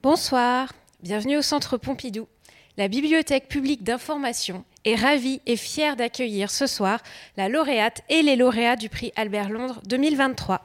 [0.00, 0.72] Bonsoir,
[1.02, 2.28] bienvenue au Centre Pompidou.
[2.76, 7.02] La Bibliothèque publique d'information est ravie et fière d'accueillir ce soir
[7.36, 10.64] la lauréate et les lauréats du prix Albert Londres 2023.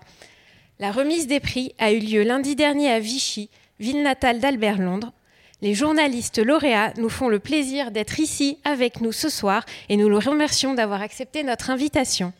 [0.77, 3.49] La remise des prix a eu lieu lundi dernier à Vichy,
[3.79, 5.13] ville natale d'Albert Londres.
[5.63, 10.09] Les journalistes lauréats nous font le plaisir d'être ici avec nous ce soir et nous
[10.09, 12.33] le remercions d'avoir accepté notre invitation.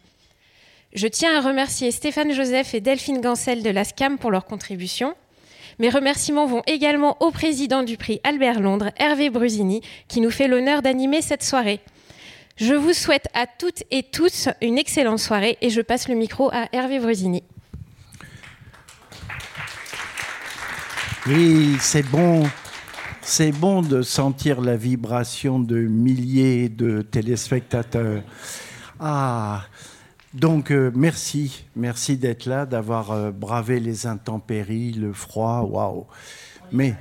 [0.94, 5.16] Je tiens à remercier Stéphane Joseph et Delphine Gancel de la SCAM pour leur contribution.
[5.80, 10.48] Mes remerciements vont également au président du prix Albert Londres, Hervé Brusini, qui nous fait
[10.48, 11.80] l'honneur d'animer cette soirée.
[12.58, 16.50] Je vous souhaite à toutes et tous une excellente soirée et je passe le micro
[16.54, 17.44] à Hervé Brusini.
[21.26, 22.44] Oui, c'est bon.
[23.22, 28.22] C'est bon de sentir la vibration de milliers de téléspectateurs.
[29.00, 29.64] Ah,
[30.34, 36.08] donc euh, merci, merci d'être là, d'avoir euh, bravé les intempéries, le froid, waouh.
[36.72, 36.96] Mais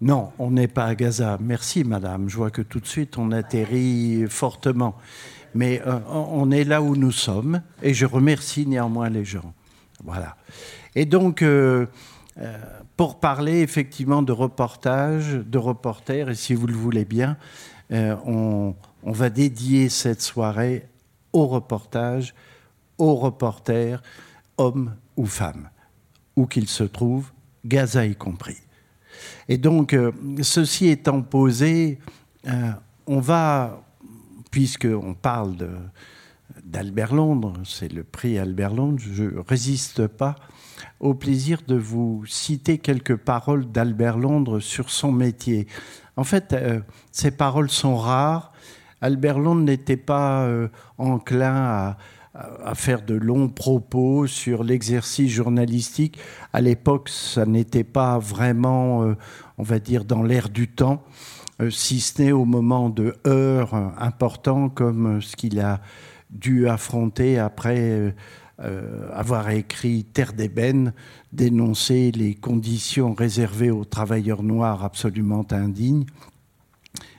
[0.00, 1.36] non, on n'est pas à Gaza.
[1.40, 4.96] Merci madame, je vois que tout de suite on atterrit fortement.
[5.54, 9.52] Mais euh, on est là où nous sommes et je remercie néanmoins les gens.
[10.04, 10.36] Voilà.
[10.94, 11.44] Et donc
[12.96, 17.36] pour parler effectivement de reportage, de reporters, et si vous le voulez bien,
[17.90, 20.86] on, on va dédier cette soirée
[21.36, 22.34] au reportage
[22.98, 24.02] aux reporters,
[24.56, 25.68] hommes ou femmes,
[26.34, 27.30] où qu'ils se trouvent,
[27.64, 28.56] Gaza y compris.
[29.48, 30.12] Et donc, euh,
[30.42, 31.98] ceci étant posé,
[32.46, 32.70] euh,
[33.06, 33.82] on va,
[34.50, 35.56] puisqu'on parle
[36.64, 40.36] d'Albert Londres, c'est le prix Albert Londres, je ne résiste pas
[41.00, 45.66] au plaisir de vous citer quelques paroles d'Albert Londres sur son métier.
[46.16, 46.80] En fait, euh,
[47.12, 48.52] ces paroles sont rares.
[49.00, 50.48] Albert Londres n'était pas
[50.98, 51.96] enclin
[52.64, 56.18] à, faire de longs propos sur l'exercice journalistique.
[56.52, 59.16] À l'époque, ça n'était pas vraiment, euh,
[59.58, 61.02] on va dire, dans l'air du temps,
[61.60, 65.80] euh, si ce n'est au moment de heures importants comme ce qu'il a
[66.30, 68.14] dû affronter après
[68.60, 70.92] euh, avoir écrit Terre d'ébène,
[71.32, 76.04] dénoncer les conditions réservées aux travailleurs noirs absolument indignes.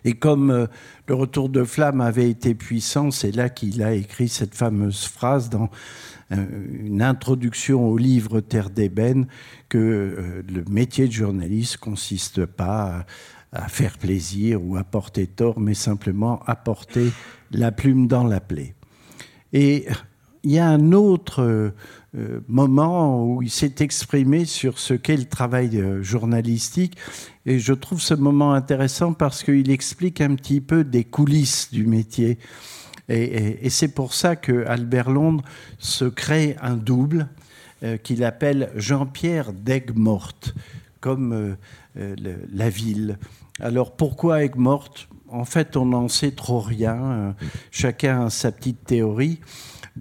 [0.06, 0.68] Et comme euh,
[1.08, 5.50] le retour de flamme avait été puissant, c'est là qu'il a écrit cette fameuse phrase
[5.50, 5.70] dans
[6.32, 6.46] euh,
[6.84, 9.28] une introduction au livre Terre d'ébène
[9.70, 13.06] que euh, le métier de journaliste consiste pas
[13.54, 17.12] à, faire plaisir ou à porter tort, mais simplement à porter
[17.52, 18.76] la plume dans la plaie.
[19.54, 19.88] Et
[20.44, 21.74] il y a un autre
[22.48, 26.98] moment où il s'est exprimé sur ce qu'est le travail journalistique
[27.46, 31.86] et je trouve ce moment intéressant parce qu'il explique un petit peu des coulisses du
[31.86, 32.40] métier.
[33.10, 35.44] Et, c'est pour ça que Albert Londres
[35.80, 37.30] se crée un double
[37.84, 40.54] euh, qu'il appelle Jean-Pierre d'Aigues-Mortes,
[41.00, 41.56] comme euh,
[41.98, 42.16] euh,
[42.52, 43.18] la ville.
[43.62, 45.08] Alors pourquoi Aigues-Mortes?
[45.30, 47.36] En fait, on n'en sait trop rien.
[47.72, 49.40] chacun a sa petite théorie.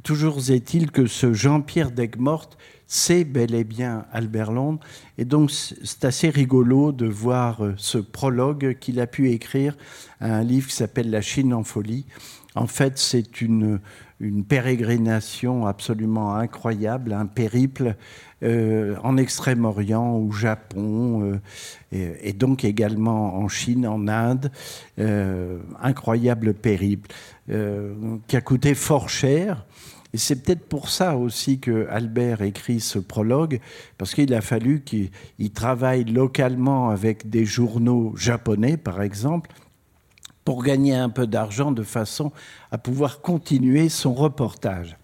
[0.03, 4.81] Toujours est-il que ce Jean-Pierre d'Aigues-Mortes c'est bel et bien Albert Londres.
[5.19, 9.77] Et donc, c'est assez rigolo de voir euh, ce prologue qu'il a pu écrire
[10.21, 12.07] à un livre qui s'appelle La Chine en folie.
[12.55, 13.81] En fait, c'est une,
[14.21, 17.97] une pérégrination absolument incroyable, un périple
[18.43, 21.41] euh, en Extrême-Orient, au Japon,
[21.93, 24.51] euh, et, donc également en Chine, en Inde.
[25.81, 27.11] incroyable périple
[27.47, 29.65] qui a coûté fort cher
[30.13, 33.61] et c'est peut-être pour ça aussi que Albert écrit ce prologue,
[33.99, 35.11] parce qu'il a fallu qu'il
[35.53, 39.51] travaille localement avec des journaux japonais, par exemple,
[40.45, 42.33] pour gagner un peu d'argent de façon
[42.71, 44.97] à pouvoir continuer son reportage.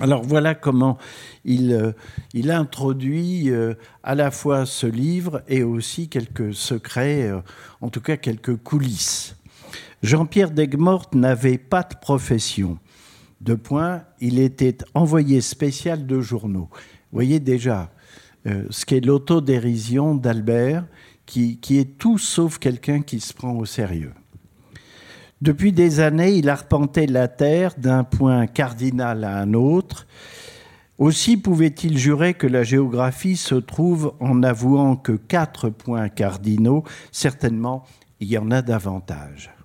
[0.00, 0.98] Alors voilà comment
[1.44, 1.92] il, euh,
[2.34, 7.40] il introduit euh, à la fois ce livre et aussi quelques secrets, euh,
[7.80, 9.36] en tout cas quelques coulisses.
[10.02, 12.78] Jean-Pierre Degmort n'avait pas de profession.
[13.40, 16.68] Deux points, il était envoyé spécial de journaux.
[16.70, 17.90] Vous voyez déjà
[18.46, 20.86] euh, ce qu'est l'autodérision d'Albert,
[21.26, 24.12] qui, qui est tout sauf quelqu'un qui se prend au sérieux.
[25.42, 30.06] Depuis des années, il arpentait la terre d'un point cardinal à un autre.
[30.98, 37.84] Aussi pouvait-il jurer que la géographie se trouve en avouant que quatre points cardinaux, certainement
[38.20, 39.55] il y en a davantage.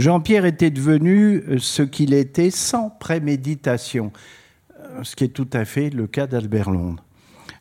[0.00, 4.12] Jean-Pierre était devenu euh, ce qu'il était sans préméditation,
[4.80, 7.04] euh, ce qui est tout à fait le cas d'Albert Londres.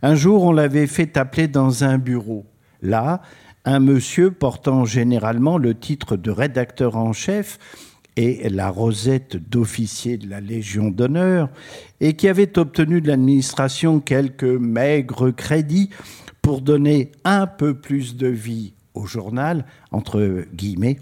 [0.02, 2.46] Un jour, on l'avait fait appeler dans un bureau.
[2.82, 3.22] Là,
[3.66, 7.60] un monsieur portant généralement le titre de rédacteur en chef
[8.16, 11.50] et la rosette d'officier de la Légion d'honneur,
[12.00, 15.90] et qui avait obtenu de l'administration quelques maigres crédits
[16.42, 21.00] pour donner un peu plus de vie au journal, entre guillemets,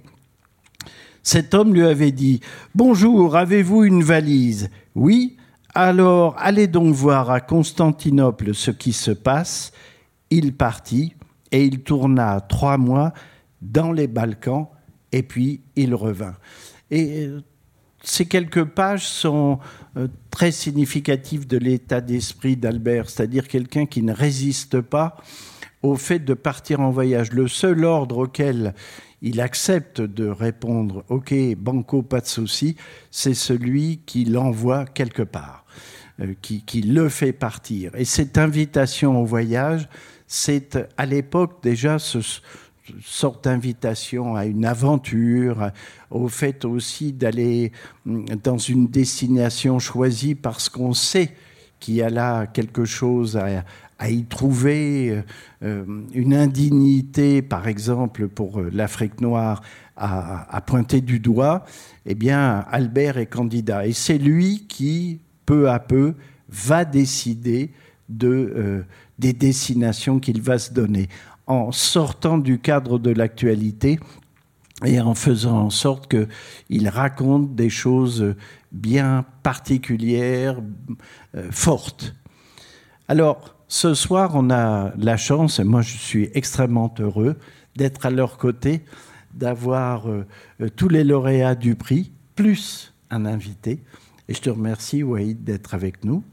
[1.27, 2.39] cet homme lui avait dit
[2.73, 4.69] Bonjour, avez-vous une valise?
[4.95, 5.35] Oui.
[5.75, 9.73] Alors, allez donc voir à Constantinople ce qui se passe.
[10.29, 11.15] Il partit
[11.51, 13.11] et il tourna trois mois
[13.61, 14.67] dans les Balkans
[15.11, 16.35] et puis il revint.
[16.91, 17.41] Et euh,
[18.01, 19.59] ces quelques pages sont
[19.97, 25.17] euh, très significatives de l'état d'esprit d'Albert, c'est-à-dire quelqu'un qui ne résiste pas
[25.83, 27.33] au fait de partir en voyage.
[27.33, 28.73] Le seul ordre auquel
[29.21, 32.75] il accepte de répondre OK, banco, pas de souci,
[33.11, 35.65] c'est celui qui l'envoie quelque part,
[36.19, 37.95] euh, qui, qui, le fait partir.
[37.95, 39.89] Et cette invitation au voyage,
[40.27, 42.19] c'est à l'époque déjà ce
[43.03, 45.71] sorte d'invitation à une aventure,
[46.09, 47.71] au fait aussi d'aller
[48.05, 51.33] mm, dans une destination choisie parce qu'on sait
[51.79, 55.23] qu'il y a là quelque chose à, y trouver
[55.63, 55.83] euh,
[56.13, 59.61] une indignité, par exemple, pour euh, l'Afrique noire,
[59.95, 61.65] à, pointer du doigt,
[62.05, 63.87] eh bien, Albert est candidat.
[63.87, 66.13] Et c'est lui qui, peu à peu,
[66.49, 67.71] va décider
[68.07, 68.83] de, euh,
[69.17, 71.09] des destinations qu'il va se donner,
[71.47, 73.99] en sortant du cadre de l'actualité
[74.85, 78.35] et en faisant en sorte qu'il raconte des choses
[78.71, 80.61] bien particulières,
[81.49, 82.13] fortes.
[83.07, 87.35] Alors, ce soir, on a la chance, et moi je suis extrêmement heureux,
[87.75, 88.81] d'être à leur côté,
[89.33, 90.25] d'avoir euh,
[90.61, 93.83] euh, tous les lauréats du prix, plus un invité.
[94.27, 96.23] Et je te remercie, Wahid, d'être avec nous.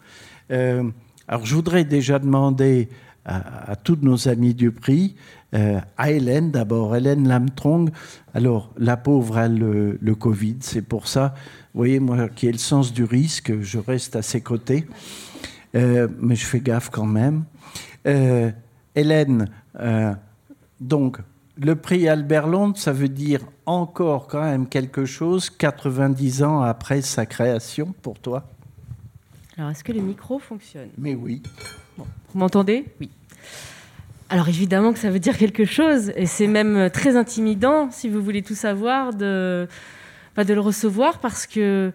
[0.50, 0.90] Euh,
[1.28, 2.88] alors, je voudrais déjà demander
[3.24, 5.16] à, tous nos amis du prix,
[5.54, 7.90] à Hélène d'abord, Hélène Lamtrong.
[8.34, 11.34] Alors, la pauvre a le, le Covid, c'est pour ça,
[11.74, 14.86] vous voyez, moi qui ai le sens du risque, je reste à ses côtés.
[15.74, 17.44] Euh, mais je fais gaffe quand même.
[18.06, 18.52] Euh,
[18.94, 19.48] Hélène,
[19.80, 20.14] euh,
[20.80, 21.18] donc,
[21.56, 27.02] le prix Albert Londres, ça veut dire encore quand même quelque chose 90 ans après
[27.02, 28.44] sa création pour toi
[29.56, 30.90] Alors, est-ce que le micro fonctionne?
[30.96, 31.42] Mais oui.
[31.96, 32.04] vous
[32.34, 32.84] m'entendez?
[33.00, 33.10] Oui.
[34.30, 38.22] Alors évidemment que ça veut dire quelque chose, et c'est même très intimidant, si vous
[38.22, 39.68] voulez tout savoir, de,
[40.34, 41.92] bah, de le recevoir, parce que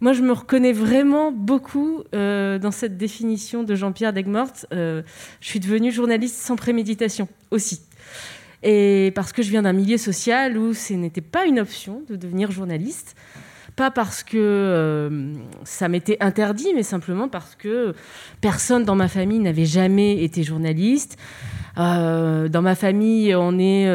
[0.00, 4.52] moi, je me reconnais vraiment beaucoup euh, dans cette définition de Jean-Pierre Degmort.
[4.72, 5.02] Euh,
[5.40, 7.80] je suis devenue journaliste sans préméditation aussi.
[8.64, 12.16] Et parce que je viens d'un milieu social où ce n'était pas une option de
[12.16, 13.14] devenir journaliste.
[13.76, 15.32] Pas parce que euh,
[15.64, 17.94] ça m'était interdit, mais simplement parce que
[18.40, 21.18] personne dans ma famille n'avait jamais été journaliste.
[21.76, 23.88] dans ma famille, on est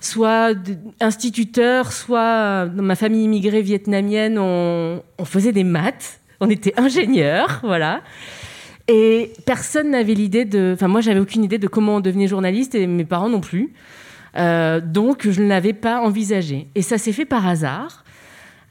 [0.00, 0.54] soit
[1.00, 8.02] instituteur, soit dans ma famille immigrée vietnamienne, on, faisait des maths, on était ingénieur, voilà.
[8.88, 10.72] Et personne n'avait l'idée de.
[10.74, 13.74] Enfin, moi, j'avais aucune idée de comment on devenait journaliste et mes parents non plus.
[14.36, 16.68] Euh, donc, je ne l'avais pas envisagé.
[16.74, 18.04] Et ça s'est fait par hasard,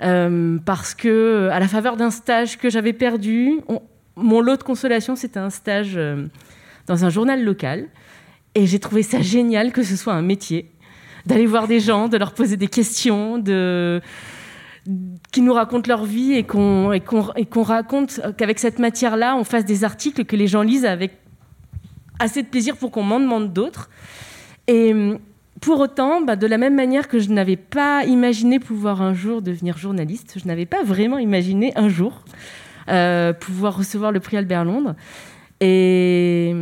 [0.02, 3.60] euh, parce que, à la faveur d'un stage que j'avais perdu,
[4.16, 6.26] mon lot de consolation, c'était un stage euh,
[6.86, 7.88] dans un journal local.
[8.56, 10.72] Et j'ai trouvé ça génial que ce soit un métier
[11.26, 14.02] d'aller voir des gens, de leur poser des questions, de
[15.34, 16.90] qui nous racontent leur vie et qu'on
[17.64, 21.18] raconte qu'avec cette matière-là, on fasse des articles que les gens lisent avec
[22.20, 23.90] assez de plaisir pour qu'on m'en demande d'autres.
[25.62, 29.42] Pour autant, bah, de la même manière que je n'avais pas imaginé pouvoir un jour
[29.42, 32.26] devenir journaliste, je n'avais pas vraiment imaginé un jour
[32.90, 34.96] euh, pouvoir recevoir le prix Albert Londres.
[35.60, 36.54] Et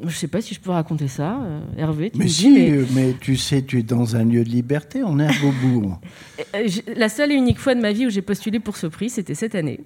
[0.00, 2.12] je ne sais pas si je peux raconter ça, euh, Hervé.
[2.14, 3.14] mais si, euh, mais...
[3.20, 6.00] tu sais, tu es dans un lieu de liberté, on est à Beaubourg.
[6.54, 9.10] Euh, la seule et unique fois de ma vie où j'ai postulé pour ce prix,
[9.10, 9.80] c'était cette année.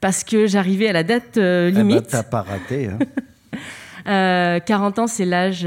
[0.00, 1.74] Parce que j'arrivais à la date limite.
[1.78, 2.88] Eh ben, t'as pas raté.
[2.88, 2.98] Hein.
[4.04, 5.66] 40 ans, c'est l'âge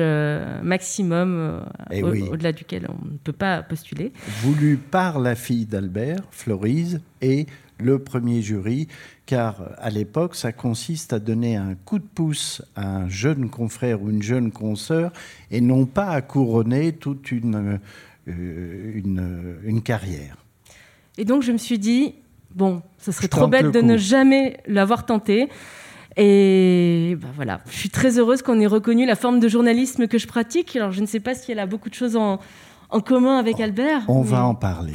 [0.63, 4.11] maximum eh au-delà duquel on ne peut pas postuler.
[4.41, 7.47] Voulu par la fille d'Albert, Florise, et
[7.79, 8.87] le premier jury,
[9.25, 14.01] car à l'époque, ça consiste à donner un coup de pouce à un jeune confrère
[14.01, 15.11] ou une jeune consoeur,
[15.51, 17.79] et non pas à couronner toute une,
[18.27, 20.37] euh, une, carrière.
[21.17, 22.15] Et donc je me suis dit,
[22.55, 25.49] bon, ce serait trop bête de ne jamais l'avoir tenté.
[26.17, 30.17] Et ben voilà, je suis très heureuse qu'on ait reconnu la forme de journalisme que
[30.17, 30.75] je pratique.
[30.75, 32.39] Alors je ne sais pas si elle a beaucoup de choses en,
[32.89, 34.03] en commun avec Albert.
[34.07, 34.93] On va en parler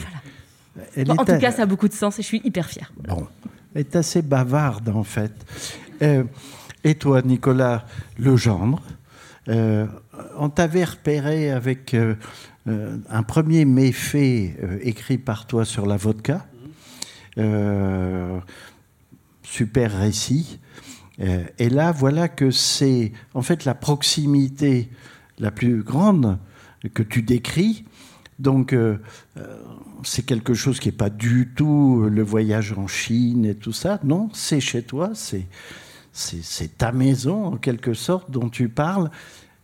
[1.08, 2.92] en tout cas, ça a beaucoup de sens et je suis hyper fière.
[2.96, 3.26] Bon.
[3.74, 5.32] Elle est assez bavarde, en fait.
[6.02, 6.24] Euh,
[6.84, 7.86] et toi, Nicolas
[8.18, 8.82] Legendre,
[9.48, 9.86] euh,
[10.36, 12.14] on t'avait repéré avec euh,
[12.66, 16.46] un premier méfait écrit par toi sur la vodka.
[19.42, 20.60] super récit.
[21.18, 24.90] Et là, voilà que c'est en fait la proximité
[25.38, 26.38] la plus grande
[26.94, 27.84] que tu décris.
[28.38, 28.74] Donc,
[30.02, 34.00] c'est quelque chose qui n'est pas du tout le voyage en Chine et tout ça.
[34.02, 35.46] Non, c'est chez toi, c'est
[36.12, 39.10] c'est ta maison en quelque sorte dont tu parles.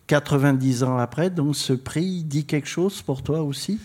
[0.07, 3.78] 90 ans après, donc ce prix dit quelque chose pour toi aussi?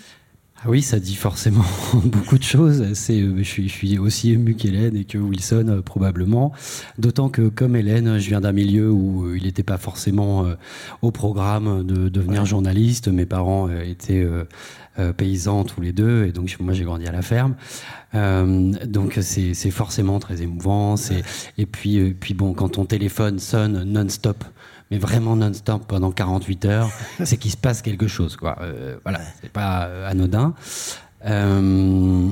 [0.66, 1.66] Ah oui, ça dit forcément
[2.06, 2.94] beaucoup de choses.
[2.94, 6.54] C'est, euh, je, suis, je, suis, aussi ému qu'Hélène et que Wilson euh, probablement.
[6.98, 10.46] D'autant que comme Hélène, je viens d'un milieu où euh, il n'était pas forcément
[11.02, 13.10] au programme de devenir journaliste.
[13.10, 14.26] Mes parents étaient
[15.18, 17.56] paysans tous les deux et donc moi j'ai grandi à la ferme.
[18.14, 20.96] donc c'est, forcément très émouvant.
[20.98, 21.24] C'est,
[21.58, 24.44] et puis, puis bon, quand ton téléphone sonne non-stop
[24.92, 26.90] mais vraiment non-stop pendant 48 heures,
[27.24, 28.36] c'est qu'il se passe quelque chose.
[28.36, 28.58] Quoi.
[28.62, 30.54] Euh, voilà, c'est pas euh, anodin.
[31.26, 32.28] Euh,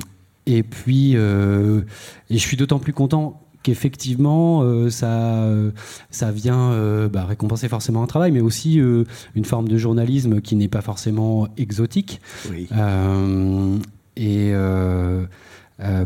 [0.46, 5.48] et puis, et je suis d'autant plus content qu'effectivement, ça,
[6.10, 10.68] ça vient bah, récompenser forcément un travail, mais aussi une forme de journalisme qui n'est
[10.68, 12.22] pas forcément exotique.
[12.50, 12.68] Oui.
[14.18, 14.52] et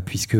[0.04, 0.38] puisque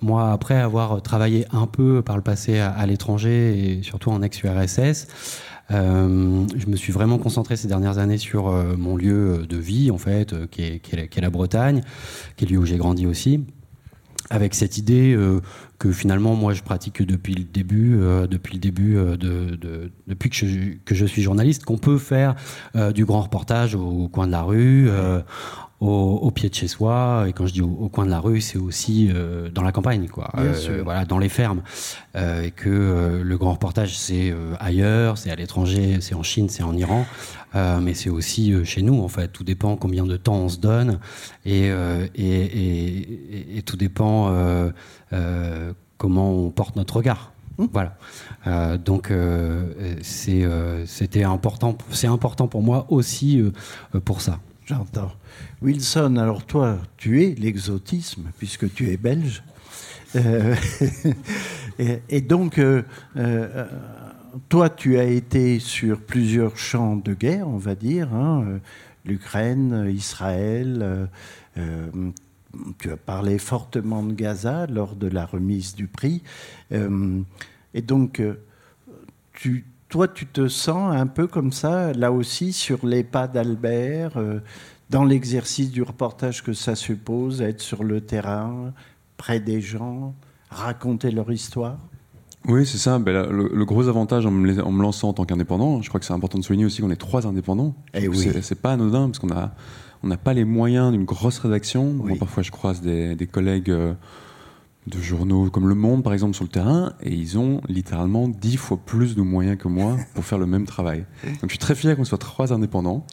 [0.00, 5.06] moi, après avoir travaillé un peu par le passé à, l'étranger et surtout en ex-URSS,
[5.70, 9.90] euh, je me suis vraiment concentré ces dernières années sur euh, mon lieu de vie,
[9.90, 11.82] en fait, euh, qui, est, la, Bretagne,
[12.36, 13.44] qui est le lieu où j'ai grandi aussi,
[14.30, 15.16] avec cette idée
[15.80, 17.98] que finalement, moi, je pratique depuis le début,
[18.30, 20.46] depuis le début de, depuis que je,
[20.84, 22.36] que je, suis journaliste, qu'on peut faire
[22.94, 24.88] du grand reportage au, coin de la rue,
[25.80, 27.24] au, pied de chez soi.
[27.28, 30.08] Et quand je dis au, coin de la rue, c'est aussi euh, dans la campagne,
[30.08, 30.30] quoi.
[30.38, 31.62] Euh, voilà, dans les fermes.
[32.16, 36.62] Euh, et que le grand reportage, c'est ailleurs, c'est à l'étranger, c'est en Chine, c'est
[36.62, 37.06] en Iran.
[37.54, 39.28] mais c'est aussi chez nous, en fait.
[39.28, 40.98] Tout dépend combien de temps on se donne.
[41.46, 41.70] Et,
[42.14, 44.32] et, et, tout dépend
[45.96, 47.32] comment on porte notre regard.
[47.58, 47.66] Mmh.
[47.72, 48.78] Voilà.
[48.78, 49.12] donc
[50.02, 53.42] c'était important, c'est important pour moi aussi
[54.04, 54.38] pour ça.
[54.70, 55.10] J'entends.
[55.62, 59.42] Wilson, alors toi, tu es l'exotisme, puisque tu es belge.
[60.14, 60.54] Euh,
[62.08, 62.82] et, donc, euh,
[63.16, 63.66] euh,
[64.48, 68.60] toi, tu as été sur plusieurs champs de guerre, on va dire, hein,
[69.04, 71.08] l'Ukraine, Israël.
[72.78, 76.22] tu as parlé fortement de Gaza lors de la remise du prix.
[76.70, 78.22] et donc,
[79.32, 84.12] tu, toi, tu te sens un peu comme ça, là aussi, sur les pas d'Albert,
[84.88, 88.72] dans l'exercice du reportage que ça suppose, être sur le terrain,
[89.16, 90.14] près des gens,
[90.50, 91.78] raconter leur histoire?
[92.48, 92.98] Oui, c'est ça.
[92.98, 96.06] Ben, le, gros avantage en me, en me, lançant en tant qu'indépendant, je crois que
[96.06, 97.74] c'est important de souligner aussi qu'on est trois indépendants.
[97.92, 98.30] Et eh oui.
[98.42, 99.52] C'est pas anodin parce qu'on a,
[100.02, 101.96] on n'a pas les moyens d'une grosse rédaction.
[102.18, 103.92] parfois, je croise des, des, collègues euh,
[104.90, 108.56] de journaux comme Le Monde, par exemple, sur le terrain, et ils ont littéralement dix
[108.56, 111.04] fois plus de moyens que moi pour faire le même travail.
[111.24, 113.06] Donc, je suis très fier qu'on soit trois indépendants.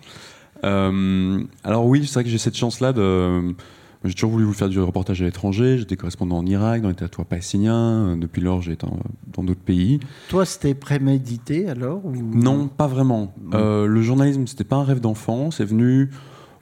[0.64, 3.56] Euh, alors oui, c'est vrai que j'ai cette chance-là de...
[4.04, 5.78] J'ai toujours voulu faire du reportage à l'étranger.
[5.80, 8.16] J'étais correspondant en Irak, dans les territoires palestiniens.
[8.16, 8.86] Depuis lors, j'ai été
[9.34, 10.00] dans d'autres pays.
[10.30, 13.34] Toi, c'était prémédité alors Non, pas vraiment.
[13.54, 15.50] Euh, le journalisme, c'était pas un rêve d'enfant.
[15.50, 16.12] C'est venu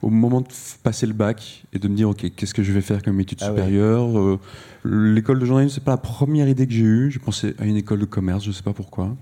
[0.06, 0.46] au moment de
[0.82, 3.38] passer le bac et de me dire ok qu'est-ce que je vais faire comme études
[3.42, 4.38] ah supérieures euh,
[4.84, 7.76] l'école de journalisme c'est pas la première idée que j'ai eue je pensais à une
[7.76, 9.16] école de commerce je sais pas pourquoi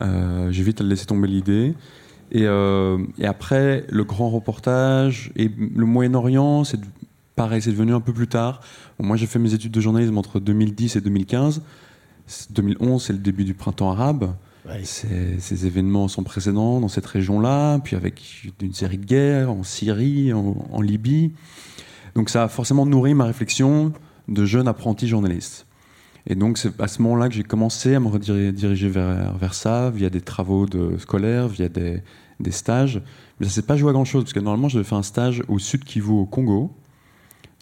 [0.00, 1.74] j'ai vite laissé tomber l'idée
[2.34, 6.80] euh, et, après, le grand reportage et le Moyen-Orient, c'est
[7.36, 8.60] pareil, c'est devenu un peu plus tard.
[8.98, 11.62] moi, j'ai fait mes études de journalisme entre 2010 et 2015.
[12.50, 14.34] 2011, c'est le début du printemps arabe.
[14.82, 20.32] Ces événements sans précédent dans cette région-là, puis avec une série de guerres en Syrie,
[20.32, 21.32] en, Libye.
[22.14, 23.92] Donc ça a forcément nourri ma réflexion
[24.28, 25.66] de jeune apprenti journaliste.
[26.26, 29.90] Et donc c'est à ce moment-là que j'ai commencé à me rediriger vers, vers ça,
[29.90, 30.66] via des travaux
[30.98, 32.02] scolaires, via des,
[32.50, 33.02] stages.
[33.38, 35.42] Mais ça s'est pas joué à grand chose, parce que normalement, j'avais fait un stage
[35.48, 36.70] au sud Kivu, au Congo.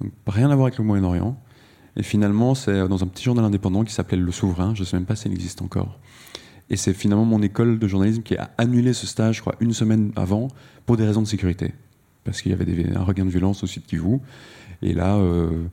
[0.00, 1.36] Donc, rien à voir avec le Moyen-Orient.
[1.96, 4.74] Et finalement, c'est dans un petit journal indépendant qui s'appelait Le Souverain.
[4.74, 5.98] Je ne sais même pas s'il existe encore.
[6.72, 9.74] Et c'est finalement mon école de journalisme qui a annulé ce stage, je crois, une
[9.74, 10.48] semaine avant,
[10.86, 11.74] pour des raisons de sécurité.
[12.24, 14.20] Parce qu'il y avait des, un regain de violence au sud Kivu.
[14.80, 15.64] Et là, euh,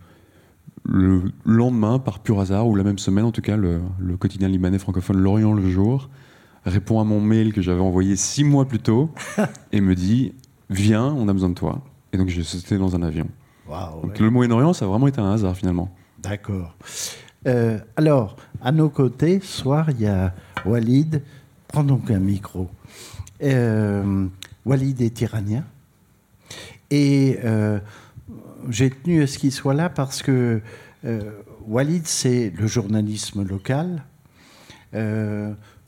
[0.83, 4.49] le lendemain, par pur hasard, ou la même semaine en tout cas, le, le quotidien
[4.49, 6.09] libanais francophone L'Orient le jour
[6.65, 9.09] répond à mon mail que j'avais envoyé six mois plus tôt
[9.71, 10.33] et me dit
[10.69, 11.81] Viens, on a besoin de toi.
[12.11, 13.27] Et donc j'ai sauté dans un avion.
[14.03, 15.95] donc le Moyen-Orient, ça a vraiment été un hasard finalement.
[16.21, 16.75] D'accord.
[17.47, 20.33] Euh, alors, à nos côtés, ce soir, il y a
[20.65, 21.21] Walid.
[21.67, 22.69] Prends donc un micro.
[23.41, 24.27] Euh,
[24.65, 25.63] Walid est iranien.
[26.89, 27.79] Et euh,
[28.69, 30.61] j'ai tenu à ce qu'il soit là parce que
[31.65, 34.03] Walid, c'est le journalisme local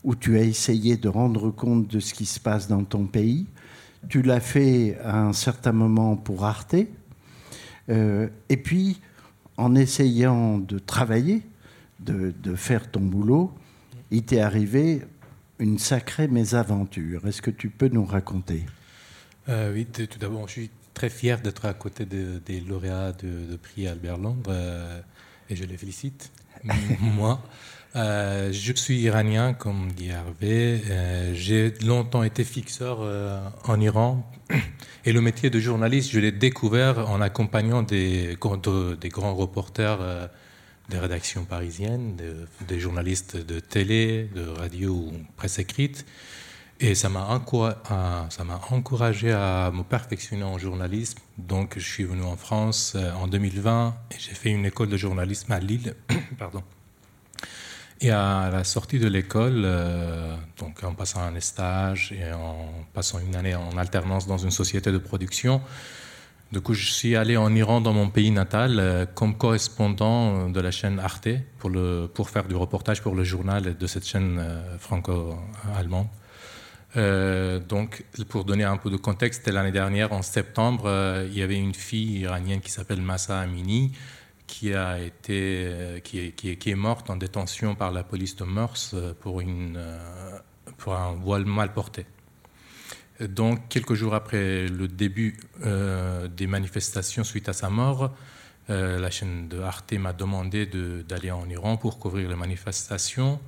[0.04, 3.46] où tu as essayé de rendre compte de ce qui se passe dans ton pays.
[4.08, 6.76] Tu l'as fait à un certain moment pour Arte.
[7.88, 9.00] et puis,
[9.62, 11.42] en essayant de travailler,
[12.00, 13.54] de, de faire ton boulot,
[14.10, 15.02] il t'est arrivé
[15.60, 17.26] une sacrée mésaventure.
[17.28, 18.66] Est-ce que tu peux nous raconter?
[19.48, 23.86] Euh, Oui, tout d'abord, je suis très fier d'être à côté des lauréats de, prix
[23.86, 25.00] Albert Londres euh,
[25.48, 26.32] et je les félicite.
[27.00, 27.40] Moi,
[27.94, 30.80] euh, je suis iranien, comme dit Hervé.
[31.34, 33.00] J'ai longtemps été fixeur
[33.64, 34.30] en Iran
[35.04, 40.30] et le métier de journaliste, je l'ai découvert en accompagnant des, grands reporters
[40.88, 42.16] des rédactions parisiennes,
[42.68, 46.04] des journalistes de télé, de radio ou presse écrite.
[46.82, 47.28] Et ça m'a
[48.70, 51.18] encouragé à me perfectionner en journalisme.
[51.38, 54.96] Donc, je suis venu en France euh, en 2020 et j'ai fait une école de
[54.96, 55.94] journalisme à Lille.
[56.38, 56.64] Pardon.
[58.04, 63.20] Et à la sortie de l'école, euh, donc en passant un stage et en passant
[63.20, 65.62] une année en alternance dans une société de production,
[66.50, 70.60] du coup, je suis allé en Iran, dans mon pays natal, euh, comme correspondant de
[70.60, 71.28] la chaîne Arte
[71.60, 76.08] pour, faire du reportage pour le journal de cette chaîne euh, franco-allemande.
[77.68, 80.90] Donc, pour donner un peu de contexte, l'année dernière, en septembre,
[81.26, 83.92] il y avait une fille iranienne qui s'appelle Massa Amini,
[84.52, 88.76] qui, a été, qui, est, qui, est, morte en détention par la police de Meurs
[89.20, 89.82] pour, une,
[90.76, 92.04] pour un voile mal porté.
[93.20, 98.12] Donc, quelques jours après le début euh, des manifestations suite à sa mort,
[98.68, 103.40] euh, la chaîne de Arte m'a demandé d'aller en Iran pour couvrir les manifestations.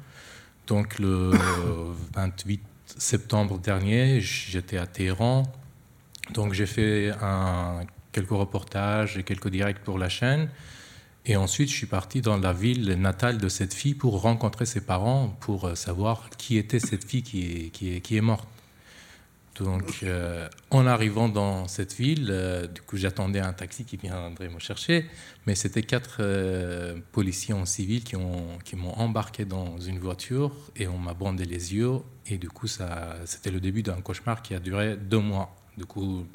[0.67, 1.33] Donc, le
[2.15, 2.63] 28
[2.97, 5.43] septembre dernier, j'étais à Téhéran.
[6.33, 7.81] Donc, j'ai fait un,
[8.13, 10.49] quelques reportages et quelques directs pour la chaîne.
[11.27, 14.83] Et ensuite, je suis parti dans la ville natale de cette fille pour rencontrer ses
[14.83, 18.49] parents, pour euh, savoir qui était cette fille qui qui qui est morte.
[19.61, 24.49] Donc, euh, en arrivant dans cette ville, euh, du coup, j'attendais un taxi qui viendrait
[24.49, 25.07] me chercher,
[25.47, 30.89] mais c'était quatre euh, policiers en civil qui m'ont qui embarqué dans une voiture et
[30.89, 31.99] on m'a bandé les yeux.
[32.27, 35.55] Et du coup, ça, c'était le début d'un cauchemar qui a duré deux mois.
[35.79, 36.27] Du coup,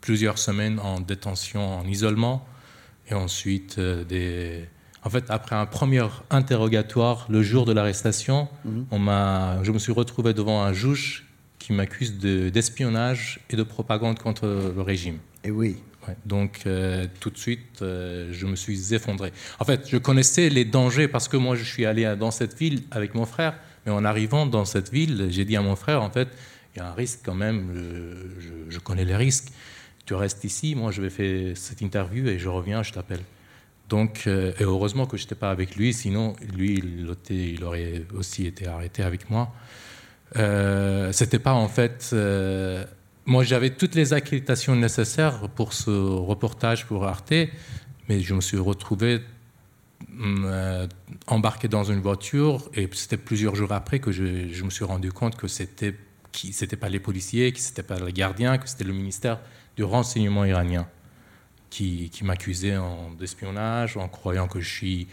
[0.00, 2.46] plusieurs semaines en détention, en isolement,
[3.08, 4.64] et ensuite des.
[5.02, 8.70] En fait, après un premier interrogatoire, le jour de l'arrestation, mmh.
[8.90, 11.26] on m'a, je me suis retrouvé devant un juge
[11.64, 15.16] qui m'accuse d'espionnage et de propagande contre le régime.
[15.44, 15.76] Et eh oui.
[16.26, 19.32] donc euh, tout de suite, euh, je me suis effondré.
[19.58, 22.82] En fait, je connaissais les dangers parce que moi, je suis allé dans cette ville
[22.90, 23.54] avec mon frère.
[23.86, 26.28] Mais en arrivant dans cette ville, j'ai dit à mon frère, en fait,
[26.74, 27.70] il y a un risque quand même,
[28.68, 29.48] je, connais les risques.
[30.06, 33.22] Tu restes ici, moi je vais faire cette interview et je reviens, je t'appelle.
[33.88, 38.04] Donc, euh, et heureusement que je n'étais pas avec lui, sinon lui, il, il, aurait
[38.14, 39.52] aussi été arrêté avec moi.
[40.36, 42.10] Euh, c'était pas en fait.
[42.12, 42.84] Euh,
[43.26, 47.32] moi, j'avais toutes les accréditations nécessaires pour ce reportage pour Arte,
[48.08, 49.20] mais je me suis retrouvé
[50.08, 50.86] mm, euh,
[51.26, 55.12] embarqué dans une voiture et c'était plusieurs jours après que je, je me suis rendu
[55.12, 55.94] compte que c'était
[56.32, 59.38] qui c'était pas les policiers, que c'était pas les gardiens, que c'était le ministère
[59.76, 60.86] du renseignement iranien
[61.70, 62.76] qui, qui m'accusait
[63.18, 65.08] d'espionnage en croyant que je suis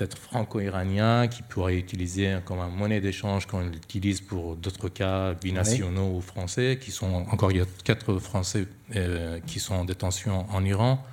[0.00, 6.16] peut-être franco-iranien qui pourrait utiliser comme un monnaie d'échange qu'on utilise pour d'autres cas binationaux
[6.16, 10.46] ou français, qui sont encore il y a quatre Français euh, qui sont en détention
[10.50, 11.04] en Iran.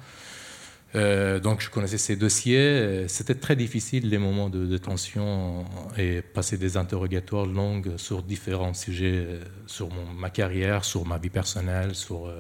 [0.96, 3.10] Euh, donc je connaissais ces dossiers.
[3.10, 5.66] C'était très difficile les moments de détention
[5.98, 11.30] et passer des interrogatoires longues sur différents sujets, euh, sur ma carrière, sur ma vie
[11.30, 12.32] personnelle, sur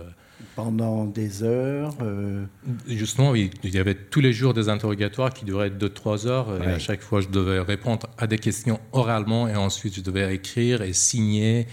[0.56, 2.46] pendant des heures euh,
[2.88, 6.64] Justement, il y avait tous les jours des interrogatoires qui duraient 2-3 heures.
[6.64, 10.34] Et à chaque fois, je devais répondre à des questions oralement et ensuite, je devais
[10.34, 11.68] écrire et signer.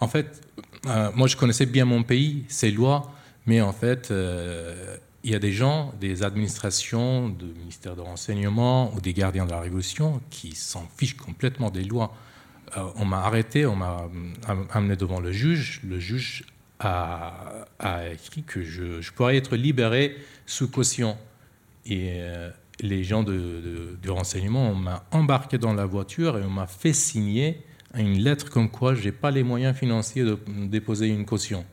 [0.00, 0.42] En fait,
[0.86, 3.10] euh, moi, je connaissais bien mon pays, ses lois,
[3.46, 8.92] mais en fait, euh, il y a des gens, des administrations, du ministère de renseignement
[8.94, 12.14] ou des gardiens de la Révolution qui s'en fichent complètement des lois.
[12.96, 14.08] on m'a arrêté, on m'a
[14.70, 15.80] amené devant le juge.
[15.84, 16.44] Le juge
[16.84, 17.66] a,
[18.12, 20.16] écrit que je, pourrais être libéré
[20.46, 21.16] sous caution.
[21.86, 26.50] Et euh, les gens de, de, renseignement, on m'a embarqué dans la voiture et on
[26.50, 27.62] m'a fait signer
[27.96, 31.64] une lettre comme quoi je n'ai pas les moyens financiers de déposer une caution.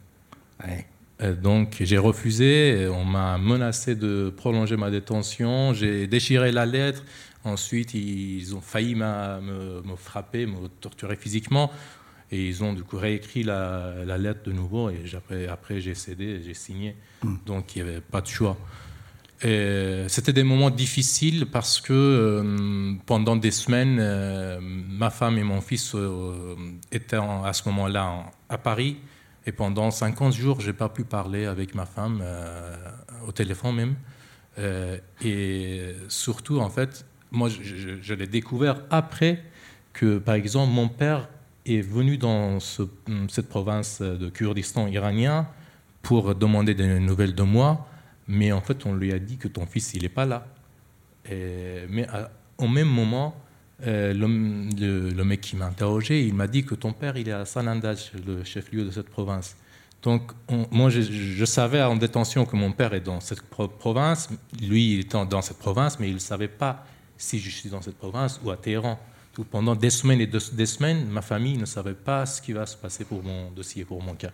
[1.22, 7.04] Euh, donc j'ai refusé, on m'a menacé de prolonger ma détention, j'ai déchiré la lettre,
[7.44, 11.72] ensuite ils ont failli me, me, frapper, me torturer physiquement.
[12.32, 16.42] Et ils ont du coup réécrit la, lettre de nouveau et après, après j'ai cédé,
[16.46, 16.96] j'ai signé.
[17.24, 17.36] Hmm.
[17.46, 18.58] Donc il n'y avait pas de choix.
[19.42, 23.96] C'était des moments difficiles parce que pendant des semaines,
[24.90, 25.96] ma femme et mon fils
[26.92, 28.98] étaient à ce moment-là à Paris.
[29.46, 32.22] Et pendant 50 jours, je n'ai pas pu parler avec ma femme,
[33.26, 33.96] au téléphone même.
[35.24, 39.44] et surtout, en fait, moi, je, l'ai découvert après
[39.94, 41.30] que, par exemple, mon père
[41.76, 45.48] est venu dans cette province de Kurdistan iranien
[46.02, 47.88] pour demander des nouvelles de moi,
[48.28, 50.48] mais en fait, on lui a dit que ton fils, il n'est pas là.
[51.30, 52.08] mais
[52.58, 53.36] au même moment,
[53.88, 57.46] euh, le, mec qui m'a interrogé, il m'a dit que ton père, il est à
[57.46, 59.56] Sanandaj, le chef-lieu de cette province.
[60.02, 60.32] Donc,
[60.72, 64.30] moi, je, savais en détention que mon père est dans cette province.
[64.62, 66.86] Lui, il était dans cette province, mais il ne savait pas
[67.18, 69.00] si je suis dans cette province ou à Téhéran.
[69.52, 72.76] Pendant des semaines et des semaines, ma famille ne savait pas ce qui va se
[72.76, 74.32] passer pour mon dossier, pour mon cas.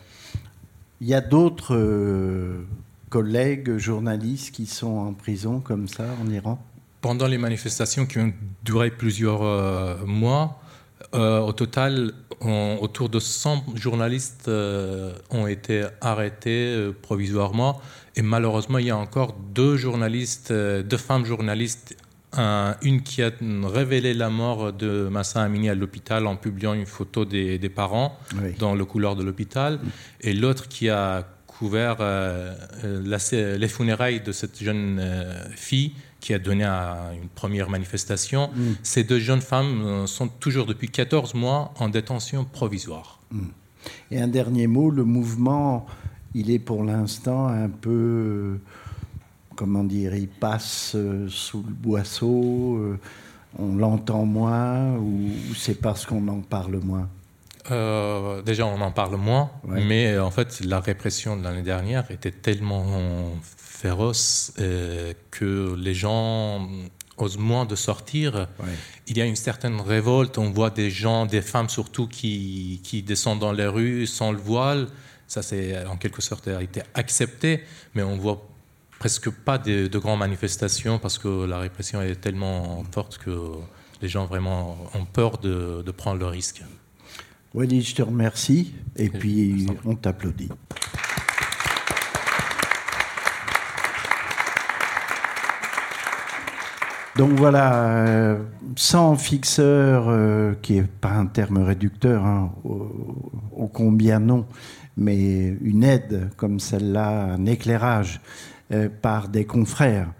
[1.01, 2.65] Il y a d'autres euh,
[3.10, 6.63] collègues journalistes qui sont en prison comme ça en Iran?
[7.01, 10.60] Pendant les manifestations qui ont duré plusieurs euh, mois,
[11.13, 14.49] euh, au total, autour de 100 journalistes
[15.29, 17.81] ont été arrêtés provisoirement.
[18.15, 21.95] Et malheureusement, il y a encore deux journalistes, deux femmes journalistes
[22.38, 23.32] une qui a
[23.63, 28.17] révélé la mort de Massa Amini à l'hôpital en publiant une photo des, parents
[28.60, 29.80] dans le couloir de l'hôpital,
[30.21, 36.34] et l'autre qui a couvert euh, euh, les funérailles de cette jeune euh, fille qui
[36.34, 38.50] a donné à une première manifestation.
[38.54, 38.62] Mm.
[38.84, 43.19] Ces deux jeunes femmes sont toujours depuis 14 mois en détention provisoire.
[43.32, 43.41] Mm.
[44.12, 45.86] Et un dernier mot, le mouvement,
[46.34, 48.58] il est pour l'instant un peu
[49.56, 53.00] comment dire, il passe euh, sous le boisseau, euh,
[53.58, 57.10] on l'entend moins ou, c'est parce qu'on en parle moins?
[57.72, 62.32] Euh, déjà, on en parle moins, mais en fait, la répression de l'année dernière était
[62.32, 64.54] tellement féroce
[65.32, 66.68] que les gens
[67.18, 68.48] osent moins de sortir.
[69.08, 70.38] Il y a une certaine révolte.
[70.38, 74.38] On voit des gens, des femmes surtout, qui, qui descendent dans les rues sans le
[74.38, 74.88] voile.
[75.28, 77.63] Ça, c'est en quelque sorte a été accepté,
[77.96, 78.46] mais on voit
[78.99, 83.36] presque pas de, grandes manifestations parce que la répression est tellement forte que
[84.01, 86.63] les gens vraiment ont peur de, prendre le risque.
[87.53, 90.49] Walid, je te remercie et, puis on t'applaudit.
[97.15, 98.43] Donc voilà, euh,
[98.75, 104.45] sans fixeur, euh, qui n'est pas un terme réducteur, hein, au, combien non,
[104.97, 108.19] mais une aide comme celle-là, un éclairage
[109.01, 110.12] par des confrères,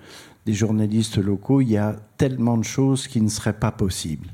[0.46, 4.30] des journalistes locaux, il y a tellement de choses qui ne seraient pas possibles.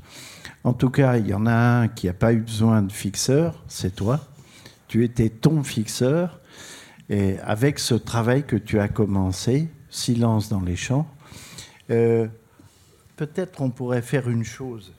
[0.64, 3.64] En tout cas, il y en a un qui n'a pas eu besoin de fixeur,
[3.66, 4.20] c'est toi.
[4.86, 6.40] Tu étais ton fixeur.
[7.08, 11.06] Et avec ce travail que tu as commencé, Silence dans les champs,
[11.90, 12.28] euh,
[13.16, 14.92] peut-être on pourrait faire une chose.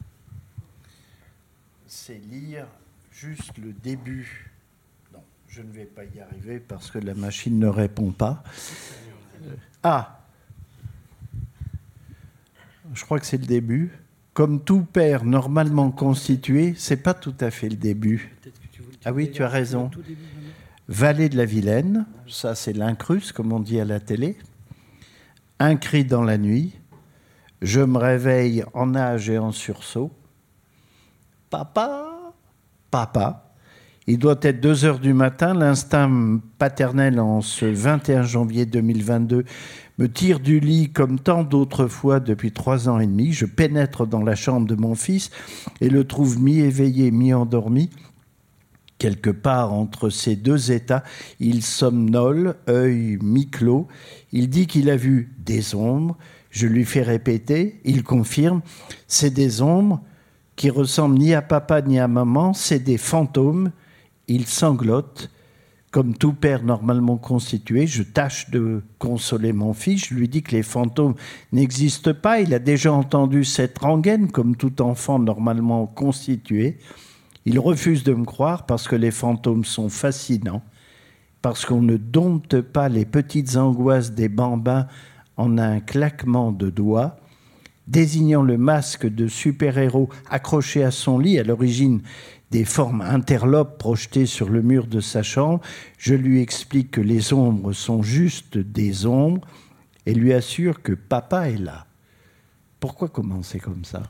[1.88, 2.68] C'est lire
[3.12, 4.52] juste le début.
[5.14, 8.44] Non, je ne vais pas y arriver parce que la machine ne répond pas.
[9.84, 10.20] Ah
[12.94, 13.92] Je crois que c'est le début.
[14.34, 18.36] Comme tout père normalement constitué, c'est pas tout à fait le début.
[19.06, 19.92] Ah oui, tu as raison.
[20.88, 24.38] Vallée de la Vilaine, ça c'est l'incruste, comme on dit à la télé.
[25.60, 26.74] Un cri dans la nuit.
[27.62, 30.12] Je me réveille en nage et en sursaut.
[31.50, 32.34] Papa,
[32.90, 33.43] papa.
[34.06, 35.54] Il doit être 2 heures du matin.
[35.54, 39.46] L'instinct paternel en ce 21 janvier 2022
[39.98, 43.32] me tire du lit comme tant d'autres fois depuis trois ans et demi.
[43.32, 45.30] Je pénètre dans la chambre de mon fils
[45.80, 47.90] et le trouve mi-éveillé, mi-endormi.
[48.98, 51.04] Quelque part entre ces deux états,
[51.40, 53.88] il somnole, œil mi-clos.
[54.34, 56.18] Il dit qu'il a vu des ombres.
[56.50, 57.80] Je lui fais répéter.
[57.86, 58.62] Il confirme.
[59.08, 60.02] C'est des ombres
[60.58, 62.54] qui ressemblent ni à papa ni à maman.
[62.54, 63.72] C'est des fantômes
[64.28, 65.30] il sanglote.
[65.92, 70.08] Comme tout père normalement constitué, je tâche de consoler mon fils.
[70.08, 71.14] Je lui dis que les fantômes
[71.52, 72.40] n'existent pas.
[72.40, 76.80] Il a déjà entendu cette rengaine comme tout enfant normalement constitué.
[77.46, 80.64] Il refuse de me croire parce que les fantômes sont fascinants,
[81.44, 84.88] parce qu'on ne dompte pas les petites angoisses des bambins
[85.38, 87.18] en un claquement de doigts.
[87.86, 92.02] Désignant le masque de super-héros accroché à son lit, à l'origine
[92.54, 95.60] des formes interlopes projetées sur le mur de sa chambre.
[95.98, 99.42] Je lui explique que les ombres sont juste des ombres
[100.06, 101.88] et lui assure que papa est là.
[102.80, 104.04] Pourquoi commencer comme ça?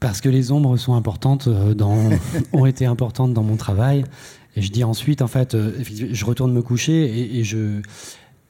[0.00, 1.98] Parce que les ombres sont importantes euh, dans,
[2.54, 4.04] ont été importantes dans mon travail.
[4.54, 7.82] Et je dis ensuite, en fait, euh, je retourne me coucher et, je,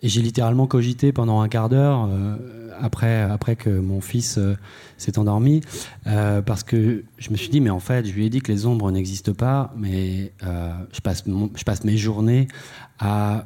[0.05, 2.09] j'ai littéralement cogité pendant un quart d'heure
[2.81, 4.39] après, après que mon fils
[4.97, 5.61] s'est endormi,
[6.05, 8.67] parce que je me suis dit, mais en fait, je lui ai dit que les
[8.67, 10.33] ombres n'existent pas, mais
[10.93, 12.49] je, passe je passe mes journées
[12.99, 13.45] à,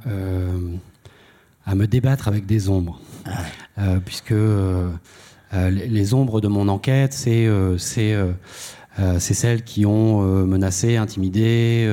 [1.67, 3.01] à me débattre avec des ombres.
[3.77, 4.35] Ah puisque
[5.53, 8.17] les ombres de mon enquête, c'est c'est
[8.99, 11.87] euh, c'est celles qui ont euh, menacé, intimidé,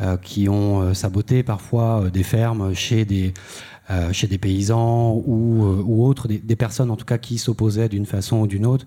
[0.00, 3.32] euh, qui ont saboté parfois des fermes chez des,
[4.12, 8.38] chez des paysans ou, ou autres, des, personnes en tout cas qui s'opposaient d'une façon
[8.38, 8.84] ou d'une autre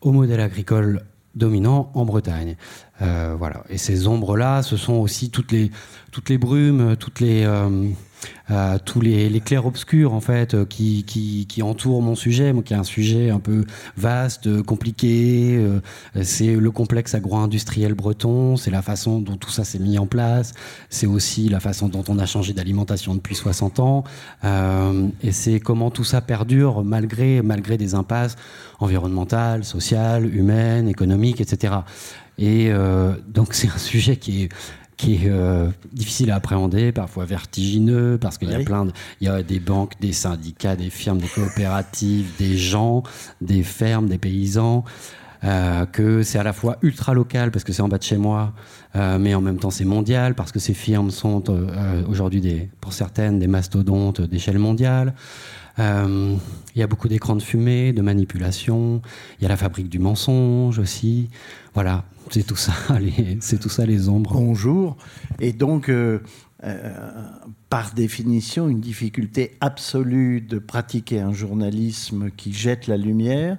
[0.00, 1.02] au modèle agricole
[1.36, 2.56] dominant en Bretagne.
[2.98, 3.64] voilà.
[3.68, 5.70] Et ces ombres-là, ce sont aussi toutes les,
[6.10, 7.46] toutes les brumes, toutes les,
[8.84, 12.72] tous les, les clairs-obscurs en fait euh, qui, qui, qui, entourent mon sujet, moi, qui
[12.72, 13.64] est un sujet un peu
[13.96, 15.56] vaste, compliqué.
[15.56, 15.80] Euh,
[16.22, 20.52] c'est le complexe agro-industriel breton, c'est la façon dont tout ça s'est mis en place,
[20.90, 24.04] c'est aussi la façon dont on a changé d'alimentation depuis 60 ans,
[24.44, 28.36] euh, et c'est comment tout ça perdure malgré, malgré des impasses
[28.80, 31.74] environnementales, sociales, humaines, économiques, etc.
[32.38, 32.72] Et
[33.28, 34.48] donc c'est un sujet qui est
[34.96, 39.26] qui est euh, difficile à appréhender, parfois vertigineux, parce qu'il y a plein de, il
[39.26, 43.02] y a des banques, des syndicats, des firmes, des coopératives, des gens,
[43.40, 44.84] des fermes, des paysans,
[45.44, 48.16] euh, que c'est à la fois ultra local parce que c'est en bas de chez
[48.16, 48.52] moi,
[48.96, 51.44] euh, mais en même temps c'est mondial parce que ces firmes sont
[52.08, 55.14] aujourd'hui des, pour certaines, des mastodontes d'échelle mondiale.
[55.78, 56.38] Il
[56.76, 59.02] y a beaucoup d'écrans de fumée, de manipulation.
[59.38, 61.30] Il y a la fabrique du mensonge aussi.
[61.74, 62.72] Voilà, c'est tout ça,
[63.40, 64.32] c'est tout ça les ombres.
[64.34, 64.96] Bonjour.
[65.40, 66.20] Et donc, euh,
[66.64, 66.92] euh,
[67.68, 73.58] par définition, une difficulté absolue de pratiquer un journalisme qui jette la lumière,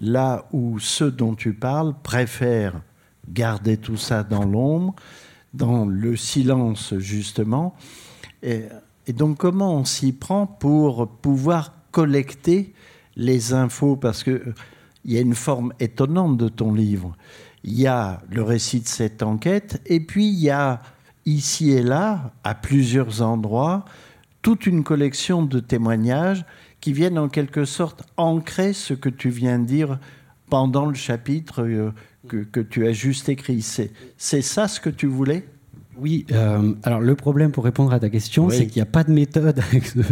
[0.00, 2.80] là où ceux dont tu parles préfèrent
[3.28, 4.94] garder tout ça dans l'ombre,
[5.54, 7.74] dans le silence justement.
[8.42, 8.64] Et,
[9.08, 12.74] donc, comment on s'y prend pour pouvoir collecter
[13.16, 13.96] les infos?
[13.96, 14.42] Parce que
[15.04, 17.16] il y a une forme étonnante de ton livre
[17.66, 20.80] il y a le récit de cette enquête, et puis il y a
[21.26, 23.84] ici et là, à plusieurs endroits,
[24.40, 26.44] toute une collection de témoignages
[26.80, 29.98] qui viennent en quelque sorte ancrer ce que tu viens de dire
[30.48, 31.90] pendant le chapitre euh,
[32.28, 33.62] que, tu as juste écrit.
[33.62, 35.46] C'est ça ce que tu voulais?
[35.98, 39.02] Oui, euh, alors le problème pour répondre à ta question, c'est qu'il n'y a pas
[39.02, 39.60] de méthode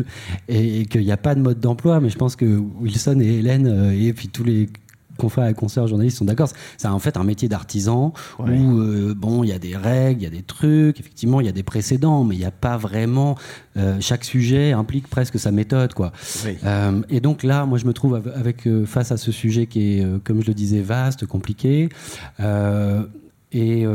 [0.48, 2.46] et, qu'il n'y a pas de mode d'emploi, mais je pense que
[2.80, 4.70] Wilson et Hélène euh, et puis tous les
[5.24, 6.50] confrères et consoeurs journalistes sont d'accord.
[6.76, 10.24] C'est en fait un métier d'artisan où euh, bon, il y a des règles, il
[10.24, 11.00] y a des trucs.
[11.00, 13.36] Effectivement, il y a des précédents, mais il n'y a pas vraiment.
[13.78, 16.12] Euh, chaque sujet implique presque sa méthode, quoi.
[16.46, 20.22] Euh, et donc là, moi, je me trouve avec face à ce sujet qui est,
[20.24, 21.88] comme je le disais, vaste, compliqué.
[23.52, 23.86] et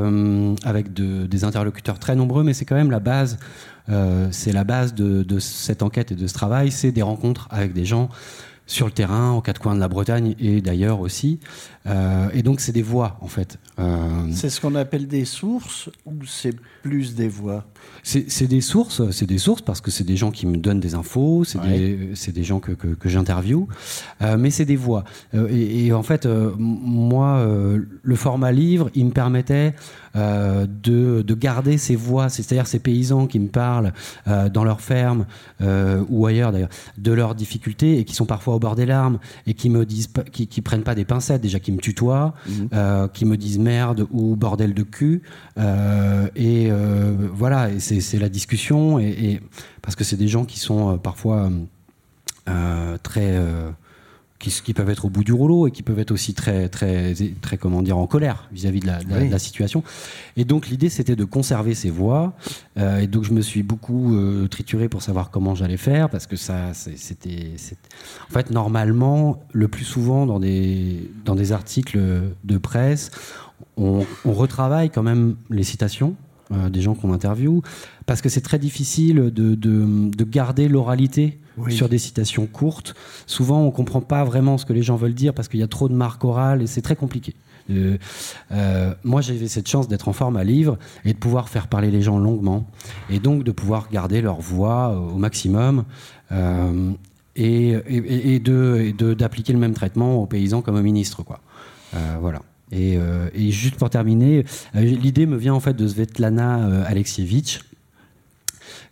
[0.63, 3.37] avec des interlocuteurs très nombreux, mais c'est quand même la base
[4.31, 7.73] c'est la base de, de, cette enquête et de ce travail, c'est des rencontres avec
[7.73, 8.09] des gens
[8.69, 11.39] sur le terrain, aux quatre coins de la Bretagne et d'ailleurs aussi.
[11.89, 13.57] Euh, et donc, c'est des voix, en fait.
[13.79, 17.65] Euh, c'est ce qu'on appelle des sources ou c'est plus des voix?
[18.03, 20.95] C'est des sources, c'est des sources parce que c'est des gens qui me donnent des
[20.95, 23.67] infos, c'est des, des, gens que, que, que j'interviewe,
[24.21, 25.03] euh, mais c'est des voix.
[25.33, 27.45] Et, et, en fait, moi,
[28.01, 29.73] le format livre, il me permettait
[30.15, 33.93] de, de, garder ces voix, c'est-à-dire ces paysans qui me parlent
[34.25, 35.25] dans leur ferme
[35.61, 39.53] ou ailleurs d'ailleurs, de leurs difficultés et qui sont parfois au bord des larmes et
[39.53, 42.69] qui me disent, qui, qui prennent pas des pincettes, déjà qui me tutoient, mhm.
[42.73, 45.21] euh, qui me disent merde ou bordel de cul.
[45.57, 48.99] Euh, et euh, voilà, et c'est la discussion.
[48.99, 49.41] Et,
[49.81, 51.49] parce que c'est des gens qui sont parfois
[53.03, 53.37] très
[54.39, 57.57] qui, peuvent être au bout du rouleau et qui peuvent être aussi très, très, très
[57.57, 59.83] comment dire, en colère vis-à-vis de, la, situation.
[60.37, 62.33] Et donc l'idée, c'était de conserver ces voix.
[62.77, 66.25] Euh, et donc je me suis beaucoup euh, trituré pour savoir comment j'allais faire, parce
[66.25, 67.51] que ça, c'était,
[68.29, 71.99] en fait, normalement, le plus souvent dans des, dans des articles
[72.43, 73.11] de presse,
[73.79, 76.15] on, retravaille quand même les citations.
[76.51, 77.61] Euh, des gens qu'on interviewe,
[78.07, 81.37] parce que c'est très difficile de, de, de garder l'oralité
[81.69, 82.95] sur des citations courtes.
[83.27, 85.63] Souvent, on ne comprend pas vraiment ce que les gens veulent dire parce qu'il y
[85.63, 87.35] a trop de marques orales et c'est très compliqué.
[87.69, 87.97] Euh,
[88.51, 91.91] euh, moi, j'ai cette chance d'être en forme à livre et de pouvoir faire parler
[91.91, 92.65] les gens longuement
[93.09, 95.85] et donc de pouvoir garder leur voix au maximum.
[96.31, 96.91] Euh,
[97.35, 101.39] et, et, de d'appliquer le même traitement aux paysans comme aux ministres quoi
[102.19, 102.97] voilà et,
[103.33, 107.61] et, juste pour terminer l'idée me vient en fait de Svetlana Alexievitch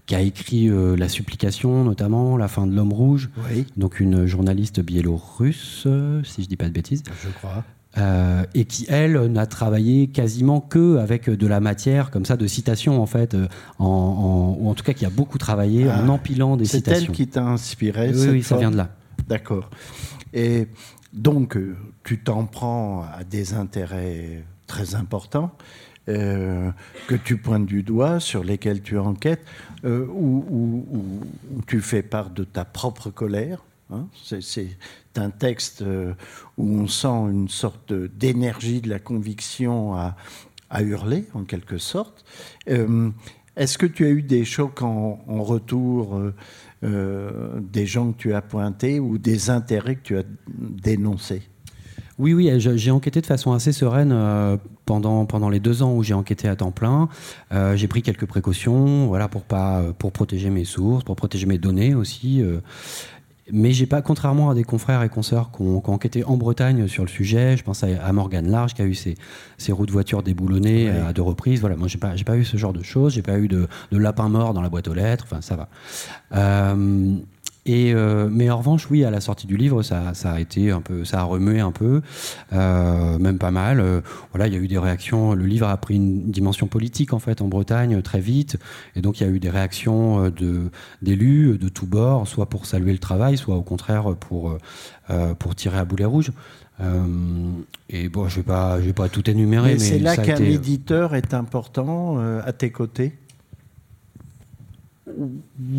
[0.08, 3.30] qui a écrit euh, La supplication, notamment, La fin de l'homme rouge.
[3.76, 5.86] Donc une journaliste biélorusse,
[6.24, 7.04] si je dis pas de bêtises.
[7.24, 7.63] Je crois.
[7.98, 12.46] Euh, et qui, elle, n'a travaillé quasiment que avec de la matière comme ça de
[12.46, 13.48] citations en fait, euh,
[13.80, 16.12] en, ou en tout cas qui a beaucoup travaillé en ah.
[16.12, 17.00] empilant des citations.
[17.00, 18.12] C'est elle qui t'a inspiré.
[18.13, 18.90] Oui, oui ça vient de là.
[19.28, 19.70] D'accord.
[20.32, 20.68] Et
[21.13, 25.52] donc, euh, tu t'en prends à des intérêts très importants.
[26.06, 29.46] que tu pointes du doigt, sur lesquels tu enquêtes,
[29.84, 31.22] ou
[31.67, 33.62] tu fais part de ta propre colère.
[33.91, 34.08] Hein.
[34.41, 34.78] C'est
[35.15, 36.13] un texte euh,
[36.58, 40.15] où on sent une sorte d'énergie de la conviction à,
[40.82, 42.26] hurler, en quelque sorte.
[42.70, 43.10] Euh,
[43.56, 46.22] est-ce que tu as eu des chocs en, retour
[46.84, 51.42] euh, des gens que tu as pointés ou des intérêts que tu as dénoncés
[52.20, 54.12] oui, oui, j'ai enquêté de façon assez sereine
[54.86, 57.10] pendant, pendant les deux ans où j'ai enquêté à temps plein.
[57.76, 61.94] j'ai pris quelques précautions, voilà, pour pas pour protéger mes sources, pour protéger mes données
[61.94, 62.44] aussi.
[63.51, 67.03] Mais j'ai pas, contrairement à des confrères et consoeurs qui ont, enquêté en Bretagne sur
[67.03, 69.15] le sujet, je pense à, Morgane Large qui a eu ses,
[69.57, 71.62] ses roues de voiture déboulonnées à deux reprises.
[71.62, 73.67] Voilà, moi j'ai pas, j'ai pas eu ce genre de choses, j'ai pas eu de,
[73.91, 75.69] de lapin mort dans la boîte aux lettres, enfin ça va.
[76.33, 77.15] Euh,
[77.69, 81.06] euh, mais en revanche, oui, à la sortie du livre, ça, a été un peu,
[81.06, 82.01] ça a remué un peu,
[82.53, 83.80] euh, même pas mal.
[83.80, 84.01] Euh,
[84.32, 85.34] voilà, il y a eu des réactions.
[85.34, 88.58] Le livre a pris une dimension politique en fait en Bretagne très vite,
[88.95, 90.69] et donc il y a eu des réactions de
[91.01, 94.58] d'élus de tous bords, soit pour saluer le travail, soit au contraire pour
[95.39, 96.32] pour tirer à boulet rouge.
[97.89, 101.15] et bon, je vais pas, je vais pas tout énumérer, mais, c'est là qu'un éditeur
[101.15, 103.13] est important à tes côtés.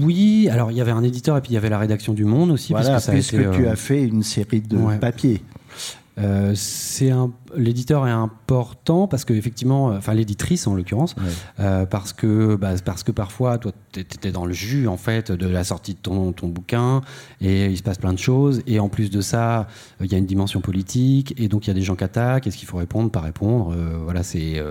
[0.00, 2.24] Oui, alors il y avait un éditeur et puis il y avait la rédaction du
[2.24, 2.72] Monde aussi.
[2.72, 5.42] Voilà, parce que puisque tu euh, as fait une série de papiers.
[6.18, 11.14] Euh, c'est un l'éditeur est important parce que effectivement, enfin l'éditrice en l'occurrence,
[11.60, 15.32] euh, parce que bah, parce que parfois toi tu étais dans le jus en fait
[15.32, 17.02] de la sortie de ton, ton bouquin
[17.40, 19.66] et il se passe plein de choses et en plus de ça
[20.00, 22.46] il y a une dimension politique et donc il y a des gens qui attaquent.
[22.46, 24.62] Est-ce qu'il faut répondre pas répondre euh, voilà c'est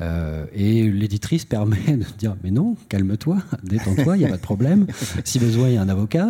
[0.00, 4.42] euh, et l'éditrice permet de dire mais non calme-toi détends-toi il y a pas de
[4.42, 4.86] problème.
[5.24, 6.28] Si besoin il y a un avocat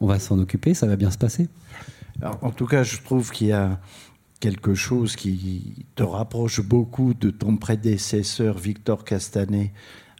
[0.00, 1.48] on va s'en occuper ça va bien se passer
[2.22, 3.78] en tout cas je trouve qu'il y a
[4.40, 9.72] quelque chose qui te rapproche beaucoup de ton prédécesseur Victor Castanet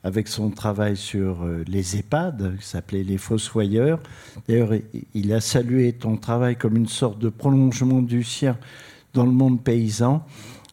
[0.06, 3.98] avec son travail sur euh, les EHPAD, qui s'appelait Les Fossoyeurs.
[4.46, 4.70] D'ailleurs,
[5.14, 8.56] il a salué ton travail comme une sorte de prolongement du sien
[9.14, 10.24] dans le monde paysan.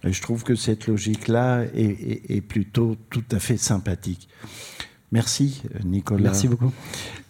[0.04, 4.28] Et je trouve que cette logique-là est, plutôt tout à fait sympathique.
[5.12, 6.26] Merci, Nicolas.
[6.26, 6.72] Merci beaucoup.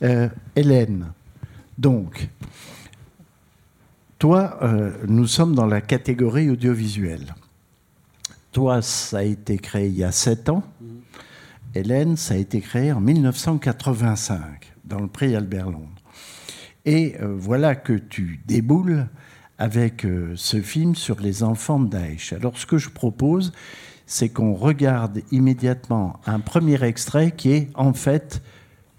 [0.02, 0.28] Euh,
[0.58, 1.14] Hélène,
[1.78, 2.28] donc,
[4.24, 7.36] toi, euh, nous sommes dans la catégorie audiovisuelle.
[8.54, 10.64] Toi, ça a été créé il y a sept ans.
[11.76, 16.02] Hélène, ça a été créé en 1985 dans le prix Albert Londres.
[16.86, 19.08] Et euh, voilà que tu déboules
[19.58, 22.32] avec euh, ce film sur les enfants de Daesh.
[22.32, 23.52] Alors ce que je propose,
[24.06, 28.42] c'est qu'on regarde immédiatement un premier extrait qui est en fait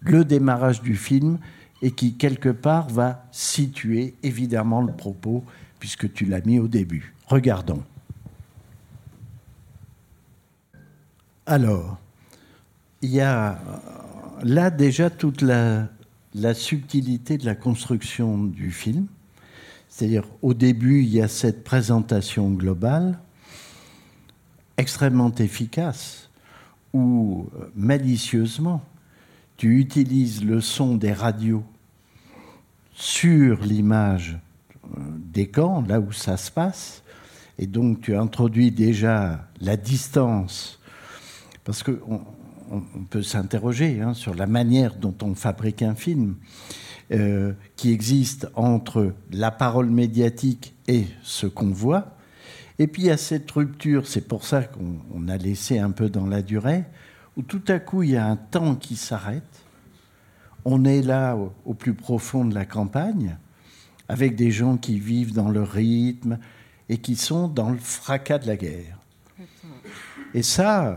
[0.03, 1.39] le démarrage du film
[1.85, 5.45] et qui, quelque part, va situer évidemment le propos,
[5.79, 7.15] puisque tu l'as mis au début.
[7.27, 7.83] Regardons.
[11.45, 11.99] Alors,
[13.03, 13.61] il y a
[14.43, 15.89] là déjà toute la,
[16.35, 19.07] la subtilité de la construction du film.
[19.91, 23.19] C'est-à-dire, au début, il y a cette présentation globale,
[24.79, 26.31] extrêmement efficace,
[26.95, 28.83] où euh, malicieusement,
[29.59, 31.63] tu utilises le son des radios
[32.95, 34.39] sur l'image
[34.85, 37.03] euh, des camps, là où ça se passe.
[37.59, 40.81] Et donc tu introduis déjà la distance,
[41.65, 42.23] parce qu'on
[42.71, 42.81] on,
[43.11, 46.37] peut s'interroger hein, sur la manière dont on fabrique un film,
[47.13, 52.17] euh, qui existe entre la parole médiatique et ce qu'on voit.
[52.79, 56.09] Et puis il y a cette rupture, c'est pour ça qu'on a laissé un peu
[56.09, 56.85] dans la durée,
[57.37, 59.54] où tout à coup il y a un temps qui s'arrête
[60.65, 63.37] on est là au, plus profond de la campagne,
[64.09, 66.39] avec des gens qui vivent dans le rythme
[66.89, 68.99] et qui sont dans le fracas de la guerre.
[70.35, 70.97] Et ça, euh,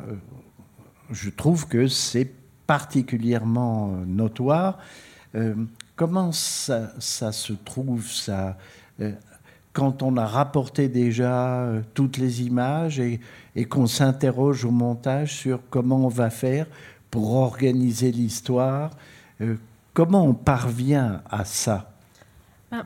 [1.11, 2.31] je trouve que c'est
[2.65, 4.79] particulièrement euh, notoire.
[5.35, 5.55] Euh,
[5.95, 8.57] comment ça, se trouve, ça
[9.73, 13.19] quand on a rapporté déjà toutes les images et,
[13.69, 16.65] qu'on s'interroge au montage sur comment on va faire
[17.11, 18.89] pour organiser l'histoire
[19.93, 21.91] comment on parvient à ça
[22.71, 22.85] ben,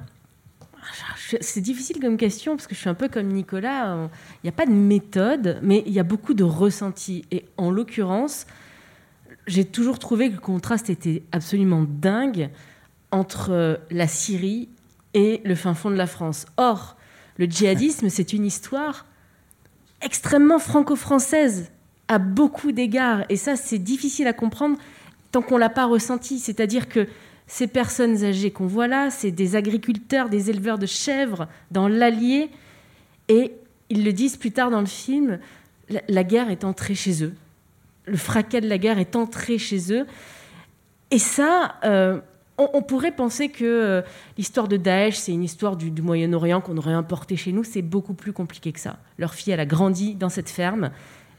[1.41, 4.09] C'est difficile comme question parce que je suis un peu comme Nicolas.
[4.35, 7.25] Il n'y a pas de méthode, mais il y a beaucoup de ressentis.
[7.31, 8.45] Et en l'occurrence,
[9.47, 12.49] j'ai toujours trouvé que le contraste était absolument dingue
[13.11, 14.69] entre la Syrie
[15.13, 16.45] et le fin fond de la France.
[16.57, 16.97] Or,
[17.37, 19.05] Le djihadisme, c'est une histoire
[20.01, 21.71] extrêmement franco-française
[22.07, 23.23] à beaucoup d'égards.
[23.29, 24.77] Et ça, c'est difficile à comprendre
[25.31, 26.39] tant qu'on ne l'a pas ressenti.
[26.39, 27.07] C'est-à-dire que
[27.47, 32.49] ces personnes âgées qu'on voit là, c'est des agriculteurs, des éleveurs de chèvres dans l'Allier.
[33.27, 33.53] Et
[33.89, 35.39] ils le disent plus tard dans le film,
[36.07, 37.33] la, guerre est entrée chez eux.
[38.05, 40.05] Le fracas de la guerre est entré chez eux.
[41.11, 42.19] Et ça, euh,
[42.57, 44.01] on, pourrait penser que euh,
[44.37, 47.63] l'histoire de Daesh, c'est une histoire du, Moyen-Orient qu'on aurait importé chez nous.
[47.63, 48.97] C'est beaucoup plus compliqué que ça.
[49.17, 50.91] Leur fille, elle a grandi dans cette ferme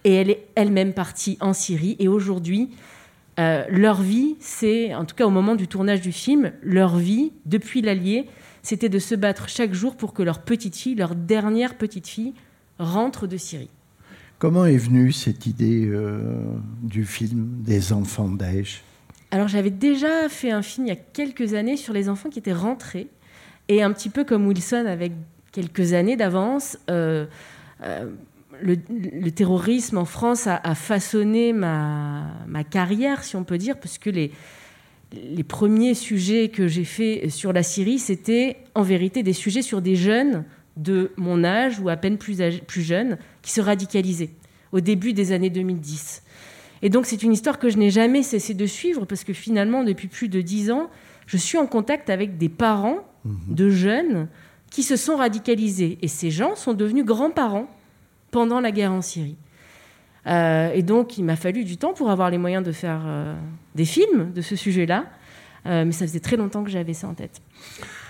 [0.05, 1.97] et elle est elle-même partie en Syrie.
[1.99, 2.71] Et aujourd'hui,
[3.39, 7.33] euh, leur vie, c'est, en tout cas au moment du tournage du film, leur vie,
[7.47, 8.27] depuis l'Allier,
[8.63, 12.35] c'était de se battre chaque jour pour que leur petite fille, leur dernière petite fille,
[12.79, 13.71] rentre de Syrie.
[14.39, 16.45] Comment est venue cette idée euh,
[16.83, 18.83] du film des enfants Daesh
[19.35, 22.39] alors j'avais déjà fait un film il y a quelques années sur les enfants qui
[22.39, 23.09] étaient rentrés.
[23.69, 25.13] Et un petit peu comme Wilson avec
[25.53, 27.25] quelques années d'avance, euh,
[28.61, 34.31] le, terrorisme en France a, façonné ma, carrière, si on peut dire, parce que les,
[35.13, 39.83] les premiers sujets que j'ai faits sur la Syrie, c'était en vérité des sujets sur
[39.83, 40.45] des jeunes
[40.77, 44.31] de mon âge ou à peine plus, plus jeunes qui se radicalisaient
[44.73, 46.23] au début des années 2010.
[46.81, 49.85] Et donc c'est une histoire que je n'ai jamais cessé de suivre parce que finalement,
[49.85, 50.91] depuis plus de dix ans,
[51.27, 53.55] je suis en contact avec des parents mhm.
[53.55, 54.29] de jeunes
[54.71, 55.99] qui se sont radicalisés.
[56.01, 57.69] Et ces gens sont devenus grands-parents
[58.33, 59.37] pendant la guerre en Syrie.
[60.27, 63.37] Euh, et donc il m'a fallu du temps pour avoir les moyens de faire euh,
[63.75, 65.05] des films de ce sujet-là.
[65.67, 67.41] Euh, mais ça faisait très longtemps que j'avais ça en tête.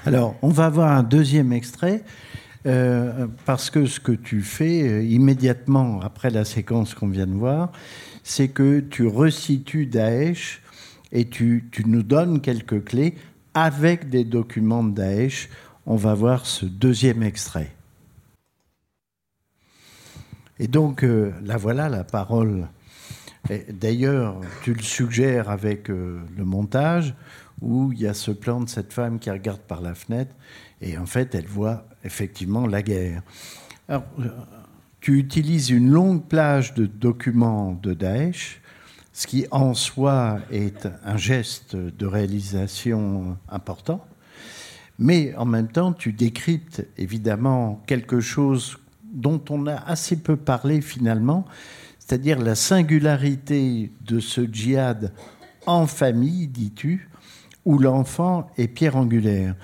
[0.06, 2.02] Alors, on va voir un deuxième extrait.
[3.44, 7.72] parce que ce que tu fais immédiatement après la séquence qu'on vient de voir,
[8.22, 10.62] c'est que tu resitues Daesh
[11.10, 13.16] et tu, nous donnes quelques clés
[13.52, 15.50] avec des documents de Daesh.
[15.86, 17.70] On va voir ce deuxième extrait.
[20.58, 22.68] Et donc, euh, là voilà la parole.
[23.70, 27.14] D'ailleurs, tu le suggères avec euh, le montage,
[27.60, 30.34] où il y a ce plan de cette femme qui regarde par la fenêtre,
[30.80, 33.22] et en fait, elle voit effectivement la guerre.
[33.88, 34.28] Alors, euh,
[35.00, 38.60] tu utilises une longue plage de documents de Daesh,
[39.12, 44.06] ce qui en soi est un geste de réalisation important,
[44.98, 48.78] mais en même temps tu décryptes évidemment quelque chose
[49.12, 51.44] dont on a assez peu parlé finalement,
[51.98, 55.12] c'est-à-dire la singularité de ce djihad
[55.66, 57.08] en famille, dis-tu,
[57.64, 59.54] où l'enfant est pierre angulaire.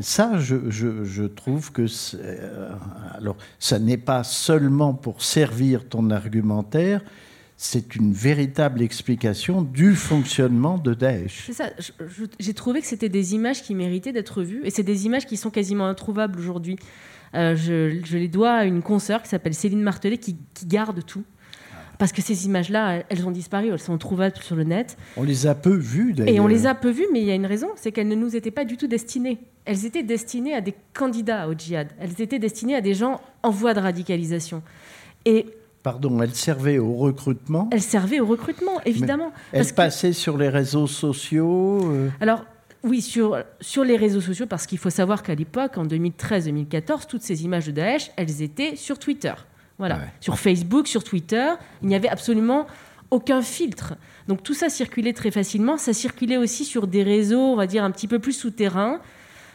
[0.00, 2.70] Ça, je, trouve que euh,
[3.14, 7.02] alors ça n'est pas seulement pour servir ton argumentaire,
[7.56, 11.46] c'est une véritable explication du fonctionnement de Daesh.
[11.46, 11.70] C'est ça.
[12.38, 15.36] J'ai trouvé que c'était des images qui méritaient d'être vues, et c'est des images qui
[15.36, 16.78] sont quasiment introuvables aujourd'hui.
[17.34, 21.24] Euh, je, les dois à une consoeur qui s'appelle Céline Martelet qui garde tout
[21.98, 24.96] parce que ces images-là, elles ont disparu, elles sont trouvables sur le net.
[25.16, 26.34] On les a peu vues d'ailleurs.
[26.34, 28.14] Et on les a peu vues, mais il y a une raison, c'est qu'elles ne
[28.14, 29.38] nous étaient pas du tout destinées.
[29.64, 31.88] Elles étaient destinées à des candidats au djihad.
[32.00, 34.62] Elles étaient destinées à des gens en voie de radicalisation.
[35.24, 35.46] Et
[35.82, 37.68] Pardon, elles servaient au recrutement?
[37.72, 39.32] Elles servaient au recrutement, évidemment.
[39.52, 42.08] elles passaient sur les réseaux sociaux euh?
[42.20, 42.44] Alors,
[42.84, 47.22] oui, sur, sur les réseaux sociaux, parce qu'il faut savoir qu'à l'époque, en 2013-2014, toutes
[47.22, 49.34] ces images de Daesh, elles étaient sur Twitter.
[49.78, 50.00] Voilà.
[50.20, 51.46] Sur Facebook, sur Twitter,
[51.82, 52.66] il n'y avait absolument
[53.10, 53.94] aucun filtre.
[54.26, 55.76] Donc tout ça circulait très facilement.
[55.76, 59.00] Ça circulait aussi sur des réseaux, on va dire, un petit peu plus souterrains,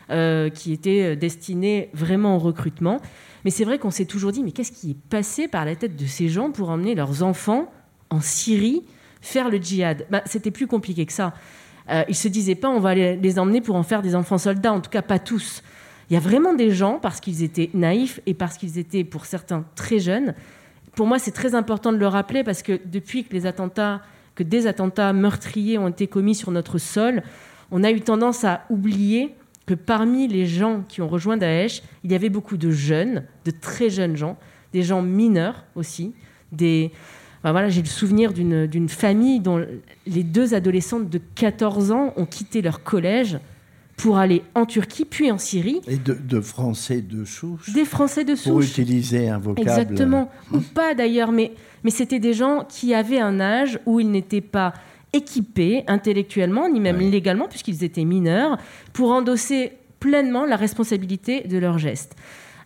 [0.10, 3.00] euh, qui étaient euh, destinés vraiment au recrutement.
[3.46, 5.96] Mais c'est vrai qu'on s'est toujours dit, mais qu'est-ce qui est passé par la tête
[5.96, 7.72] de ces gens pour emmener leurs enfants
[8.10, 8.84] en Syrie
[9.22, 10.06] faire le djihad?
[10.10, 11.34] Bah, C'était plus compliqué que ça.
[11.90, 14.74] Euh, ils se disaient pas, on va les emmener pour en faire des enfants soldats,
[14.74, 15.64] en tout cas pas tous.
[16.10, 19.26] Il y a vraiment des gens, parce qu'ils étaient naïfs et parce qu'ils étaient, pour
[19.26, 20.34] certains, très jeunes.
[20.96, 24.02] Pour moi, c'est très important de le rappeler parce que depuis que les attentats,
[24.36, 27.24] que des attentats meurtriers ont été commis sur notre sol,
[27.72, 32.12] on a eu tendance à oublier que parmi les gens qui ont rejoint Daesh, il
[32.12, 34.38] y avait beaucoup de jeunes, de très jeunes gens,
[34.74, 36.14] des gens mineurs aussi,
[36.52, 36.92] des,
[37.52, 39.66] voilà, j'ai le souvenir d'une famille dont
[40.08, 43.38] les deux adolescentes de 14 ans ont quitté leur collège
[43.98, 45.82] pour aller en Turquie, puis en Syrie.
[45.88, 48.52] Et de, Français de souche Des Français de souche.
[48.52, 49.68] Pour utiliser un vocable.
[49.68, 50.32] Exactement.
[50.52, 51.52] Ou pas d'ailleurs, mais,
[51.84, 54.74] mais c'était des gens qui avaient un âge où ils n'étaient pas
[55.14, 58.58] équipés intellectuellement, ni même légalement, puisqu'ils étaient mineurs,
[58.94, 62.16] pour endosser pleinement la responsabilité de leurs gestes.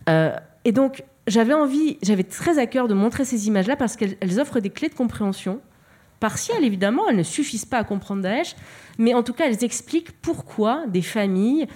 [0.09, 0.31] Euh,
[0.63, 4.59] et donc, j'avais envie, j'avais très à cœur de montrer ces images-là parce qu'elles offrent
[4.59, 5.59] des clés de compréhension
[6.19, 8.55] partielles, évidemment, elles ne suffisent pas à comprendre Daesh,
[8.97, 11.67] mais en tout cas, elles expliquent pourquoi des familles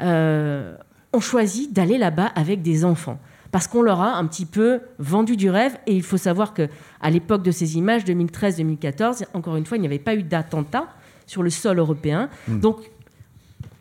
[0.00, 0.74] euh,
[1.12, 3.18] ont choisi d'aller là-bas avec des enfants
[3.50, 5.76] parce qu'on leur a un petit peu vendu du rêve.
[5.86, 6.68] Et il faut savoir que
[7.00, 10.88] à l'époque de ces images, 2013-2014, encore une fois, il n'y avait pas eu d'attentat
[11.26, 12.28] sur le sol européen.
[12.48, 12.60] Hmm.
[12.60, 12.78] Donc,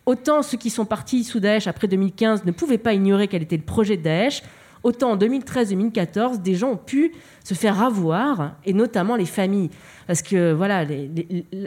[0.05, 3.57] autant ceux qui sont partis sous Daesh après 2015 ne pouvaient pas ignorer quel était
[3.57, 4.41] le projet de Daesh,
[4.83, 7.11] autant en 2013-2014, des gens ont pu
[7.43, 9.69] se faire avoir, et notamment les familles.
[10.07, 10.85] Parce que voilà,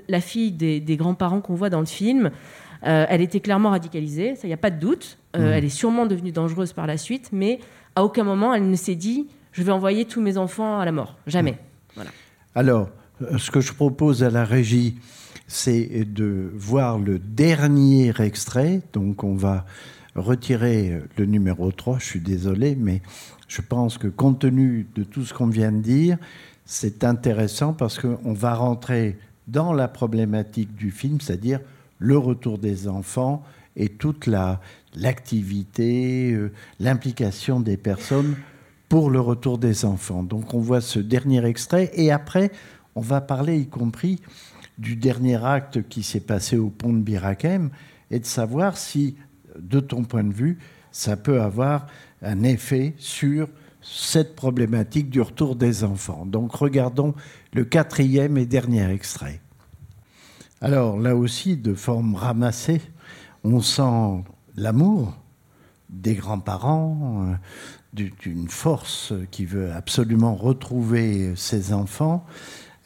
[0.09, 2.31] la fille des, grands-parents qu'on voit dans le film,
[2.85, 5.19] euh, elle était clairement radicalisée, ça, il n'y a pas de doute.
[5.37, 5.53] Euh, hmm.
[5.53, 7.61] Elle est sûrement devenue dangereuse par la suite, mais
[7.95, 10.93] à aucun moment elle ne s'est dit je vais envoyer tous mes enfants à la
[10.93, 11.17] mort.
[11.27, 11.59] Jamais.
[11.95, 12.11] Voilà.
[12.55, 12.89] Alors,
[13.23, 14.97] euh, ce que je propose à la régie,
[15.47, 18.81] c'est de voir le dernier extrait.
[18.93, 19.67] Donc, on va
[20.15, 21.99] retirer le numéro 3.
[21.99, 23.03] Je suis désolé, mais
[23.49, 26.19] je pense que compte tenu de tout ce qu'on vient de dire,
[26.65, 31.61] c'est intéressant parce qu'on va rentrer dans la problématique du film, c'est-à-dire
[31.99, 33.43] le retour des enfants
[33.77, 34.61] et toute la,
[34.95, 38.37] l'activité, euh, l'implication des personnes
[38.89, 40.23] pour le retour des enfants.
[40.23, 42.53] Donc on voit ce dernier extrait et après
[42.95, 44.21] on va parler y compris
[44.79, 47.71] du dernier acte qui s'est passé au pont de Birakem
[48.11, 49.17] et de savoir si,
[49.59, 50.59] de ton point de vue,
[50.91, 51.87] ça peut avoir
[52.23, 53.49] un effet sur
[53.83, 56.25] cette problématique du retour des enfants.
[56.27, 57.15] Donc regardons
[57.53, 59.41] le quatrième et dernier extrait.
[60.61, 62.81] Alors là aussi, de forme ramassée,
[63.43, 64.23] on sent
[64.57, 65.17] l'amour
[65.91, 67.35] des grands-parents, euh,
[67.93, 72.25] d'une force qui veut absolument retrouver ses enfants.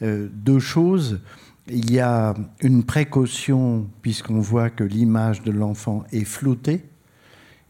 [0.01, 1.21] Euh, deux choses.
[1.69, 6.83] Il y a une précaution puisqu'on voit que l'image de l'enfant est floutée.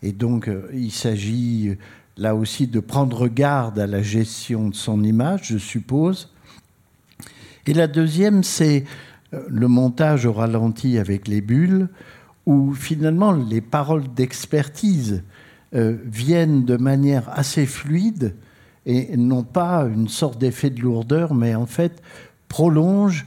[0.03, 1.75] Et donc, euh, il s'agit
[2.15, 6.33] là aussi de prendre garde à la gestion de son image, je suppose.
[7.65, 8.85] Et la deuxième, c'est
[9.31, 11.89] le montage au ralenti avec les bulles
[12.45, 15.23] où finalement les paroles d'expertise
[15.75, 18.35] euh, viennent de manière assez fluide
[18.85, 22.01] et n'ont pas une sorte d'effet de lourdeur, mais en fait
[22.47, 23.25] prolongent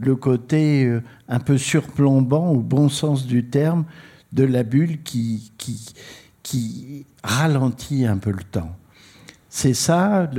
[0.00, 3.84] le côté euh, un peu surplombant, au bon sens du terme,
[4.32, 5.94] de la bulle qui, qui,
[6.42, 8.76] qui ralentit un peu le temps.
[9.48, 10.30] C'est ça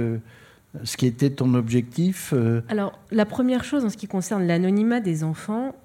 [0.85, 5.01] ce qui était ton objectif euh Alors, la première chose en ce qui concerne l'anonymat
[5.01, 5.75] des enfants,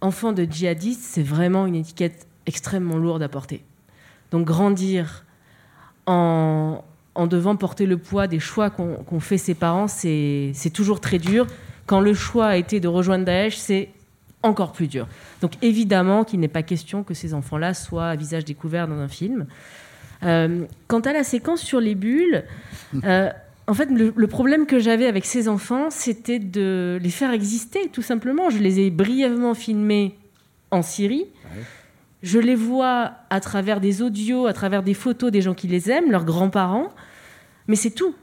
[0.00, 3.62] enfant de djihadiste, c'est vraiment une étiquette extrêmement lourde à porter.
[4.30, 5.24] Donc grandir
[6.06, 6.82] en,
[7.28, 11.46] devant porter le poids des choix qu'ont fait ses parents, c'est toujours très dur.
[11.86, 13.90] Quand le choix a été de rejoindre Daesh, c'est
[14.42, 15.08] encore plus dur.
[15.40, 19.08] Donc évidemment qu'il n'est pas question que ces enfants-là soient à visage découvert dans un
[19.08, 19.46] film.
[20.22, 22.44] Euh, quant à la séquence sur les bulles,
[23.04, 23.30] euh,
[23.68, 28.02] en fait, le, problème que j'avais avec ces enfants, c'était de les faire exister, tout
[28.02, 28.48] simplement.
[28.48, 30.16] Je les ai brièvement filmés
[30.70, 31.26] en Syrie.
[32.22, 35.90] Je les vois à travers des audios, à travers des photos des gens qui les
[35.90, 36.92] aiment, leurs grands-parents.
[37.66, 38.14] Mais c'est tout.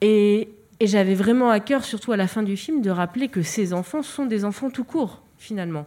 [0.00, 0.48] Et,
[0.86, 4.02] j'avais vraiment à cœur, surtout à la fin du film, de rappeler que ces enfants
[4.02, 5.86] sont des enfants tout court, finalement.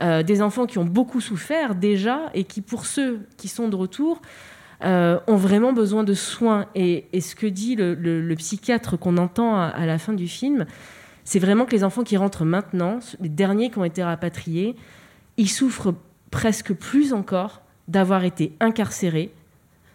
[0.00, 3.76] Euh, des enfants qui ont beaucoup souffert déjà et qui, pour ceux qui sont de
[3.76, 4.20] retour,
[4.84, 6.66] euh, ont vraiment besoin de soins.
[6.74, 10.66] Et, ce que dit le, psychiatre qu'on entend à, la fin du film,
[11.22, 14.74] c'est vraiment que les enfants qui rentrent maintenant, les derniers qui ont été rapatriés,
[15.36, 15.94] ils souffrent
[16.30, 19.32] presque plus encore d'avoir été incarcérés,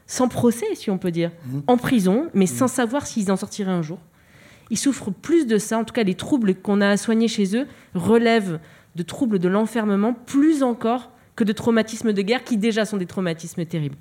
[0.07, 1.59] sans procès, si on peut dire, mmh.
[1.67, 2.47] en prison, mais mmh.
[2.47, 3.99] sans savoir s'ils en sortiraient un jour.
[4.69, 7.55] Ils souffrent plus de ça, en tout cas les troubles qu'on a à soigner chez
[7.55, 8.59] eux relèvent
[8.95, 13.05] de troubles de l'enfermement plus encore que de traumatismes de guerre qui déjà sont des
[13.05, 13.97] traumatismes terribles.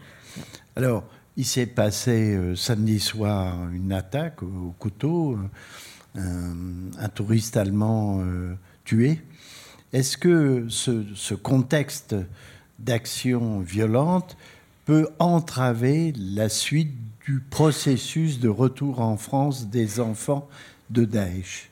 [0.74, 1.04] Alors,
[1.36, 5.38] il s'est passé euh, samedi soir une attaque au, couteau,
[6.16, 6.52] euh,
[6.98, 8.54] un, touriste allemand euh,
[8.84, 9.20] tué.
[9.92, 12.16] Est-ce que ce, contexte
[12.80, 14.36] d'action violente
[14.84, 16.92] peut entraver la suite
[17.28, 20.48] du processus de retour en France des enfants
[20.88, 21.70] de Daesh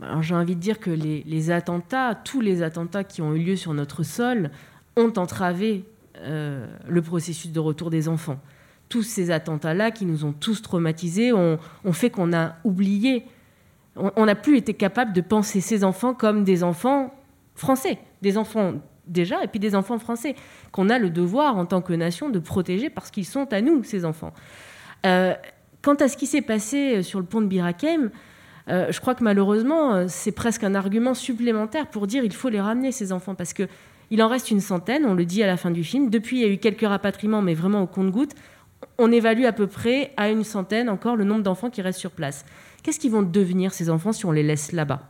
[0.00, 3.56] alors j'ai envie de dire que les, attentats, tous les attentats qui ont eu lieu
[3.56, 4.50] sur notre sol,
[4.96, 5.84] ont entravé
[6.20, 8.40] euh, le processus de retour des enfants.
[8.88, 11.58] Tous ces attentats-là qui nous ont tous traumatisés ont,
[11.92, 13.26] fait qu'on a oublié,
[13.94, 17.12] on n'a plus été capable de penser ces enfants comme des enfants
[17.54, 18.72] français, des enfants
[19.06, 20.34] déjà, et puis des enfants français,
[20.72, 23.84] qu'on a le devoir en tant que nation de protéger parce qu'ils sont à nous,
[23.84, 24.32] ces enfants.
[25.06, 25.34] Euh,
[25.82, 28.10] quant à ce qui s'est passé euh, sur le pont de Birakem,
[28.68, 32.92] je crois que malheureusement, c'est presque un argument supplémentaire pour dire il faut les ramener,
[32.92, 33.66] ces enfants, parce que
[34.12, 36.08] il en reste une centaine, on le dit à la fin du film.
[36.08, 38.34] Depuis, il y a eu quelques rapatriements, mais vraiment au compte-gouttes.
[38.98, 42.12] On évalue à peu près à une centaine encore le nombre d'enfants qui restent sur
[42.12, 42.44] place.
[42.82, 45.02] Qu'est-ce qu'ils vont devenir, ces enfants, si on les laisse là-bas?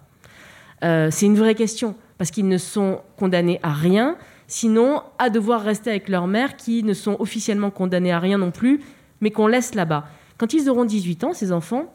[0.84, 4.16] Euh, C'est une vraie question, parce qu'ils ne sont condamnés à rien.
[4.51, 8.51] sinon à devoir rester avec leur mère qui ne sont officiellement condamnés à rien non
[8.51, 8.80] plus,
[9.20, 10.06] mais qu'on laisse là-bas.
[10.38, 11.92] Quand ils auront 18 ans, ces enfants,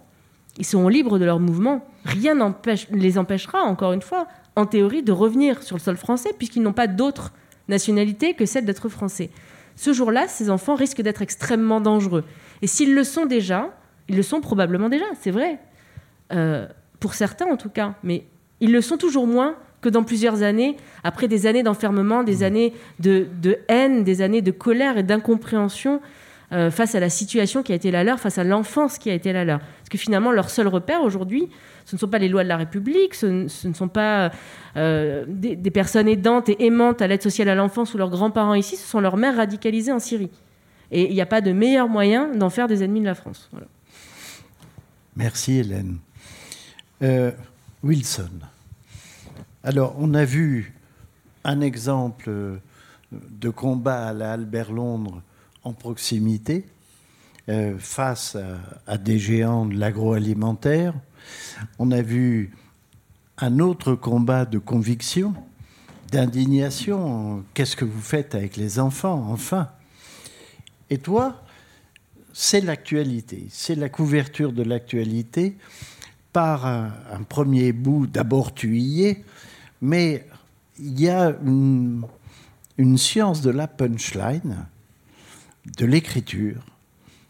[0.57, 1.85] ils seront libres de leur mouvement.
[2.05, 2.51] Rien ne
[2.91, 6.73] les empêchera, encore une fois, en théorie, de revenir sur le sol français, puisqu'ils n'ont
[6.73, 7.33] pas d'autre
[7.67, 9.29] nationalité que celle d'être français.
[9.75, 12.23] Ce jour-là, ces enfants risquent d'être extrêmement dangereux.
[12.61, 13.75] Et s'ils le sont déjà,
[14.07, 15.59] ils le sont probablement déjà, c'est vrai.
[16.31, 16.67] Euh,
[16.99, 18.25] pour certains en tout cas, mais
[18.61, 22.43] ils le sont toujours moins que dans plusieurs années, après des années d'enfermement, des mmh.
[22.43, 23.27] années de,
[23.67, 26.01] haine, des années de colère et d'incompréhension
[26.51, 29.13] euh, face à la situation qui a été la leur, face à l'enfance qui a
[29.13, 29.59] été la leur.
[29.59, 31.49] Parce que finalement, leur seul repère aujourd'hui,
[31.85, 34.31] ce ne sont pas les lois de la République, ce, ne sont pas
[34.77, 38.75] euh, des, personnes aidantes et aimantes à l'aide sociale à l'enfance ou leurs grands-parents ici,
[38.75, 40.29] ce sont leurs mères radicalisées en Syrie.
[40.91, 43.49] Et il n'y a pas de meilleur moyen d'en faire des ennemis de la France.
[45.15, 45.97] Merci Hélène.
[47.01, 47.31] Euh,
[47.83, 48.29] Wilson.
[49.63, 50.75] Alors, on a vu
[51.43, 52.59] un exemple
[53.11, 55.21] de combat à la Albert Londres
[55.65, 56.65] en proximité
[57.49, 58.37] euh, face
[58.87, 60.93] à, des géants de l'agroalimentaire.
[61.79, 62.55] On a vu
[63.37, 65.33] un autre combat de conviction,
[66.11, 67.43] d'indignation.
[67.53, 69.69] Qu'est-ce que vous faites avec les enfants, enfin?
[70.89, 71.43] Et toi,
[72.31, 75.57] c'est l'actualité, c'est la couverture de l'actualité
[76.31, 76.91] par un,
[77.27, 79.23] premier bout d'abord tuillé,
[79.81, 80.27] mais
[80.77, 82.03] il y a une,
[82.77, 84.67] une science de la punchline,
[85.77, 86.61] de l'écriture,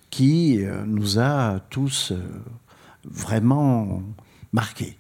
[0.10, 2.22] qui euh, nous a tous euh,
[3.04, 4.02] vraiment
[4.52, 4.98] marqués.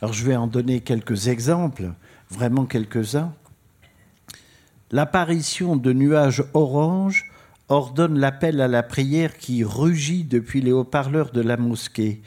[0.00, 1.92] Alors je vais en donner quelques exemples,
[2.30, 3.32] vraiment quelques-uns.
[4.90, 7.30] L'apparition de nuages orange
[7.68, 12.22] ordonne l'appel à la prière qui rugit depuis les haut-parleurs de la mosquée.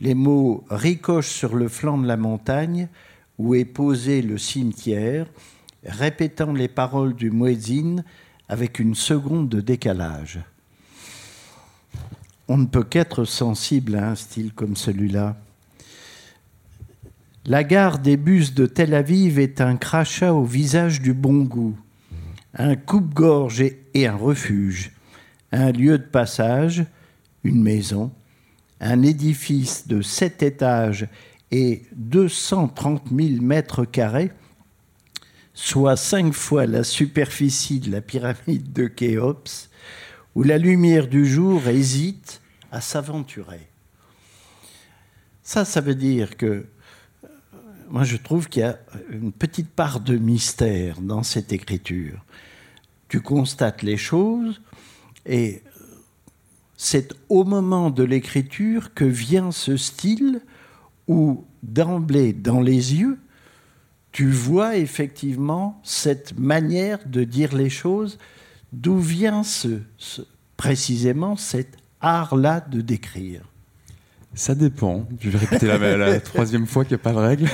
[0.00, 2.88] Les mots ricochent sur le flanc de la montagne
[3.38, 5.26] où est posé le cimetière,
[5.84, 8.02] répétant les paroles du muezzin
[8.48, 10.40] avec une seconde de décalage.
[12.48, 15.36] On ne peut qu'être sensible à un style comme celui-là.
[17.46, 21.76] La gare des bus de Tel Aviv est un crachat au visage du bon goût
[22.56, 23.62] un coupe-gorge
[23.94, 24.92] et un refuge,
[25.52, 26.84] un lieu de passage,
[27.42, 28.12] une maison,
[28.80, 31.08] un édifice de sept étages
[31.50, 34.30] et 230 000 mètres carrés,
[35.54, 39.70] soit cinq fois la superficie de la pyramide de Khéops,
[40.34, 43.68] où la lumière du jour hésite à s'aventurer.
[45.42, 46.66] Ça, ça veut dire que
[47.88, 48.78] moi je trouve qu'il y a
[49.10, 52.24] une petite part de mystère dans cette écriture
[53.14, 54.60] tu constates les choses
[55.24, 55.62] et
[56.76, 60.40] c'est au moment de l'écriture que vient ce style
[61.06, 63.20] où d'emblée dans les yeux,
[64.14, 68.16] tu vois effectivement cette manière de dire les choses,
[68.72, 69.80] d'où vient ce,
[70.56, 73.40] précisément cet art-là de décrire?
[74.32, 75.08] Ça dépend.
[75.20, 77.48] Je vais répéter la, troisième fois qu'il n'y a pas de règle.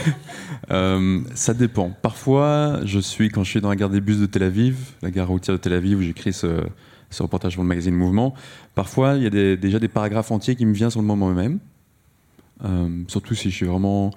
[0.70, 1.90] Euh, ça dépend.
[2.02, 5.11] Parfois, je suis, quand je suis dans la gare des bus de Tel Aviv, la
[5.11, 6.62] gare routière de Tel Aviv où j'écris ce,
[7.08, 8.34] ce, reportage pour le magazine Mouvement,
[8.74, 11.58] parfois, il y a déjà des paragraphes entiers qui me viennent sur le moment même.
[12.64, 14.11] Euh, surtout si je suis vraiment.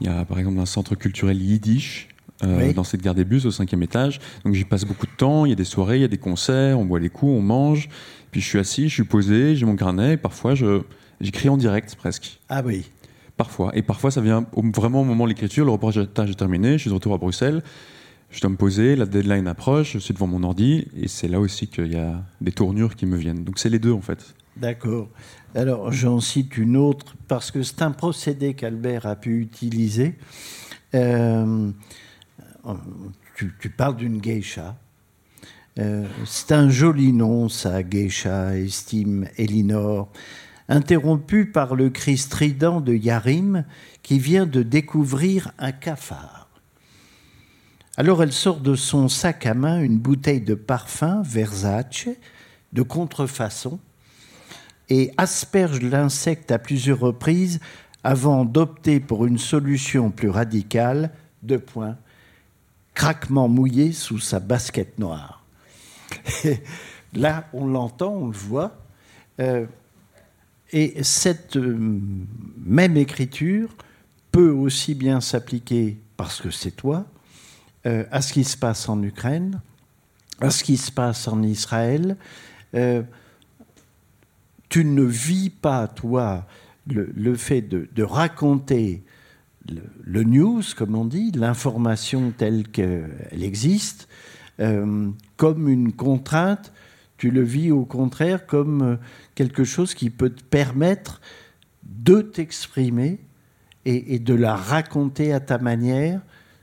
[0.00, 2.08] Il y a par exemple un centre culturel yiddish
[2.42, 4.20] euh, dans cette gare des bus au cinquième étage.
[4.44, 5.44] Donc j'y passe beaucoup de temps.
[5.44, 7.42] Il y a des soirées, il y a des concerts, on boit les coups, on
[7.42, 7.88] mange.
[8.30, 10.14] Puis je suis assis, je suis posé, j'ai mon carnet.
[10.14, 10.54] Et parfois,
[11.20, 12.40] J'écris en direct presque.
[12.48, 12.90] Ah oui.
[13.36, 13.72] Parfois.
[13.74, 15.64] Et parfois, ça vient vraiment au moment de l'écriture.
[15.64, 17.62] Le reportage est terminé, je suis de retour à Bruxelles.
[18.30, 20.86] Je dois me poser, la deadline approche, je suis devant mon ordi.
[20.96, 23.44] Et c'est là aussi qu'il y a des tournures qui me viennent.
[23.44, 24.34] Donc c'est les deux en fait.
[24.56, 25.08] D'accord.
[25.56, 30.14] Alors j'en cite une autre parce que c'est un procédé qu'Albert a pu utiliser.
[30.94, 31.70] Euh,
[33.34, 34.76] tu, parles d'une geisha.
[35.78, 40.12] Euh, c'est un joli nom, ça, geisha, estime Elinor
[40.68, 43.64] interrompu par le cri strident de Yarim
[44.04, 46.48] qui vient de découvrir un cafard.
[47.96, 52.08] Alors elle sort de son sac à main une bouteille de parfum Versace
[52.72, 53.80] de contrefaçon
[54.90, 57.60] et asperge l'insecte à plusieurs reprises
[58.02, 61.10] avant d'opter pour une solution plus radicale,
[61.42, 61.96] de points,
[62.94, 65.44] craquement mouillé sous sa basket noire.
[67.14, 68.76] là, on l'entend, on le voit.
[69.38, 69.64] Euh,
[70.72, 71.98] et cette euh,
[72.58, 73.70] même écriture
[74.32, 77.06] peut aussi bien s'appliquer, parce que c'est toi,
[77.86, 79.60] euh, à ce qui se passe en Ukraine,
[80.40, 82.16] à ce qui se passe en Israël.
[84.70, 86.46] Tu ne vis pas, toi,
[86.86, 89.02] le, fait de, raconter
[90.04, 94.08] le, news, comme on dit, l'information telle qu'elle existe,
[94.60, 96.72] euh, comme une contrainte,
[97.18, 98.96] tu le vis au contraire comme euh,
[99.34, 101.20] quelque chose qui peut te permettre
[101.82, 103.18] de t'exprimer
[103.84, 106.20] et, de la raconter à ta manière.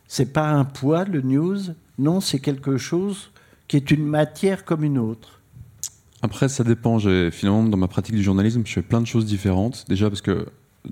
[0.08, 1.58] C'est pas un poids, le news,
[1.98, 3.32] non, c'est quelque chose
[3.68, 5.37] qui est une matière comme une autre.
[6.22, 7.00] Après, ça dépend.
[7.32, 9.86] Finalement, dans ma pratique du journalisme, je fais plein de choses différentes.
[9.88, 10.48] Déjà parce que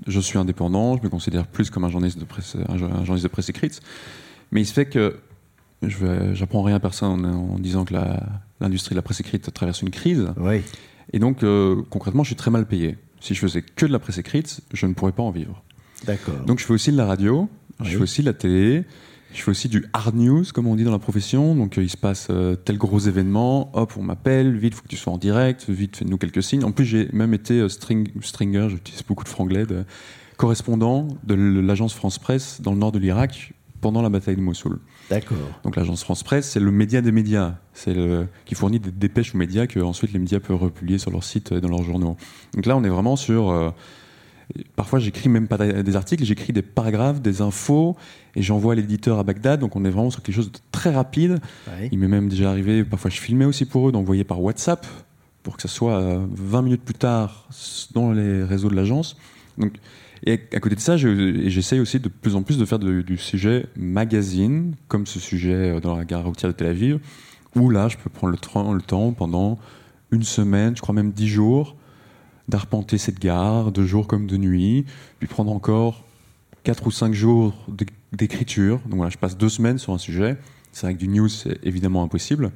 [0.06, 3.28] je suis indépendant, je me considère plus comme un journaliste de presse, un journaliste de
[3.28, 3.80] presse écrite.
[4.52, 5.16] Mais il se fait que
[5.82, 7.94] je j'apprends rien à personne en, disant que
[8.60, 10.28] l'industrie de la presse écrite traverse une crise.
[10.38, 10.62] Oui.
[11.12, 12.96] Et donc, euh, concrètement, je suis très mal payé.
[13.20, 15.62] Si je faisais que de la presse écrite, je ne pourrais pas en vivre.
[16.04, 16.34] D'accord.
[16.46, 17.48] Donc, je fais aussi de la radio,
[17.82, 18.84] je fais aussi de la télé,
[19.32, 21.54] je fais aussi du hard news, comme on dit dans la profession.
[21.54, 24.82] Donc, euh, il se passe euh, tel gros événement, hop, on m'appelle, vite, il faut
[24.82, 26.64] que tu sois en direct, vite, fais-nous quelques signes.
[26.64, 29.84] En plus, j'ai même été string, stringer, j'utilise beaucoup de franglais, de
[30.36, 34.80] correspondant de l'agence France Presse dans le nord de l'Irak pendant la bataille de Mossoul.
[35.10, 35.36] D'accord.
[35.62, 37.94] Donc l'agence France Presse, c'est le média des médias, c'est
[38.44, 41.52] qui fournit des dépêches aux médias que ensuite les médias peuvent republier sur leur site
[41.52, 42.16] et dans leurs journaux.
[42.54, 43.74] Donc là, on est vraiment sur.
[44.54, 47.96] Euh, parfois, j'écris même pas des articles, j'écris des paragraphes, des infos,
[48.34, 49.60] et j'envoie l'éditeur à Bagdad.
[49.60, 51.40] Donc on est vraiment sur quelque chose de très rapide.
[51.90, 54.86] Il m'est même déjà arrivé, parfois je filmais aussi pour eux, d'envoyer par WhatsApp
[55.42, 57.48] pour que ça soit 20 minutes plus tard
[57.94, 59.16] dans les réseaux de l'agence.
[59.58, 59.74] Donc
[60.24, 63.66] et à côté de ça, j'essaye aussi de plus en plus de faire du sujet
[63.76, 66.98] magazine, comme ce sujet euh, dans la gare routière de Tel Aviv,
[67.54, 69.58] où là, je peux prendre le, le temps pendant
[70.10, 71.76] une semaine, je crois même dix jours,
[72.48, 74.84] d'arpenter cette gare, de jour comme de nuit,
[75.18, 76.04] puis prendre encore
[76.62, 77.54] quatre ou cinq jours
[78.12, 78.80] d'écriture.
[78.86, 80.36] Donc voilà, je passe deux semaines sur un sujet.
[80.72, 82.52] C'est que du news, c'est évidemment impossible.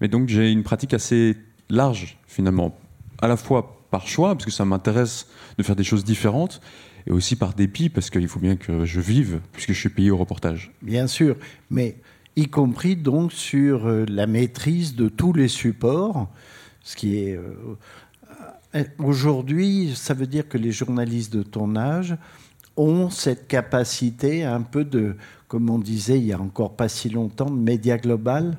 [0.00, 1.36] Mais donc j'ai une pratique assez
[1.70, 2.76] large, finalement,
[3.20, 5.26] à la fois par choix, parce que ça m'intéresse
[5.58, 6.60] de faire des choses différentes,
[7.06, 10.10] et aussi par dépit, parce qu'il faut bien que je vive, puisque je suis payé
[10.10, 10.72] au reportage.
[10.82, 11.36] Bien sûr,
[11.70, 11.96] mais
[12.36, 16.28] y compris donc sur euh, la maîtrise de tous les supports,
[16.82, 17.38] ce qui est...
[18.74, 22.16] Euh, euh, aujourd'hui, ça veut dire que les journalistes de ton âge
[22.76, 25.16] ont cette capacité un peu de,
[25.48, 28.56] comme on disait il y a encore pas si longtemps, de média global?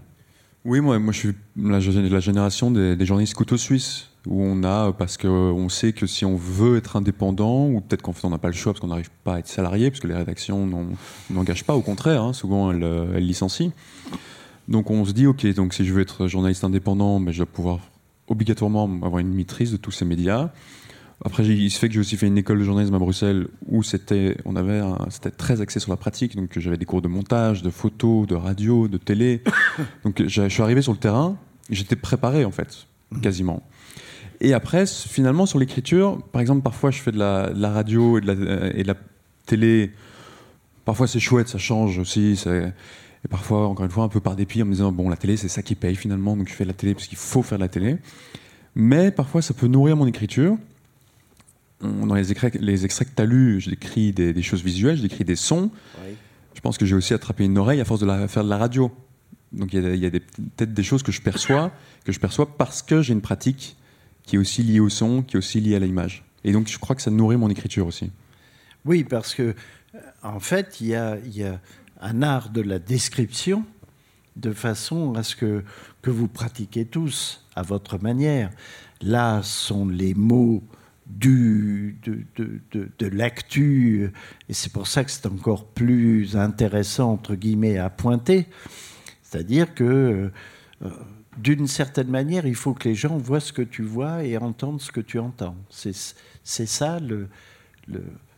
[0.66, 4.94] Oui, moi, moi je suis la, la génération des, journalistes couteaux suisses où on a,
[4.94, 8.38] parce qu'on sait que si on veut être indépendant, ou peut-être qu'en fait on n'a
[8.38, 10.88] pas le choix parce qu'on n'arrive pas à être salarié, parce que les rédactions
[11.30, 13.72] n'engagent pas, au contraire, hein, souvent elles, licencient.
[14.70, 17.46] Donc on se dit, ok, donc si je veux être journaliste indépendant, ben, je dois
[17.46, 17.80] pouvoir
[18.28, 20.52] obligatoirement avoir une maîtrise de tous ces médias.
[21.26, 23.82] Après, il se fait que j'ai aussi fait une école de journalisme à Bruxelles où
[23.82, 26.36] c'était, on avait, c'était très axé sur la pratique.
[26.36, 29.42] Donc j'avais des cours de montage, de photo, de radio, de télé.
[30.04, 31.38] Donc je suis arrivé sur le terrain,
[31.70, 32.88] j'étais préparé en fait,
[33.22, 33.64] quasiment.
[34.42, 38.28] Et après, finalement, sur l'écriture, par exemple, parfois je fais de la, radio et de
[38.28, 38.96] la, et de la,
[39.46, 39.92] télé.
[40.84, 42.42] Parfois c'est chouette, ça change aussi.
[43.26, 45.38] Et parfois, encore une fois, un peu par dépit, en me disant, bon, la télé,
[45.38, 47.58] c'est ça qui paye finalement, donc je fais de la télé parce qu'il faut faire
[47.58, 47.98] de la télé.
[48.76, 50.58] Mais parfois, ça peut nourrir mon écriture.
[51.82, 55.26] Dans les, extraits, les extraits que tu as lus, j'écris des, des, choses visuelles, j'écris
[55.26, 55.70] des sons.
[56.54, 58.58] Je pense que j'ai aussi attrapé une oreille à force de la, faire de la
[58.58, 58.90] radio.
[59.52, 61.72] Donc il y a, peut-être des choses que je perçois,
[62.06, 63.78] que je perçois parce que j'ai une pratique
[64.24, 66.24] qui est aussi lié au son, qui est aussi lié à l'image.
[66.44, 68.12] Et donc je crois que ça nourrit mon écriture aussi.
[68.86, 69.54] Oui, parce que
[69.96, 71.18] euh, en fait, il y a,
[72.04, 73.66] un art de la description
[74.36, 75.64] de façon à ce que,
[76.02, 78.52] que vous pratiquez tous à votre manière.
[79.02, 80.64] Là sont les mots
[81.06, 84.12] du, de, de, de, l'actu,
[84.50, 88.48] et c'est pour ça que c'est encore plus intéressant, entre guillemets, à pointer.
[89.22, 90.32] C'est-à-dire que
[90.84, 90.90] euh,
[91.38, 94.82] d'une certaine manière, il faut que les gens voient ce que tu vois et entendent
[94.82, 95.56] ce que tu entends.
[95.70, 95.94] C'est
[96.66, 97.28] ça, le,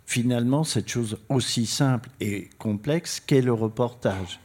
[0.05, 4.39] finalement, cette chose aussi simple et complexe qu'est le reportage.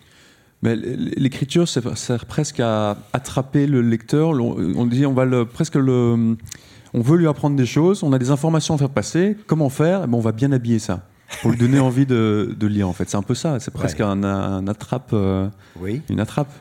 [0.63, 4.31] L'écriture sert presque à attraper le lecteur.
[4.31, 6.37] On, dit, on va le, presque le,
[6.93, 9.37] on veut lui apprendre des choses, on a des informations à faire passer.
[9.47, 10.03] Comment faire?
[10.05, 11.07] Eh ben, On va bien habiller ça
[11.41, 12.89] pour lui donner envie de, lire.
[12.89, 13.59] En fait, c'est un peu ça.
[13.61, 15.49] C'est presque un, attrape, euh,
[15.81, 16.03] oui.
[16.11, 16.53] une attrape.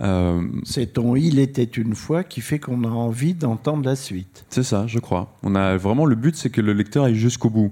[0.00, 4.44] Euh, c'est ton Il était une fois qui fait qu'on a envie d'entendre la suite.
[4.48, 5.36] C'est ça, je crois.
[5.44, 7.70] On a vraiment le but, c'est que le lecteur aille jusqu'au bout.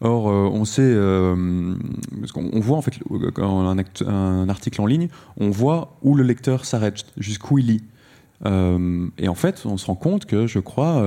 [0.00, 1.74] Or, euh, on sait, euh,
[2.20, 3.00] parce qu'on voit en fait
[3.34, 7.84] quand un, un, article en ligne, on voit où le lecteur s'arrête, jusqu'où il lit.
[8.44, 11.02] et en fait, on se rend compte que, je crois,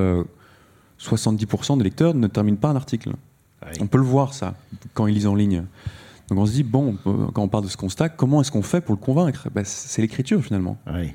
[1.00, 3.12] 70% des lecteurs ne terminent pas un article.
[3.80, 4.56] On peut le voir ça
[4.94, 5.64] quand ils lisent en ligne.
[6.30, 8.82] Donc on se dit, bon, quand on parle de ce constat, comment est-ce qu'on fait
[8.82, 9.50] pour le convaincre?
[9.54, 10.78] Ben, C'est l'écriture finalement.
[10.88, 11.12] Oui.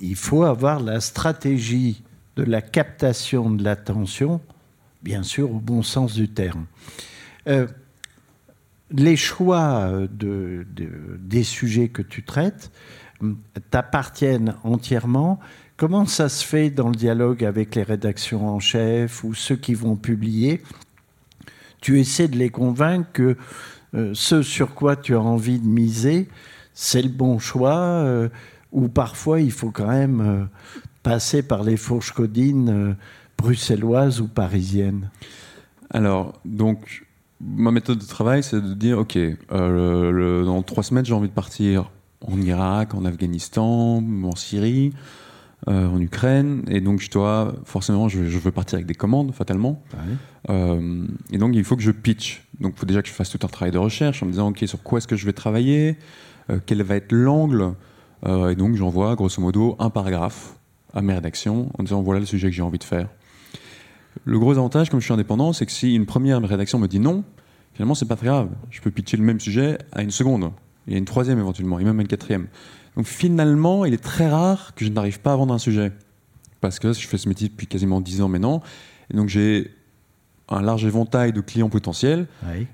[0.00, 2.02] Il faut avoir la stratégie
[2.36, 4.40] de la captation de l'attention,
[5.02, 6.66] bien sûr au bon sens du terme.
[7.48, 7.66] Euh,
[8.90, 10.66] les choix de,
[11.18, 12.70] des sujets que tu traites
[13.20, 13.38] hum,
[13.70, 15.40] t'appartiennent entièrement.
[15.76, 19.74] Comment ça se fait dans le dialogue avec les rédactions en chef ou ceux qui
[19.74, 20.62] vont publier?
[21.80, 23.36] Tu essaies de les convaincre que
[23.94, 26.28] euh, ce sur quoi tu as envie de miser,
[26.72, 28.28] c'est le bon choix, euh,
[28.70, 30.44] ou parfois il faut quand même euh,
[31.02, 32.96] passer par les fourches codines
[33.42, 35.10] bruxelloises ou parisiennes
[35.90, 37.06] Alors, donc,
[37.40, 39.18] ma méthode de travail, c'est de dire, OK,
[39.50, 41.90] dans trois semaines, j'ai envie de partir
[42.26, 44.92] en Irak, en Afghanistan, en Syrie.
[45.66, 49.80] en Ukraine, et donc je dois forcément, je, veux partir avec des commandes, fatalement.
[50.48, 53.40] et donc il faut que je pitch donc il faut déjà que je fasse tout
[53.42, 55.98] un travail de recherche en me disant, OK, sur quoi est-ce que je vais travailler
[56.50, 57.74] euh, Quel va être l'angle
[58.24, 60.54] euh, Et donc j'envoie grosso modo un paragraphe
[60.94, 63.08] à mes rédactions en disant, voilà le sujet que j'ai envie de faire.
[64.24, 67.00] Le gros avantage, comme je suis indépendant, c'est que si une première rédaction me dit
[67.00, 67.24] non,
[67.74, 68.50] finalement, c'est pas très grave.
[68.70, 70.52] Je peux pitcher le même sujet à une seconde,
[70.86, 72.46] et à une troisième éventuellement, et même à une quatrième.
[72.96, 75.92] Donc finalement, il est très rare que je n'arrive pas à vendre un sujet.
[76.60, 78.62] Parce que je fais ce métier depuis quasiment dix ans maintenant.
[79.10, 79.72] Et donc j'ai
[80.48, 82.26] un large éventail de clients potentiels.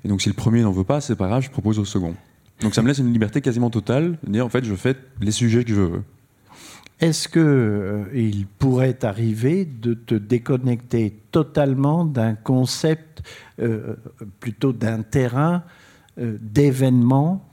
[0.05, 2.15] Et donc, si le premier n'en veut pas, c'est pas grave, je propose au second.
[2.61, 5.31] Donc, ça me laisse une liberté quasiment totale de dire, en fait, je fais les
[5.31, 6.03] sujets que je veux.
[7.01, 7.39] Est-ce que
[8.13, 13.23] euh, pourrait arriver de te déconnecter totalement d'un concept,
[13.61, 13.95] euh,
[14.41, 15.63] plutôt d'un terrain
[16.19, 17.45] euh, d'événement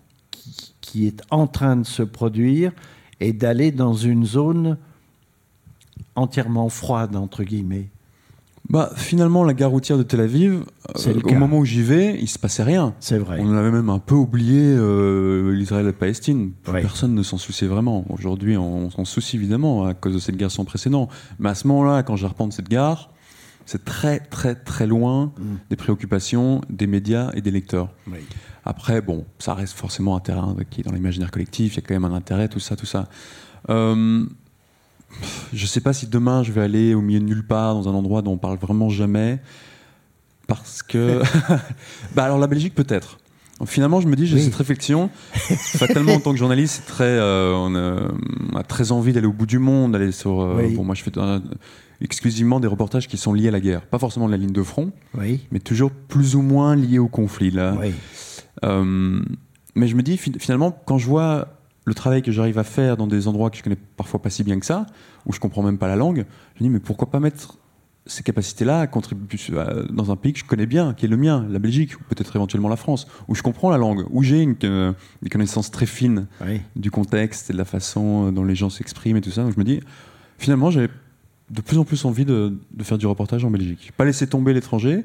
[0.82, 2.72] qui, est en train de se produire
[3.20, 4.78] et d'aller dans une zone
[6.16, 7.90] entièrement froide, entre guillemets?
[8.70, 10.64] Bah, finalement, la gare routière de Tel Aviv,
[11.08, 12.96] euh, au moment où j'y vais, il se passait rien.
[13.00, 13.38] C'est vrai.
[13.40, 16.52] On avait même un peu oublié euh, l'Israël et la Palestine.
[16.64, 18.06] Personne ne s'en souciait vraiment.
[18.10, 21.10] Aujourd'hui, on, s'en soucie évidemment à cause de cette guerre sans précédent.
[21.38, 23.12] Mais à ce moment-là, quand je de cette gare,
[23.68, 25.56] c'est très, très, très loin mm.
[25.70, 27.90] des préoccupations des médias et des lecteurs.
[28.64, 31.74] Après, bon, ça reste forcément un terrain qui est dans l'imaginaire collectif.
[31.74, 33.08] Il y a quand même un intérêt, tout ça, tout ça.
[33.70, 34.26] Euh,
[35.54, 37.94] je sais pas si demain je vais aller au milieu de nulle part, dans un
[37.94, 39.40] endroit dont on parle vraiment jamais.
[40.48, 41.22] Parce que.
[42.16, 43.18] bah alors la Belgique, peut-être.
[43.66, 45.10] Finalement, je me dis, j'ai cette réflexion.
[45.34, 47.74] Fatalement, en tant que journaliste, c'est très, euh, on,
[48.56, 50.42] a, très envie d'aller au bout du monde, d'aller sur.
[50.42, 51.12] Euh, moi, je fais
[52.02, 54.64] exclusivement des reportages qui sont liés à la guerre, pas forcément de la ligne de
[54.64, 54.92] front,
[55.52, 57.78] mais toujours plus ou moins liés au conflit là.
[58.66, 59.22] Euh,
[59.76, 61.48] mais je me dis finalement, quand je vois
[61.86, 64.44] le travail que j'arrive à faire dans des endroits que je connais parfois pas si
[64.44, 64.88] bien que ça,
[65.26, 66.26] où je comprends même pas la langue,
[66.56, 67.58] je me dis mais pourquoi pas mettre
[68.08, 69.28] ces capacités-là à contribuer
[69.90, 72.36] dans un pays que je connais bien, qui est le mien, la Belgique, ou peut-être
[72.36, 75.88] éventuellement la France, où je comprends la langue, où j'ai une, euh, des connaissances très
[75.88, 76.28] fines
[76.76, 79.44] du contexte et de la façon dont les gens s'expriment et tout ça.
[79.44, 79.80] Donc je me dis,
[80.38, 80.88] finalement, j'ai
[81.50, 83.92] de plus en plus envie de, de, faire du reportage en Belgique.
[83.98, 85.04] Pas laisser tomber l'étranger,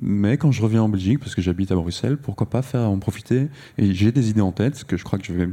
[0.00, 2.98] mais quand je reviens en Belgique, parce que j'habite à Bruxelles, pourquoi pas faire en
[2.98, 5.48] profiter Et j'ai des idées en tête, que je crois que je vais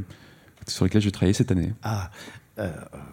[0.66, 1.72] sur lesquels je vais travailler cette année.
[1.82, 2.10] Ah,
[2.58, 2.70] euh,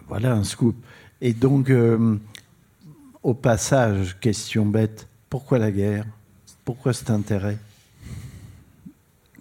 [0.08, 0.76] voilà un scoop.
[1.20, 2.16] Et donc, euh,
[3.22, 6.06] au passage, question bête, pourquoi la guerre?
[6.64, 7.58] Pourquoi cet intérêt?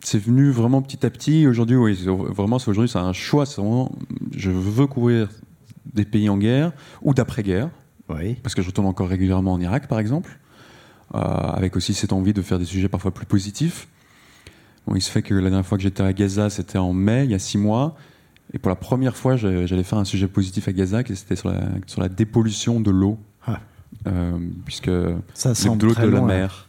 [0.04, 1.46] C'est venu vraiment petit à petit.
[1.46, 3.46] Aujourd'hui, oui, vraiment, c'est aujourd'hui, c'est un choix.
[3.46, 3.92] C'est vraiment,
[4.36, 5.30] je veux couvrir
[5.94, 7.70] des pays en guerre ou d'après-guerre.
[8.10, 8.36] Oui.
[8.36, 10.40] Parce que je retourne encore régulièrement en Irak, par exemple,
[11.14, 13.88] euh, avec aussi cette envie de faire des sujets parfois plus positifs
[14.96, 17.32] il se fait que la dernière fois que j'étais à Gaza, c'était en mai, il
[17.32, 17.96] y a six mois.
[18.54, 21.50] Et pour la première fois, j'allais faire un sujet positif à Gaza, qui c'était sur
[21.50, 23.20] la, sur la dépollution de l'eau.
[23.46, 23.60] Ah.
[24.08, 24.92] Euh, puisque
[25.34, 26.68] Ça de l'eau de la mer.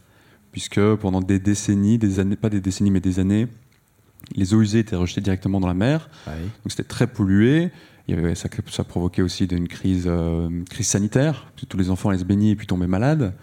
[0.53, 3.47] Puisque pendant des décennies, des années, pas des décennies, mais des années,
[4.35, 6.11] les eaux usées étaient rejetées directement dans la mer.
[6.27, 7.71] Donc c'était très pollué.
[8.09, 11.47] Il y avait, ça, ça provoquait aussi une crise, euh, crise sanitaire.
[11.69, 13.35] Tous les enfants allaient se baigner et puis tomber malades.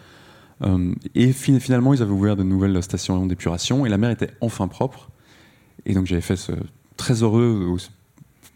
[0.63, 4.67] Euh, et finalement, ils avaient ouvert de nouvelles stations d'épuration et la mer était enfin
[4.67, 5.09] propre.
[5.85, 6.51] Et donc j'avais fait ce,
[6.97, 7.77] très heureux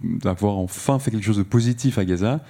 [0.04, 2.42] d'avoir enfin fait quelque chose de positif à Gaza.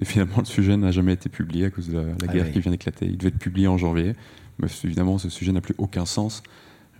[0.00, 2.60] Et finalement, le sujet n'a jamais été publié à cause de la, ah guerre qui
[2.60, 3.06] vient d'éclater.
[3.06, 4.14] Il devait être publié en janvier.
[4.58, 6.42] Mais évidemment, ce sujet n'a plus aucun sens.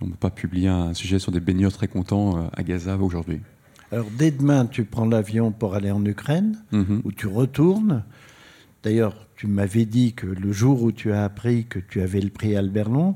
[0.01, 2.97] On ne peut pas publier un sujet sur des baigneurs très contents euh, à Gaza
[2.97, 3.39] aujourd'hui.
[3.91, 7.01] Alors, dès demain, tu prends l'avion pour aller en Ukraine, mm-hmm.
[7.03, 8.03] où tu retournes.
[8.83, 12.29] D'ailleurs, tu m'avais dit que le jour où tu as appris que tu avais le
[12.29, 13.15] prix Albert Long,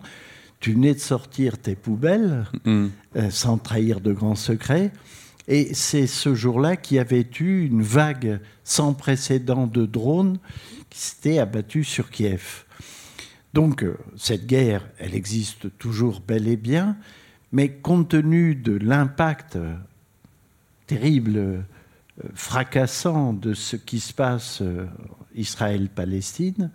[0.59, 2.87] tu venais de sortir tes poubelles, mm.
[3.17, 4.91] euh, sans trahir de grands secrets.
[5.47, 10.39] Et c'est ce jour-là qu'il y avait eu une vague sans précédent de drones
[10.89, 12.65] qui s'était abattue sur Kiev.
[13.53, 16.97] Donc euh, cette guerre, elle existe toujours bel et bien,
[17.51, 19.57] mais compte tenu de l'impact
[20.87, 21.63] terrible
[22.33, 24.85] fracassant de ce qui se passe euh,
[25.35, 26.71] Israël-Palestine.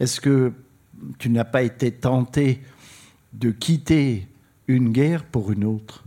[0.00, 0.52] Est-ce que
[1.18, 2.62] tu n'as pas été tenté
[3.32, 4.26] de quitter
[4.68, 6.04] une guerre pour une autre?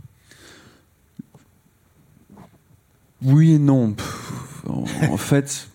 [3.22, 3.94] Oui et non.
[4.66, 5.68] en, fait,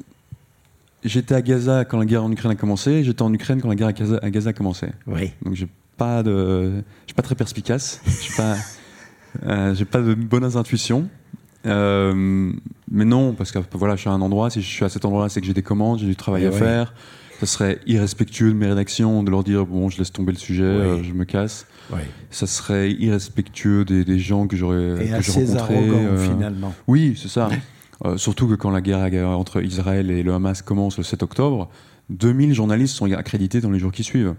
[1.03, 3.75] j'étais à Gaza quand la guerre en Ukraine a commencé, j'étais en Ukraine quand la
[3.75, 3.87] guerre
[4.21, 4.87] à Gaza, a commencé.
[5.07, 5.31] Oui.
[5.43, 8.57] Donc j'ai pas de, je suis pas très perspicace, je suis pas,
[9.43, 11.09] euh, j'ai pas de bonnes intuitions.
[11.65, 12.51] Euh,
[12.91, 15.05] mais non, parce que voilà, je suis à un endroit, si je suis à cet
[15.05, 16.93] endroit-là, c'est que j'ai des commandes, j'ai du travail à faire.
[17.39, 20.63] Ce serait irrespectueux de mes rédactions de leur dire bon, je laisse tomber le sujet,
[20.63, 21.65] euh, je me casse.
[22.29, 26.73] Ça serait irrespectueux des, des gens que j'aurais Et assez arrogant finalement.
[26.87, 27.49] Oui, c'est ça.
[28.17, 31.69] surtout que quand la guerre entre Israël et le Hamas commence le 7 octobre,
[32.11, 34.35] 2000 journalistes sont accrédités dans les jours qui suivent.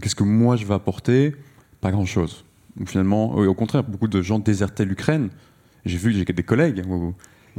[0.00, 1.36] Qu'est-ce que moi je vais apporter?
[1.80, 2.44] Pas grand-chose.
[2.86, 5.28] Finalement, au contraire, beaucoup de gens désertaient l'Ukraine.
[5.84, 6.82] J'ai vu j'ai des collègues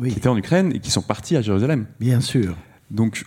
[0.02, 1.86] qui étaient en Ukraine et qui sont partis à Jérusalem.
[2.00, 2.56] Bien sûr.
[2.92, 3.26] Donc,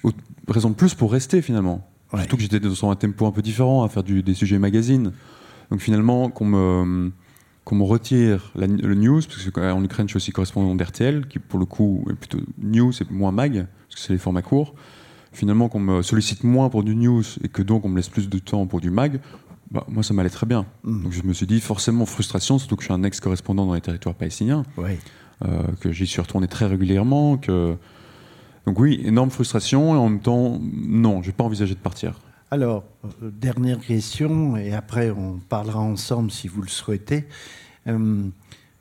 [0.49, 1.89] raison de plus pour rester finalement.
[2.15, 5.13] Surtout que j'étais dans un tempo un peu différent, à faire des sujets magazines.
[5.71, 7.13] Donc finalement, qu'on me,
[7.65, 11.59] qu'on me retire le news, parce qu'en Ukraine, je suis aussi correspondant d'RTL, qui pour
[11.59, 14.75] le coup est plutôt news et moins mag, parce que c'est les formats courts
[15.37, 18.29] finalement qu'on me sollicite moins pour du news et que donc on me laisse plus
[18.29, 19.21] de temps pour du mag,
[19.71, 20.67] bah, moi ça m'allait très bien.
[20.85, 21.03] Mm.
[21.03, 23.81] Donc je me suis dit forcément frustration, surtout que je suis un ex-correspondant dans les
[23.81, 27.77] territoires palestiniens, euh, que j'y suis retourné très régulièrement, que
[28.67, 32.21] donc oui, énorme frustration et en même temps non, je n'ai pas envisagé de partir.
[32.51, 32.85] Alors,
[33.23, 37.27] euh, dernière question, et après on parlera ensemble si vous le souhaitez.
[37.89, 38.29] Euh,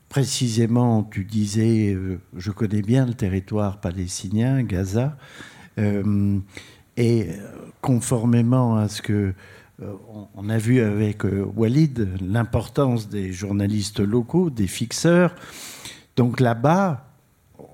[0.08, 1.96] précisément, tu disais,
[2.36, 5.16] je connais bien le territoire palestinien, Gaza.
[6.96, 7.28] Et
[7.82, 9.34] conformément à ce que
[9.78, 15.34] on a vu avec euh, Walid, l'importance des journalistes locaux, des fixeurs.
[16.16, 17.10] Donc là-bas,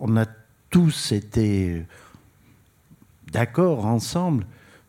[0.00, 0.26] on a
[0.70, 1.84] tous été
[3.30, 4.46] d'accord ensemble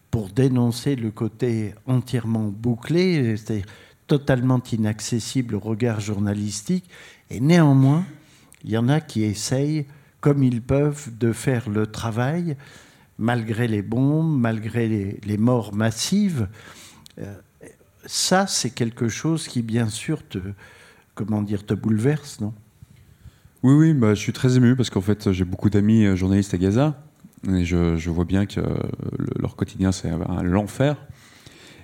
[0.09, 3.65] pour dénoncer le côté entièrement bouclé, c'est-à-dire
[4.07, 6.89] totalement inaccessible au regard journalistique.
[7.29, 8.05] Et néanmoins,
[8.63, 9.85] il y en a qui essayent,
[10.19, 12.55] comme ils peuvent, de faire le travail
[13.17, 16.47] malgré les bombes, malgré les, morts massives.
[17.19, 17.35] Euh,
[18.05, 20.39] ça, c'est quelque chose qui, bien sûr, te,
[21.15, 22.53] comment dire, te bouleverse, non?
[23.63, 26.53] Oui, oui, bah, je suis très ému parce qu'en fait, j'ai beaucoup d'amis euh, journalistes
[26.53, 27.01] à Gaza
[27.47, 28.75] et je, vois bien que euh,
[29.39, 30.09] leur quotidien, c'est
[30.43, 30.97] l'enfer.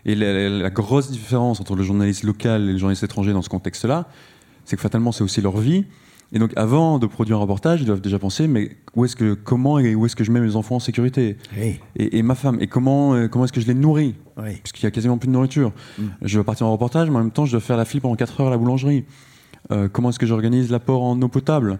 [0.05, 4.07] Et la, grosse différence entre le journaliste local et le journaliste étranger dans ce contexte-là,
[4.65, 5.85] c'est que fatalement, c'est aussi leur vie.
[6.31, 9.33] Et donc, avant de produire un reportage, ils doivent déjà penser, mais où est-ce que,
[9.33, 11.37] comment et où est-ce que je mets mes enfants en sécurité
[11.95, 14.15] et, ma femme, et comment, euh, comment est-ce que je les nourris
[14.63, 15.73] Puisqu'il y a quasiment plus de nourriture.
[15.97, 16.03] Mm.
[16.21, 18.15] Je vais partir en reportage, mais en même temps, je dois faire la file pendant
[18.15, 19.05] 4 heures à la boulangerie.
[19.71, 21.79] Euh, comment est-ce que j'organise l'apport en eau potable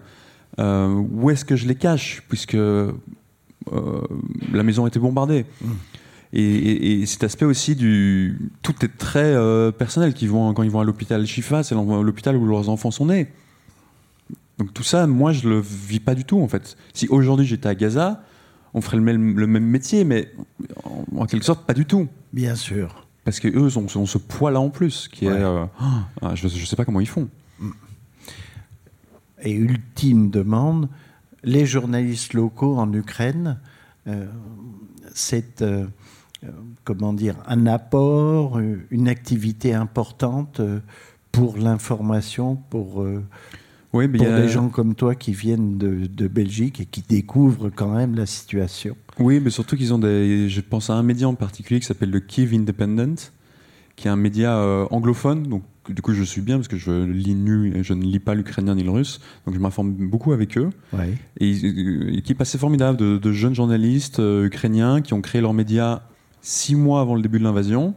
[0.58, 2.56] euh, Où est-ce que je les cache Puisque
[4.52, 5.46] la maison a été bombardée.
[5.62, 5.68] Mm.
[6.32, 8.50] Et, cet aspect aussi du.
[8.62, 9.34] Tout est très
[9.72, 10.12] personnel.
[10.22, 13.28] vont, quand ils vont à l'hôpital Chifa, c'est l'hôpital où leurs enfants sont nés.
[14.60, 16.76] Donc tout ça, moi, je le vis pas du tout en fait.
[16.92, 18.22] Si aujourd'hui j'étais à Gaza,
[18.74, 20.30] on ferait le même, le même métier, mais
[21.16, 22.08] en, quelque sorte pas du tout.
[22.34, 23.06] Bien sûr.
[23.24, 25.64] Parce que eux ont, ce poids-là en plus, qui est, euh,
[26.20, 27.30] ah, je ne sais pas comment ils font.
[27.58, 27.70] Mm.
[29.44, 30.90] Et ultime demande,
[31.42, 33.60] les journalistes locaux en Ukraine,
[34.08, 34.26] euh,
[35.14, 35.86] c'est euh,
[36.84, 40.60] comment dire un apport, une activité importante
[41.32, 43.06] pour l'information, pour
[43.92, 48.14] oui, pour des gens comme toi qui viennent de, Belgique et qui découvrent quand même
[48.14, 48.96] la situation.
[49.18, 50.48] Oui, mais surtout qu'ils ont des.
[50.48, 53.32] Je pense à un média en particulier qui s'appelle le Kiev Independent,
[53.96, 55.42] qui est un média euh, anglophone.
[55.44, 58.20] Donc, du coup, je suis bien parce que je lis nu et je ne lis
[58.20, 59.20] pas l'ukrainien ni le russe.
[59.44, 60.70] Donc, je m'informe beaucoup avec eux.
[60.92, 61.14] Ouais.
[61.38, 66.02] Et une équipe assez formidable de, jeunes journalistes euh, ukrainiens qui ont créé leur média
[66.42, 67.94] six mois avant le début de l'invasion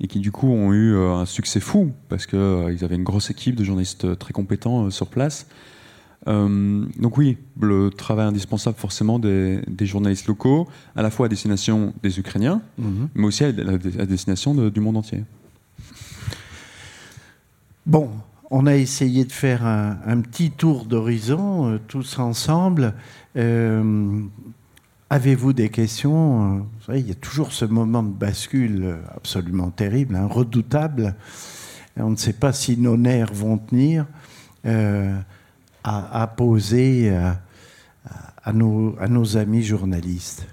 [0.00, 3.04] et qui du coup ont eu euh, un succès fou parce qu'ils euh, avaient une
[3.04, 5.46] grosse équipe de journalistes euh, très compétents sur place.
[6.26, 12.18] donc oui, le travail indispensable forcément des, journalistes locaux, à la fois à destination des
[12.18, 13.08] Ukrainiens, mhm.
[13.14, 15.24] mais aussi à, destination du monde entier.
[17.86, 18.10] Bon,
[18.50, 22.92] on a essayé de faire un, petit tour d'horizon tous ensemble.
[25.10, 30.14] Avez-vous des questions Vous savez, il y a toujours ce moment de bascule absolument terrible,
[30.16, 31.14] hein, redoutable.
[31.96, 34.06] on ne sait pas si nos nerfs vont tenir
[34.66, 35.16] euh,
[35.82, 37.10] à, poser
[38.44, 40.46] à, nos, à nos amis journalistes.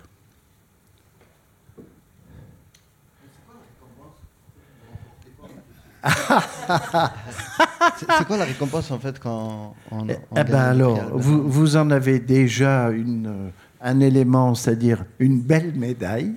[7.98, 11.90] c'est quoi la récompense en fait quand on, eh, eh ben alors, vous, vous, en
[11.90, 13.52] avez déjà une
[13.86, 16.34] un élément, c'est-à-dire une belle médaille.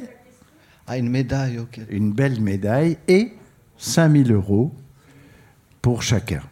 [0.86, 1.80] Ah, une médaille, ok.
[1.90, 3.32] Une belle médaille et
[3.78, 4.72] 5000 euros
[5.82, 6.42] pour chacun.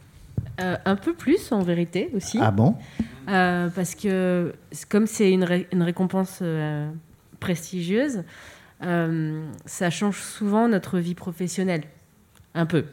[0.59, 2.38] un peu plus en vérité aussi.
[2.40, 2.74] Ah bon?
[3.26, 4.55] Parce que
[4.88, 6.42] comme c'est une, une, récompense
[7.40, 8.24] prestigieuse,
[8.80, 11.82] ça change souvent notre vie professionnelle.
[12.55, 12.86] Un peu,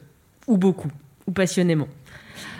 [0.45, 0.91] ou beaucoup,
[1.25, 1.87] ou passionnément.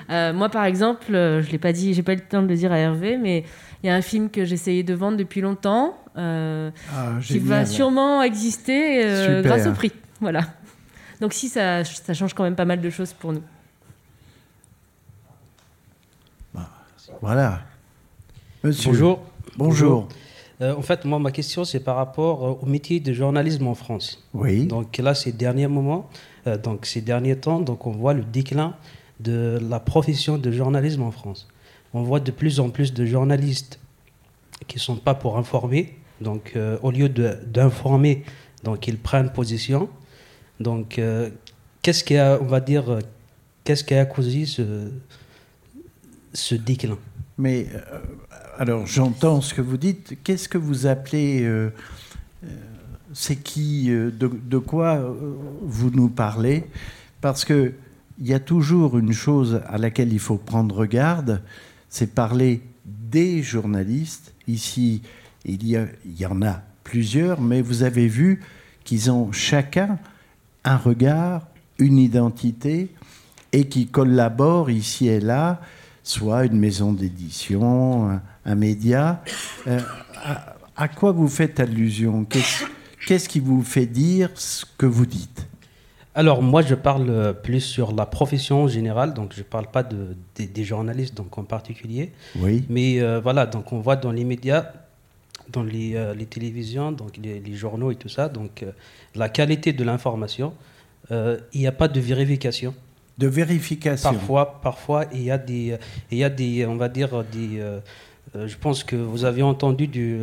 [0.09, 2.47] Euh, moi, par exemple, euh, je l'ai pas dit, j'ai pas eu le temps de
[2.47, 3.43] le dire à Hervé, mais
[3.83, 7.65] il y a un film que j'essayais de vendre depuis longtemps, euh, ah, qui va
[7.65, 9.91] sûrement exister grâce au prix.
[10.21, 10.41] Voilà.
[11.19, 13.43] Donc si ça, ça change quand même pas mal de choses pour nous.
[16.53, 16.69] Bah,
[17.21, 17.61] voilà.
[18.63, 18.91] Monsieur.
[18.91, 19.19] Bonjour.
[19.57, 20.07] Bonjour.
[20.61, 24.23] en fait, moi, ma question, c'est par rapport au métier de journalisme en France.
[24.33, 24.65] Oui.
[24.65, 26.09] Donc là, ces derniers moments,
[26.63, 28.75] donc ces derniers temps, donc on voit le déclin
[29.19, 31.47] de la profession de journalisme en France.
[31.93, 33.79] On voit de plus en plus de journalistes
[34.67, 38.23] qui ne sont pas pour informer, donc euh, au lieu d'informer,
[38.63, 39.89] donc ils prennent position.
[40.59, 41.29] Donc euh,
[41.81, 42.99] qu'est-ce qui a, on va dire, euh,
[43.63, 44.89] qu'est-ce qui a causé ce,
[46.33, 46.97] ce déclin?
[47.37, 47.67] Mais
[48.57, 50.17] alors j'entends ce que vous dites.
[50.23, 51.47] Qu'est-ce que vous appelez
[53.11, 55.15] c'est qui, de, de, quoi
[55.61, 56.65] vous nous parlez?
[57.21, 57.73] Parce que
[58.19, 61.41] il y a toujours une chose à laquelle il faut prendre garde,
[61.93, 64.33] c'est parler des journalistes.
[64.47, 65.03] Ici,
[65.45, 68.41] il y, en a plusieurs, mais vous avez vu
[68.83, 69.99] qu'ils ont chacun
[70.63, 71.45] un regard,
[71.77, 72.89] une identité,
[73.51, 75.61] et qui collaborent ici et là,
[76.01, 79.23] soit une maison d'édition, un, média.
[79.67, 79.79] Euh,
[80.75, 82.25] à, quoi vous faites allusion?
[83.05, 85.45] Qu'est-ce qui vous fait dire ce que vous dites?
[86.15, 89.67] Alors moi je parle euh, plus sur la profession en général, donc je ne parle
[89.67, 92.11] pas de, des journalistes donc en particulier.
[92.37, 92.63] Oui.
[92.69, 94.71] Mais euh, voilà, donc on voit dans les médias,
[95.49, 98.65] dans les, euh, les télévisions, donc les, journaux et tout ça, donc
[99.15, 100.53] la qualité de l'information,
[101.11, 102.73] il n'y a pas de vérification.
[103.17, 104.11] De vérification.
[104.11, 105.77] Parfois, parfois il y a des,
[106.09, 107.61] il y a des, on va dire des.
[108.33, 110.19] je pense que vous avez entendu du,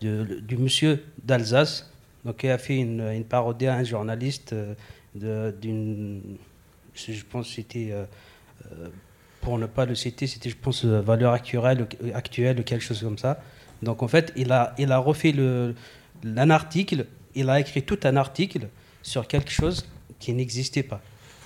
[0.00, 1.90] du, monsieur d'Alsace,
[2.24, 4.54] donc qui a fait une, une parodie à un journaliste
[5.14, 6.36] d'une.
[6.94, 7.88] Je pense que c'était.
[7.90, 8.04] Euh,
[8.72, 8.88] euh,
[9.40, 13.02] pour ne pas le citer, c'était, je pense, euh, valeur actuelle, actuelle ou quelque chose
[13.02, 13.42] comme ça.
[13.82, 15.74] Donc, en fait, il a, il a refait le,
[16.24, 18.68] un article, il a écrit tout un article
[19.02, 19.86] sur quelque chose
[20.18, 21.02] qui n'existait pas.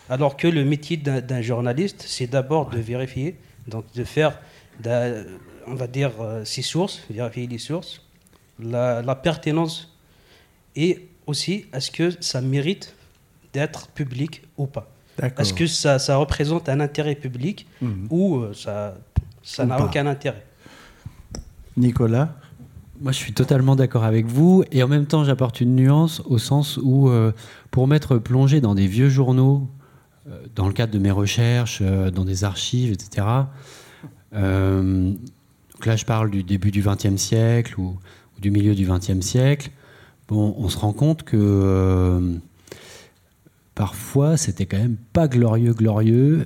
[0.09, 4.39] Alors que le métier d'un, journaliste, c'est d'abord de vérifier, donc de faire,
[5.67, 6.13] on va dire,
[6.45, 8.07] ses sources, vérifier les sources,
[8.61, 9.93] la, la pertinence,
[10.77, 12.95] et aussi, est-ce que ça mérite
[13.53, 14.91] d'être public ou pas.
[15.39, 18.07] Est-ce que ça, ça, représente un intérêt public mhm.
[18.11, 18.97] ou euh, ça
[19.43, 20.45] ça n'a aucun intérêt?
[21.77, 22.35] Nicolas?
[23.01, 24.65] Moi, je suis totalement d'accord avec vous.
[24.73, 27.33] Et en même temps, j'apporte une nuance au sens où, euh,
[27.71, 29.69] pour m'être plongé dans des vieux journaux,
[30.29, 33.27] euh, dans le cadre de mes recherches, dans des archives, etc.,
[34.33, 37.97] donc là, je parle du début du XXe siècle ou,
[38.37, 39.71] ou, du milieu du XXe siècle.
[40.27, 42.41] Bon, on se rend compte que
[43.79, 46.45] parfois c'était quand même pas glorieux, glorieux.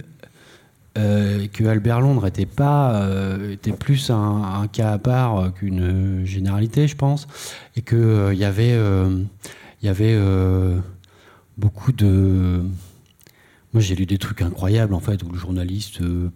[0.98, 6.86] Euh, que Albert Londres était pas euh, était plus un, cas à part qu'une généralité,
[6.86, 7.26] je pense,
[7.74, 8.78] et que il euh, y avait
[9.80, 10.20] il y avait
[11.56, 12.60] beaucoup de
[13.72, 16.30] moi, j'ai lu des trucs incroyables, en fait, où le journaliste euh,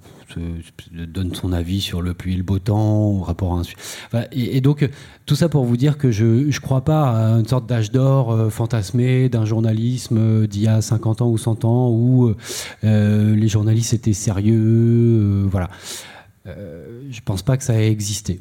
[0.90, 4.24] donne son avis sur le pluie et le beau temps, au rapport à un...
[4.32, 4.88] et, donc,
[5.26, 8.30] tout ça pour vous dire que je ne crois pas à une sorte d'âge d'or
[8.30, 12.34] euh, fantasmé d'un journalisme euh, d'il y a 50 ans ou 100 ans, où
[12.82, 15.68] les journalistes étaient sérieux, voilà.
[16.46, 18.40] je pense pas que ça ait existé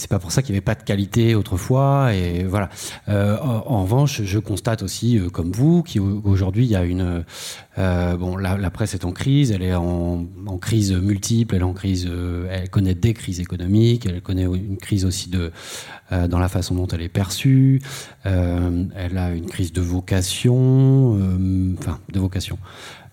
[0.00, 2.70] c'est pas pour ça qu'il n'y avait pas de qualité autrefois et voilà.
[3.08, 7.24] Euh, en, revanche, je constate aussi, euh, comme vous, qu'aujourd'hui il y a une
[7.78, 10.26] euh, bon, la, presse est en crise, elle est en,
[10.58, 12.10] crise multiple, elle en crise,
[12.50, 15.52] elle connaît des crises économiques, elle connaît une crise aussi de
[16.10, 17.80] dans la façon dont elle est perçue,
[18.24, 21.12] elle a une crise de vocation,
[21.78, 22.58] enfin de vocation.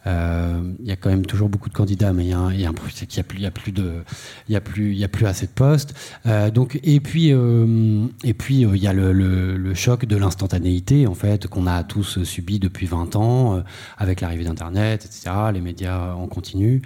[0.08, 2.54] Euh, il y a quand même toujours beaucoup de candidats, mais il y a un,
[2.54, 4.04] il y a qu'il n'y a plus, il y a plus de,
[4.48, 5.94] il y a plus, il y a plus assez de postes.
[6.26, 11.06] Euh, donc et puis euh, et puis il y a le, le, choc de l'instantanéité
[11.08, 13.64] en fait qu'on a tous subi depuis 20 ans
[13.98, 15.36] avec l'arrivée d'Internet, etc.
[15.54, 16.82] Les médias en continu,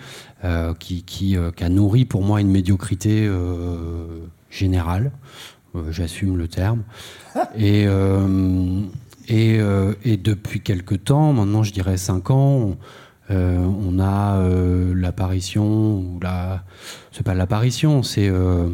[0.80, 3.30] qui, qui, qui, a nourri pour moi une médiocrité
[4.50, 5.12] générale.
[5.90, 6.84] J'assume le terme.
[7.58, 7.86] Et
[9.30, 9.60] et,
[10.04, 12.76] et, depuis quelques temps, maintenant je dirais 5 ans,
[13.36, 16.64] on a euh, l'apparition, ou la...
[17.12, 18.68] c'est pas l'apparition, c'est euh,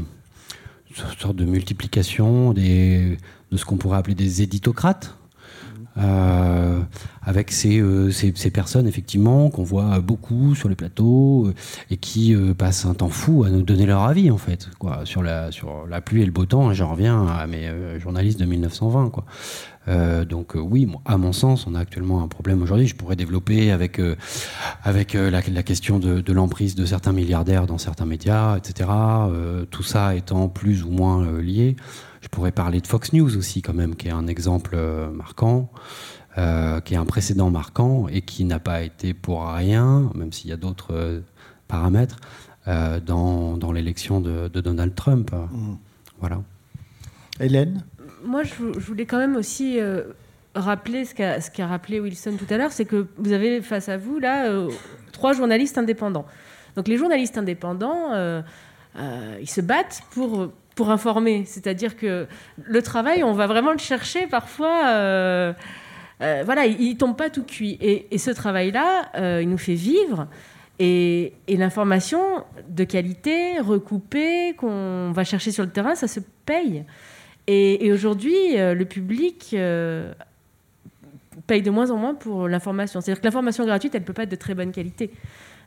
[0.89, 3.17] une sorte de multiplication des,
[3.51, 5.15] de ce qu'on pourrait appeler des éditocrates.
[5.99, 6.79] euh,
[7.23, 11.51] avec ces, ces, personnes effectivement qu'on voit beaucoup sur les plateaux
[11.89, 15.23] et qui passent un temps fou à nous donner leur avis en fait, quoi, sur
[15.23, 16.71] la, sur la pluie et le beau temps.
[16.73, 17.67] J'en reviens à mes
[17.99, 19.25] journalistes de 1920, quoi.
[19.87, 22.87] Euh, donc euh, oui, à mon sens, on a actuellement un problème aujourd'hui.
[22.87, 24.15] Je pourrais développer avec, euh,
[24.83, 28.89] avec la, question de, l'emprise de certains milliardaires dans certains médias, etc.
[29.71, 31.75] tout ça étant plus ou moins lié.
[32.21, 34.77] Je pourrais parler de Fox News aussi, quand même, qui est un exemple
[35.13, 35.69] marquant.
[36.35, 40.53] qui est un précédent marquant et qui n'a pas été pour rien, même s'il y
[40.53, 41.23] a d'autres
[41.67, 42.17] paramètres,
[42.65, 45.31] dans, dans l'élection de, Donald Trump.
[45.31, 45.75] Mmh.
[46.19, 46.41] Voilà.
[47.39, 47.83] Hélène?
[48.23, 50.03] Moi, je, voulais quand même aussi euh,
[50.55, 54.19] rappeler ce qu'a rappelé Wilson tout à l'heure, c'est que vous avez face à vous,
[54.19, 54.69] là, euh,
[55.11, 56.25] trois journalistes indépendants.
[56.75, 58.41] Donc les journalistes indépendants, euh,
[59.41, 61.43] ils se battent pour, pour informer.
[61.45, 62.27] C'est-à-dire que
[62.63, 65.53] le travail, on va vraiment le chercher parfois.
[66.19, 67.77] voilà, il, ne tombe pas tout cuit.
[67.81, 70.27] Et, ce travail-là, il nous fait vivre.
[70.77, 72.21] Et l'information
[72.69, 76.85] de qualité, recoupée, qu'on va chercher sur le terrain, ça se paye.
[77.47, 80.11] Et, aujourd'hui, euh, le public euh,
[81.47, 82.99] paye de moins en moins pour l'information.
[82.99, 85.11] C'est-à-dire que l'information gratuite, elle ne peut pas être de très bonne qualité.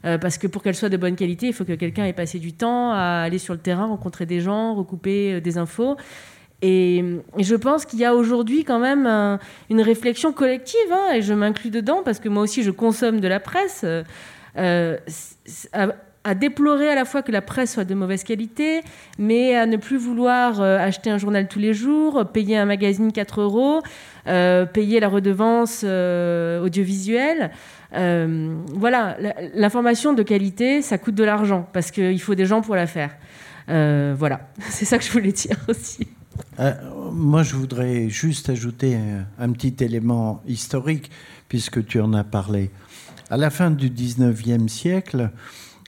[0.05, 2.39] Euh, parce que pour qu'elle soit de bonne qualité, il faut que quelqu'un ait passé
[2.39, 5.97] du temps à aller sur le terrain, rencontrer des gens, recouper des infos.
[6.63, 7.03] Et,
[7.39, 9.39] je pense qu'il y a aujourd'hui quand même
[9.71, 13.29] une réflexion collective, hein, et je m'inclus dedans parce que moi aussi je consomme de
[13.29, 13.87] la presse
[16.25, 18.83] à déplorer à la fois que la presse soit de mauvaise qualité,
[19.19, 23.11] mais à ne plus vouloir euh, acheter un journal tous les jours, payer un magazine
[23.11, 23.81] 4 euros,
[24.27, 27.51] euh, payer la redevance euh, audiovisuelle.
[27.93, 29.17] voilà,
[29.55, 33.17] l'information de qualité, ça coûte de l'argent parce qu'il faut des gens pour la faire.
[33.67, 36.07] voilà, c'est ça que je voulais dire aussi.
[37.13, 38.99] moi, je voudrais juste ajouter
[39.39, 41.11] un, petit élément historique,
[41.49, 42.71] puisque tu en as parlé.
[43.31, 45.31] À la fin du 19e siècle,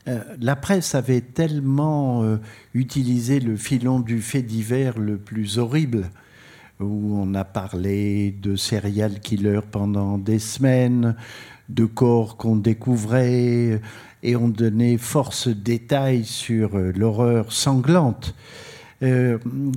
[0.08, 2.38] euh, la presse avait tellement euh,
[2.74, 6.10] utilisé le filon du fait divers le plus horrible,
[6.80, 11.14] où on a parlé de serial killers pendant des semaines,
[11.68, 13.80] de corps qu'on découvrait,
[14.24, 18.34] et on donnait force détails sur euh, l'horreur sanglante,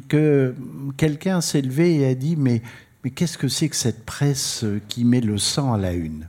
[0.08, 0.54] que
[0.98, 2.62] quelqu'un s'est levé et a dit mais,
[3.04, 6.28] mais qu'est-ce que c'est que cette presse qui met le sang à la une?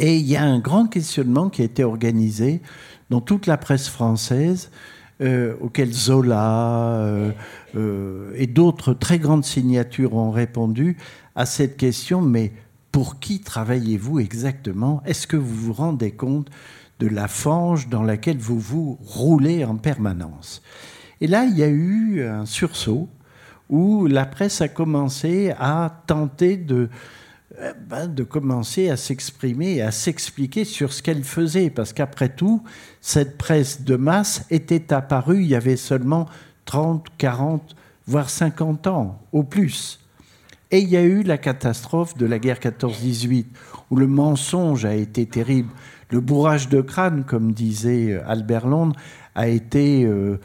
[0.00, 2.62] Et il y a un grand questionnement qui a été organisé
[3.10, 4.70] dans toute la presse française,
[5.20, 7.32] euh, auquel Zola euh,
[7.76, 10.96] euh, et d'autres très grandes signatures ont répondu
[11.36, 12.52] à cette question, mais
[12.92, 15.02] pour qui travaillez-vous exactement?
[15.04, 16.48] Est-ce que vous vous rendez compte
[16.98, 20.62] de la fange dans laquelle vous vous roulez en permanence?
[21.20, 23.06] Et là, il y a eu un sursaut
[23.68, 26.88] où la presse a commencé à tenter de
[27.86, 31.68] ben, de commencer à s'exprimer et à s'expliquer sur ce qu'elle faisait.
[31.68, 32.62] Parce qu'après tout,
[33.02, 36.26] cette presse de masse était apparue il y avait seulement
[36.64, 37.76] 30, 40,
[38.06, 40.00] voire 50 ans, au plus.
[40.70, 43.44] Et il y a eu la catastrophe de la guerre 14-18,
[43.90, 45.70] où le mensonge a été terrible.
[46.10, 48.96] Le bourrage de crâne, comme disait euh, Albert Londres,
[49.34, 50.38] a été euh,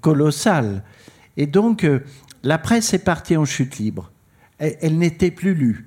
[0.00, 0.84] colossal.
[1.36, 1.86] Et donc,
[2.42, 4.12] la presse est partie en chute libre.
[4.58, 5.85] elle n'était plus lue.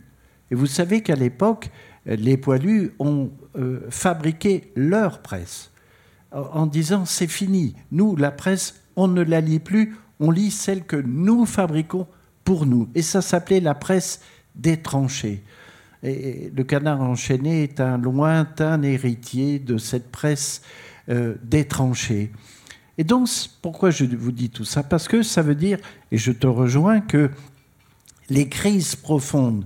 [0.51, 1.69] Et vous savez qu'à l'époque,
[2.05, 5.71] les poilus ont euh, fabriqué leur presse
[6.31, 7.75] en disant c'est fini.
[7.91, 12.07] Nous, la presse, on ne la lit plus, on lit celle que nous fabriquons
[12.43, 12.89] pour nous.
[12.95, 14.21] Et ça s'appelait la presse
[14.55, 15.43] des tranchées.
[16.03, 20.61] Et le canard enchaîné est un lointain héritier de cette presse
[21.09, 22.31] euh, des tranchées.
[22.97, 23.27] Et donc,
[23.61, 24.83] pourquoi je vous dis tout ça?
[24.83, 25.77] Parce que ça veut dire,
[26.11, 27.29] et je te rejoins, que
[28.29, 29.65] les crises profondes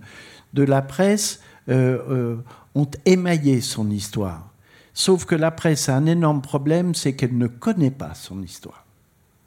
[0.53, 1.39] de la presse
[1.69, 2.37] euh, euh,
[2.75, 4.49] ont émaillé son histoire.
[4.93, 8.85] Sauf que la presse a un énorme problème, c'est qu'elle ne connaît pas son histoire.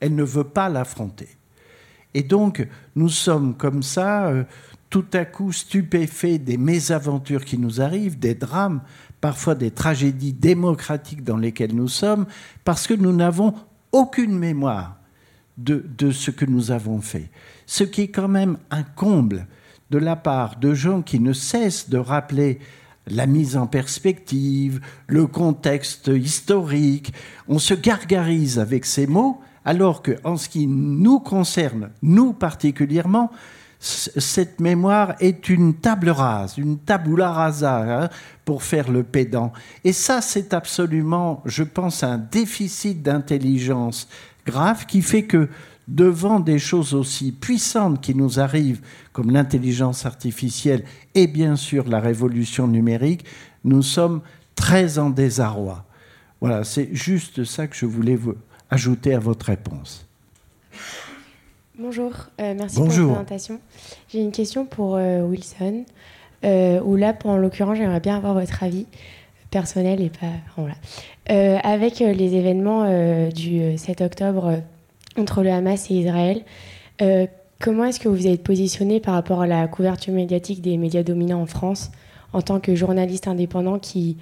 [0.01, 1.29] Elle ne veut pas l'affronter.
[2.15, 4.45] Et donc, nous sommes comme ça, euh,
[4.91, 8.81] tout à coup stupéfaits des mésaventures qui nous arrivent, des drames,
[9.21, 12.27] parfois des tragédies démocratiques dans lesquelles nous sommes,
[12.65, 13.55] parce que nous n'avons
[13.93, 14.97] aucune mémoire
[15.59, 17.31] de, de, ce que nous avons fait.
[17.67, 19.47] Ce qui est quand même un comble
[19.91, 22.59] de la part de gens qui ne cessent de rappeler
[23.09, 27.13] la mise en perspective, le contexte historique.
[27.49, 33.31] On se gargarise avec ces mots, alors que, en ce qui nous concerne, nous particulièrement,
[33.79, 38.09] cette mémoire est une table rase, une tabula rasa, hein,
[38.45, 39.53] pour faire le pédant.
[39.85, 44.09] Et ça, c'est absolument, je pense, un déficit d'intelligence
[44.47, 45.49] grave qui fait que
[45.89, 48.81] devant des choses aussi puissantes qui nous arrivent,
[49.13, 50.85] comme l'intelligence artificielle
[51.15, 53.25] et bien sûr la révolution numérique,
[53.65, 54.21] nous sommes
[54.55, 55.85] très en désarroi.
[56.41, 58.35] Voilà, c'est juste ça que je voulais vous
[58.71, 60.07] ajouter à votre réponse.
[61.79, 63.61] Bonjour, euh, merci pour la présentation.
[64.09, 65.85] J'ai une question pour euh, Wilson,
[66.45, 68.87] euh, où là, en l'occurrence, j'aimerais bien avoir votre avis
[69.51, 70.27] personnel et pas.
[70.57, 70.75] Voilà.
[71.63, 74.61] avec les événements du 7 octobre
[75.19, 76.43] entre le Hamas et Israël,
[77.61, 81.03] comment est-ce que vous vous êtes positionné par rapport à la couverture médiatique des médias
[81.03, 81.91] dominants en France
[82.33, 84.17] en tant que journaliste indépendant qui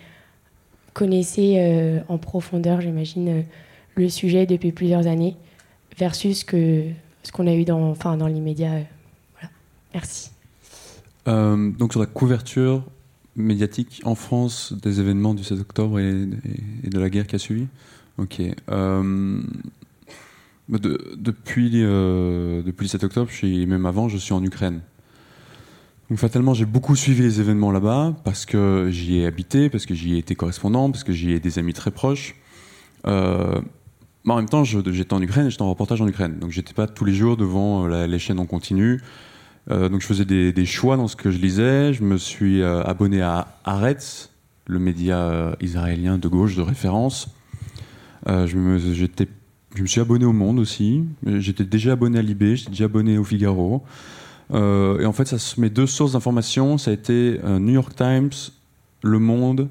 [0.92, 3.44] connaissait en profondeur, j'imagine,
[3.96, 5.36] le sujet depuis plusieurs années
[5.98, 8.72] versus ce qu'on a eu dans, enfin, dans l'immédiat.
[8.72, 8.82] Euh,
[9.34, 9.50] voilà.
[9.92, 10.30] Merci.
[11.28, 12.84] Euh, donc sur la couverture
[13.36, 16.26] médiatique en France des événements du 7 octobre et,
[16.84, 17.66] de la guerre qui a suivi
[18.18, 18.40] Ok.
[18.70, 19.40] Euh,
[20.68, 24.80] depuis, depuis le 7 octobre, même avant, je suis en Ukraine.
[26.10, 29.94] Donc fatalement, j'ai beaucoup suivi les événements là-bas parce que j'y ai habité, parce que
[29.94, 32.36] j'y ai été correspondant, parce que j'y ai des amis très proches.
[33.06, 33.60] Euh,
[34.32, 36.38] en même temps, j'étais en Ukraine et j'étais en reportage en Ukraine.
[36.38, 39.00] Donc j'étais pas tous les jours devant euh, les chaînes en continu.
[39.70, 41.92] Euh, donc je faisais des, choix dans ce que je lisais.
[41.92, 44.30] Je me suis euh, abonné à Haaretz,
[44.66, 47.28] le média israélien de gauche de référence.
[48.26, 48.78] je, me,
[49.74, 51.04] je me suis abonné au Monde aussi.
[51.26, 53.82] J'étais déjà abonné à Libé, j'étais déjà abonné au Figaro.
[54.52, 54.54] et
[55.06, 58.30] en fait, mes deux sources d'information, ça a été New York Times,
[59.02, 59.68] Le Monde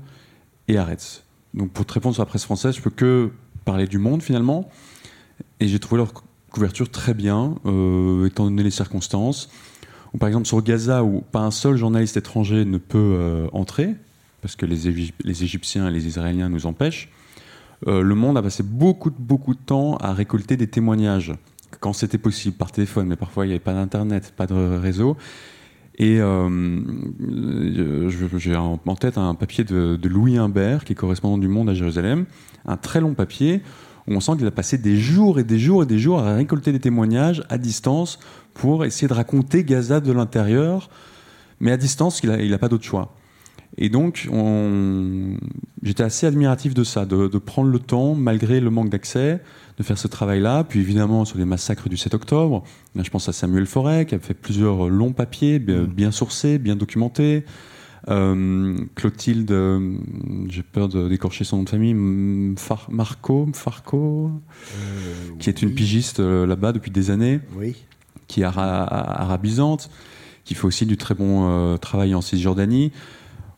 [0.68, 1.24] et Haaretz.
[1.54, 3.32] Donc pour te répondre sur la presse française, je peux que
[3.66, 4.70] parler du monde finalement.
[5.60, 6.14] Et j'ai trouvé leur
[6.52, 9.50] couverture très bien, euh, étant donné les circonstances.
[10.20, 13.96] par exemple sur Gaza, où pas un seul journaliste étranger ne peut euh, entrer,
[14.42, 14.88] parce que les,
[15.44, 17.10] Égyptiens et les Israéliens nous empêchent,
[17.88, 21.34] euh, le monde a passé beaucoup, beaucoup de temps à récolter des témoignages,
[21.80, 25.18] quand c'était possible, par téléphone, mais parfois il n'y avait pas d'internet, pas de réseau.
[25.99, 26.15] Et
[28.38, 32.26] j'ai en tête un papier de, Louis Imbert, qui est correspondant du Monde à Jérusalem,
[32.65, 33.61] un très long papier
[34.07, 36.35] où on sent qu'il a passé des jours et des jours et des jours à
[36.35, 38.19] récolter des témoignages à distance
[38.53, 40.89] pour essayer de raconter Gaza de l'intérieur,
[41.60, 43.14] mais à distance, il n'a pas d'autre choix.
[43.78, 44.30] Et donc,
[45.82, 49.41] j'étais assez admiratif de ça, de, prendre le temps, malgré le manque d'accès,
[49.78, 50.64] de faire ce travail-là.
[50.64, 52.64] Puis évidemment, sur les massacres du 7 octobre,
[52.95, 56.76] je pense à Samuel Forêt, qui a fait plusieurs longs papiers, bien, bien sourcés, bien
[56.76, 57.45] documentés.
[58.10, 59.95] Euh, Clotilde, euh,
[60.50, 61.95] j'ai peur d'écorcher son nom de famille,
[62.90, 67.40] Marco, Farco, euh, qui est une pigiste là-bas depuis des années,
[68.28, 69.90] qui est arabisante,
[70.44, 72.91] qui fait aussi du très bon travail en Cisjordanie.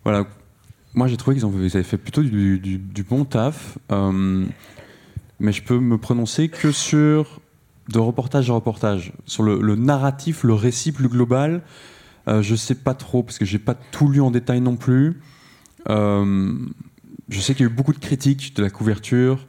[0.05, 0.25] Voilà,
[0.93, 3.77] moi j'ai trouvé qu'ils avaient fait plutôt du, bon taf,
[5.39, 7.41] mais je peux me prononcer que sur
[7.89, 11.61] de reportage à reportage, sur le, narratif, le récit plus global
[12.27, 15.21] euh, je sais pas trop, parce que j'ai pas tout lu en détail non plus.
[15.89, 16.53] Euh,
[17.29, 19.45] je sais qu'il y a eu beaucoup de critiques de la couverture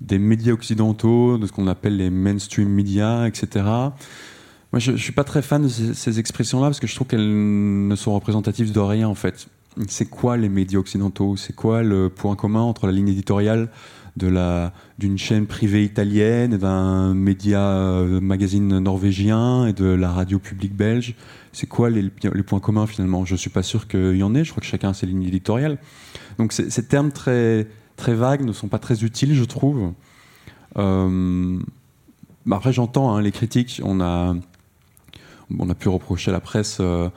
[0.00, 3.64] des médias occidentaux, de ce qu'on appelle les mainstream media, etc.
[3.64, 7.86] Moi, je, ne suis pas très fan de ces, expressions-là parce que je trouve qu'elles
[7.88, 9.48] ne sont représentatives de rien en fait.
[9.88, 11.36] C'est quoi les médias occidentaux?
[11.36, 13.70] C'est quoi le point commun entre la ligne éditoriale
[14.18, 20.38] de la d'une chaîne privée italienne, d'un média euh, magazine norvégien et de la radio
[20.38, 21.14] publique belge?
[21.52, 22.10] C'est quoi les,
[22.42, 23.24] points communs finalement?
[23.24, 25.06] Je ne suis pas sûr qu'il y en ait, je crois que chacun a ses
[25.06, 25.78] lignes éditoriales.
[26.38, 27.66] Donc ces termes très,
[27.96, 29.92] très vagues ne sont pas très utiles, je trouve.
[30.78, 31.58] Euh,
[32.50, 33.80] après, j'entends hein, les critiques.
[33.84, 34.34] On a,
[35.58, 37.08] on a pu reprocher à la presse euh,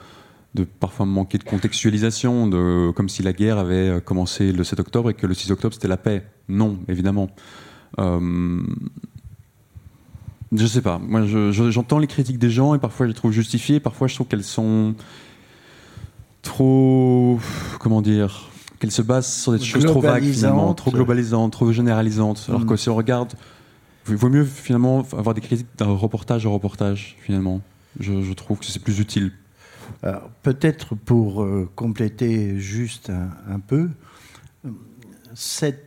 [0.56, 5.10] de parfois manquer de contextualisation, de, comme si la guerre avait commencé le 7 octobre
[5.10, 6.24] et que le 6 octobre c'était la paix.
[6.48, 7.30] Non, évidemment.
[8.00, 8.60] Euh,
[10.52, 10.98] je sais pas.
[10.98, 13.80] Moi, j'entends les critiques des gens et parfois je les trouve justifiées.
[13.80, 14.94] Parfois, je trouve qu'elles sont
[16.42, 17.38] trop.
[17.80, 22.44] Comment dire Qu'elles se basent sur des choses trop vagues, finalement, trop globalisantes, trop généralisantes.
[22.48, 22.66] Alors mm.
[22.66, 23.32] que si on regarde,
[24.08, 27.60] il vaut mieux finalement avoir des critiques d'un reportage à reportage, finalement.
[27.98, 29.32] Je, trouve que c'est plus utile.
[30.42, 33.88] Peut-être pour euh, compléter juste un, peu,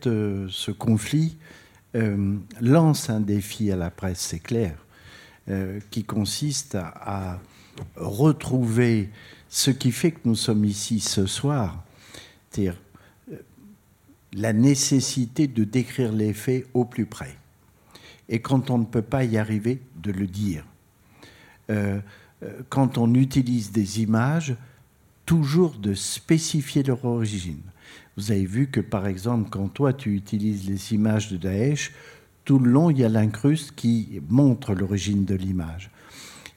[0.06, 1.36] euh, ce conflit
[1.96, 4.76] euh, lance un défi à la presse, c'est clair,
[5.48, 7.40] euh, qui consiste à,
[7.96, 9.08] retrouver
[9.48, 11.82] ce qui fait que nous sommes ici ce soir,
[12.50, 12.76] c'est-à-dire
[13.32, 13.36] euh,
[14.34, 17.36] la nécessité de décrire les faits au plus près.
[18.28, 20.64] Et quand on ne peut pas y arriver, de le dire.
[22.68, 24.56] Quand on utilise des images,
[25.26, 27.60] toujours de spécifier leur origine.
[28.16, 31.92] Vous avez vu que, par exemple, quand toi, tu utilises les images de Daesh,
[32.44, 35.90] tout le long, il y a l'incruste qui montre l'origine de l'image.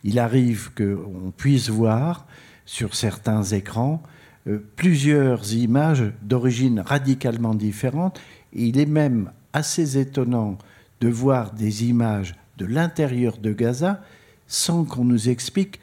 [0.04, 2.26] Il arrive qu'on puisse voir
[2.66, 4.02] sur certains écrans
[4.48, 8.20] euh, plusieurs images d'origine radicalement différente.
[8.54, 10.58] il est même assez étonnant
[11.00, 14.02] de voir des images de l'intérieur de Gaza
[14.48, 15.80] sans qu'on nous explique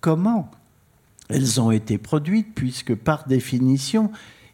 [0.00, 0.50] comment
[1.28, 4.10] elles ont été produites, puisque par définition,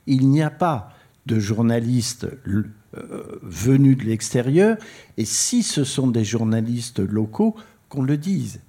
[0.06, 0.92] il n'y a pas
[1.26, 4.76] de journalistes euh, venus de l'extérieur,
[5.16, 7.56] et si ce sont des journalistes locaux,
[7.88, 8.60] qu'on le dise.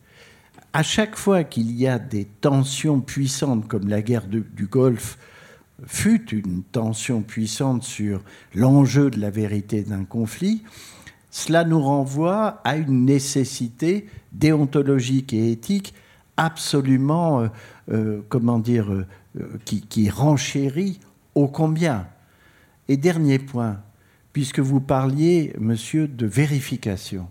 [0.74, 5.18] À chaque fois qu'il y a des tensions puissantes, comme la guerre du Golfe
[5.86, 8.22] fut une tension puissante sur
[8.56, 10.64] l'enjeu de la vérité d'un conflit,
[11.30, 15.94] cela nous renvoie à une nécessité déontologique et éthique
[16.38, 17.48] absolument, euh,
[17.92, 19.06] euh, comment dire, euh,
[19.66, 21.00] qui, renchérit
[21.36, 22.08] ô combien.
[22.88, 23.80] Et dernier point,
[24.34, 27.28] puisque vous parliez, monsieur, de vérification.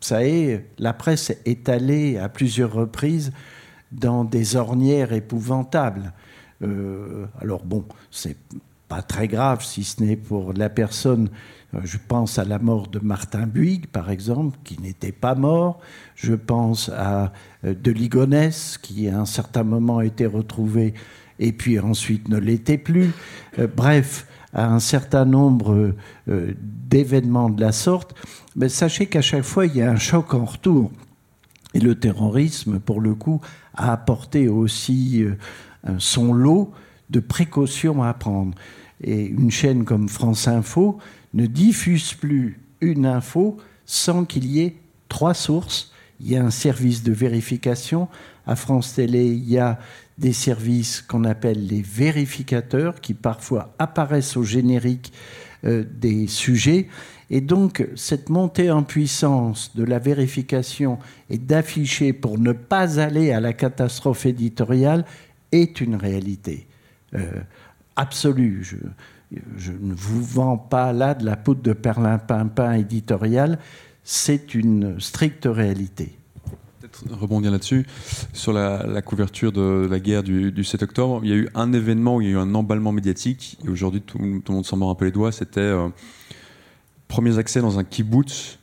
[0.00, 3.32] Ça est, la presse est allée à plusieurs reprises
[3.92, 6.12] dans des ornières épouvantables.
[7.40, 8.36] alors bon, c'est
[8.88, 11.28] pas très grave si ce n'est pour la personne
[11.84, 15.80] je pense à la mort de Martin Buig, par exemple, qui n'était pas mort.
[16.14, 17.32] Je pense à
[17.64, 20.94] euh, de Ligonès, qui à un certain moment a été retrouvé
[21.38, 23.12] et puis ensuite ne l'était plus.
[23.58, 25.94] Euh, bref, à un certain nombre
[26.26, 28.14] d'événements de la sorte.
[28.54, 30.92] Mais sachez qu'à chaque fois, il y a un choc en retour.
[31.72, 33.40] Et le terrorisme, pour le coup,
[33.74, 35.24] a apporté aussi
[35.96, 36.70] son lot
[37.08, 38.54] de précautions à prendre.
[39.00, 40.98] Et une chaîne comme France Info
[41.34, 43.56] ne diffuse plus une info
[43.86, 44.76] sans qu'il y ait
[45.08, 45.92] trois sources.
[46.20, 48.08] Il y a un service de vérification.
[48.46, 49.78] À France Télé, il y a
[50.18, 55.12] des services qu'on appelle les vérificateurs qui parfois apparaissent au générique
[55.64, 56.88] euh, des sujets.
[57.30, 60.98] Et donc, cette montée en puissance de la vérification
[61.30, 65.04] et d'afficher pour ne pas aller à la catastrophe éditoriale
[65.50, 66.66] est une réalité
[67.14, 67.40] euh,
[67.96, 68.80] absolue.
[69.56, 73.58] Je ne vous vends pas là de la poudre de perlimpinpin éditoriale,
[74.04, 76.16] c'est une stricte réalité.
[76.80, 77.86] Peut-être rebondir là-dessus,
[78.32, 82.16] sur la, couverture de la guerre du, 7 octobre, il y a eu un événement
[82.16, 84.90] où il y a eu un emballement médiatique, et aujourd'hui tout, le monde s'en mord
[84.90, 85.88] un peu les doigts, c'était euh,
[87.08, 88.58] premiers accès dans un kibbutz,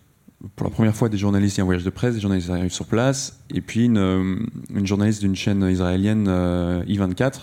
[0.56, 2.86] pour la première fois des journalistes, et un voyage de presse, des journalistes arrivent sur
[2.86, 4.36] place, et puis une, euh,
[4.84, 7.40] journaliste d'une chaîne israélienne, euh, I24,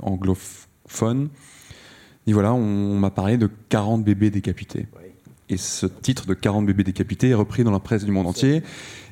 [0.00, 1.28] anglophone,
[2.26, 4.86] et voilà, on, m'a parlé de 40 bébés décapités.
[5.48, 8.62] Et ce titre de 40 bébés décapités est repris dans la presse du monde entier.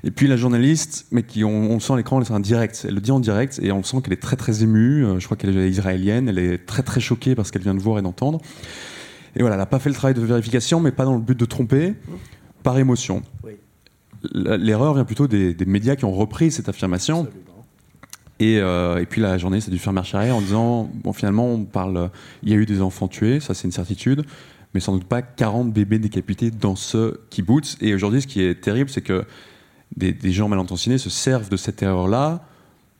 [0.02, 2.84] Et puis la journaliste, mais qui on, sent l'écran, c'est un direct.
[2.88, 5.04] Elle le dit en direct et on sent qu'elle est très très émue.
[5.04, 6.28] Euh, je crois qu'elle est israélienne.
[6.28, 8.40] Elle est très très choquée parce qu'elle vient de voir et d'entendre.
[9.36, 11.38] Et voilà, elle n'a pas fait le travail de vérification, mais pas dans le but
[11.38, 11.94] de tromper,
[12.64, 13.22] par émotion.
[14.32, 17.28] L'erreur vient plutôt des, médias qui ont repris cette affirmation.
[18.44, 21.52] Euh, et, puis la journée, ça a dû faire marche arrière en disant bon, finalement,
[21.52, 22.10] on parle,
[22.42, 24.24] il y a eu des enfants tués, ça c'est une certitude,
[24.74, 27.76] mais sans doute pas 40 bébés décapités dans ce kibbutz.
[27.80, 29.24] Et aujourd'hui, ce qui est terrible, c'est que
[29.96, 32.44] des, gens mal intentionnés se servent de cette erreur-là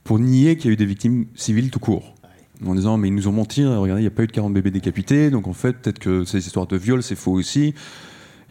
[0.05, 2.15] pour nier qu'il y a eu des victimes civiles tout court.
[2.65, 4.55] En disant, mais ils nous ont menti, regardez, il n'y a pas eu de 40
[4.55, 7.75] bébés décapités, donc en fait, peut-être que ces histoires de viol, c'est faux aussi.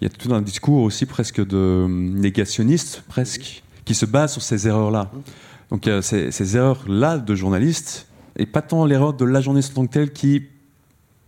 [0.02, 4.42] Il y a tout un discours aussi presque de négationniste, presque, qui se base sur
[4.42, 5.10] ces erreurs-là.
[5.74, 9.88] Donc ces, ces erreurs-là de journalistes, et pas tant l'erreur de la journaliste en tant
[9.88, 10.44] que telle qui,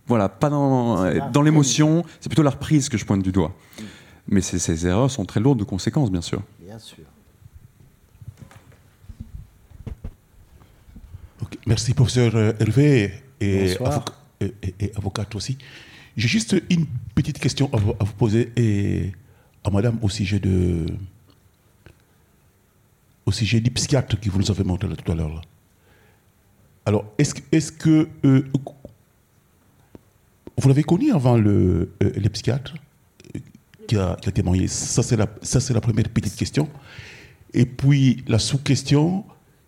[0.06, 3.52] voilà, pas dans, dans l'émotion, c'est plutôt la reprise que je pointe du doigt.
[3.78, 3.82] Mm.
[4.28, 6.42] Mais ces, erreurs sont très lourdes de conséquences, bien sûr.
[6.64, 7.04] Bien sûr.
[11.66, 13.74] Merci, professeur euh, Hervé, et,
[14.40, 15.58] et, avocate aussi.
[16.16, 16.86] J'ai juste une
[17.16, 19.12] petite question à vous, à vous poser, et
[19.64, 20.86] à madame au sujet de
[23.26, 25.42] au sujet du psychiatre qui vous nous avez montré tout à l'heure.
[26.86, 28.44] Alors, est-ce est que euh,
[30.56, 32.74] vous l'avez connu avant le, euh, le psychiatre
[33.34, 33.40] euh,
[33.88, 34.68] qui a, témoigné?
[34.68, 36.68] Ça, c'est la, la première petite question.
[37.52, 39.24] Et puis, la sous-question,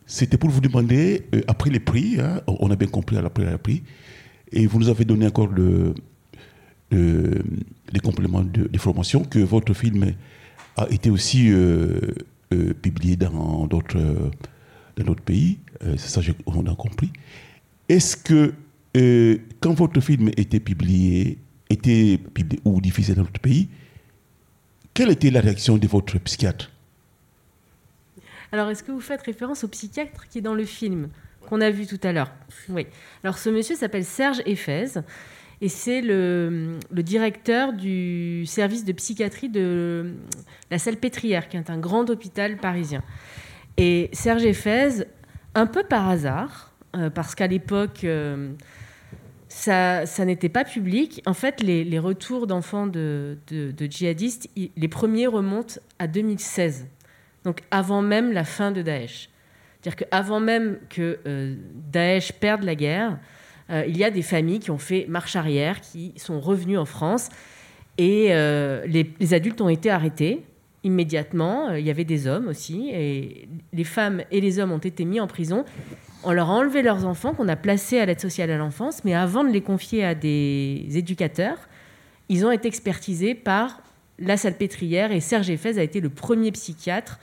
[0.07, 3.83] c'était pour vous demander, après les prix, hein, on a bien compris après les prix,
[4.53, 5.95] et vous nous avez donné encore le,
[6.91, 10.13] les compléments de, formation, que votre film
[10.77, 11.53] a été aussi
[12.51, 14.31] publié dans d'autres
[14.99, 15.59] dans d'autres pays.
[15.85, 17.13] Euh, c'est ça qu'on a compris.
[17.89, 18.53] Est-ce que
[18.97, 21.39] euh, quand votre film était publié,
[21.71, 23.69] était publié ou diffusé dans d'autres pays,
[24.93, 26.71] quelle était la réaction de votre psychiatre?
[28.51, 31.09] Alors, est-ce que vous faites référence au psychiatre qui est dans le film
[31.47, 32.33] qu'on a vu tout à l'heure?
[32.71, 32.87] Oui.
[33.23, 35.01] Alors, ce monsieur s'appelle Serge Eiffez.
[35.61, 40.15] Et c'est le, directeur du service de psychiatrie de
[40.71, 43.03] la Salpêtrière, qui est un grand hôpital parisien.
[43.77, 45.05] Et Serge Eiffez,
[45.55, 48.53] un peu par hasard, euh, parce qu'à l'époque, euh,
[49.49, 51.23] ça, n'était pas public.
[51.27, 53.39] En fait, les, retours d'enfants de,
[53.79, 56.87] djihadistes, les premiers remontent à 2016,
[57.45, 59.29] donc avant même la fin de Daesh.
[59.81, 63.19] C'est-à-dire qu'avant même que euh, Daesh perde la guerre,
[63.71, 66.85] euh, il y a des familles qui ont fait marche arrière, qui sont revenues en
[66.85, 67.29] France,
[67.99, 70.45] et euh, les, adultes ont été arrêtés
[70.85, 71.73] immédiatement.
[71.75, 75.21] Il y avait des hommes aussi, et les femmes et les hommes ont été mis
[75.21, 75.65] en prison.
[76.25, 79.15] On leur a enlevé leurs enfants qu'on a placés à l'aide sociale à l'enfance, mais
[79.15, 81.59] avant de les confier à des éducateurs,
[82.29, 83.83] ils ont été expertisés par
[84.19, 87.19] la salpêtrière et Serge Eiffez a été le premier psychiatre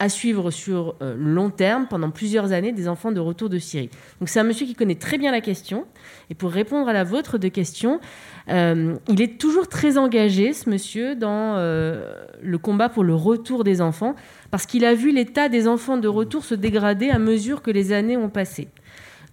[0.00, 3.90] à suivre sur euh, long terme, pendant plusieurs années, des enfants de retour de Syrie.
[4.18, 5.84] Donc c'est un monsieur qui connaît très bien la question.
[6.30, 8.00] Et pour répondre à la vôtre de question,
[8.48, 13.62] euh, il est toujours très engagé, ce monsieur, dans euh, le combat pour le retour
[13.62, 14.16] des enfants,
[14.50, 17.92] parce qu'il a vu l'état des enfants de retour se dégrader à mesure que les
[17.92, 18.68] années ont passé.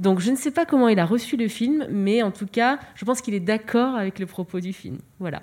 [0.01, 2.77] Donc je ne sais pas comment il a reçu le film, mais en tout cas,
[2.95, 4.97] je pense qu'il est d'accord avec le propos du film.
[5.19, 5.41] Voilà.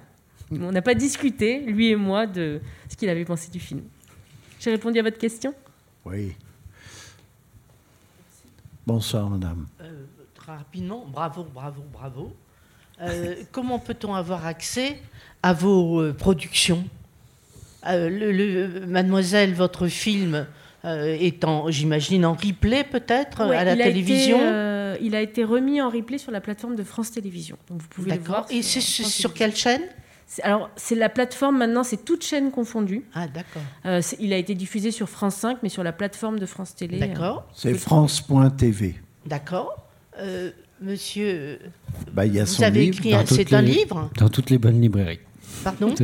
[0.53, 2.61] On n'a pas discuté, lui et moi, de
[2.91, 3.81] ce qu'il avait pensé du film.
[4.65, 5.53] J'ai répondu à votre question
[6.07, 6.33] Oui.
[8.87, 9.67] Bonsoir, madame.
[9.83, 10.05] Euh,
[10.35, 12.35] très rapidement, bravo, bravo, bravo.
[13.03, 15.03] Euh, comment peut-on avoir accès
[15.43, 16.83] à vos euh, productions?
[17.87, 20.47] Le, Mademoiselle, votre film
[20.83, 24.39] est en, j'imagine, en replay peut-être à la télévision?
[25.03, 27.59] Il a été remis en replay sur la plateforme de France Télévisions.
[27.69, 28.47] Donc vous pouvez le voir.
[28.49, 29.83] Et c'est sur quelle chaîne?
[30.43, 33.05] Alors, c'est la plateforme maintenant, c'est toute chaîne confondue.
[33.15, 33.63] Ah, d'accord.
[33.87, 36.99] Euh, il a été diffusé sur France 5, mais sur la plateforme de France Télé.
[36.99, 37.47] D'accord.
[37.55, 38.97] C'est France.tv.
[39.27, 39.89] D'accord.
[40.19, 40.51] Euh,
[40.81, 41.59] monsieur,
[42.13, 45.21] bah, y a vous avez écrit, c'est un livre Dans toutes les bonnes librairies.
[45.63, 45.95] Pardon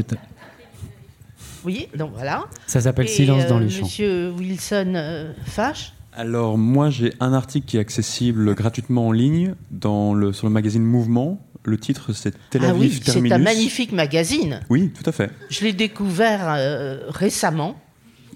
[1.65, 2.45] Oui, donc voilà.
[2.67, 3.85] Ça s'appelle Silence dans euh, les champs.
[3.85, 10.13] Monsieur Wilson Fache alors moi j'ai un article qui est accessible gratuitement en ligne dans
[10.13, 13.93] le, sur le magazine Mouvement le titre, c'est Tel Aviv ah oui, C'est un magnifique
[13.93, 14.61] magazine.
[14.71, 15.31] Oui, tout à fait.
[15.51, 17.81] Je l'ai découvert euh, récemment.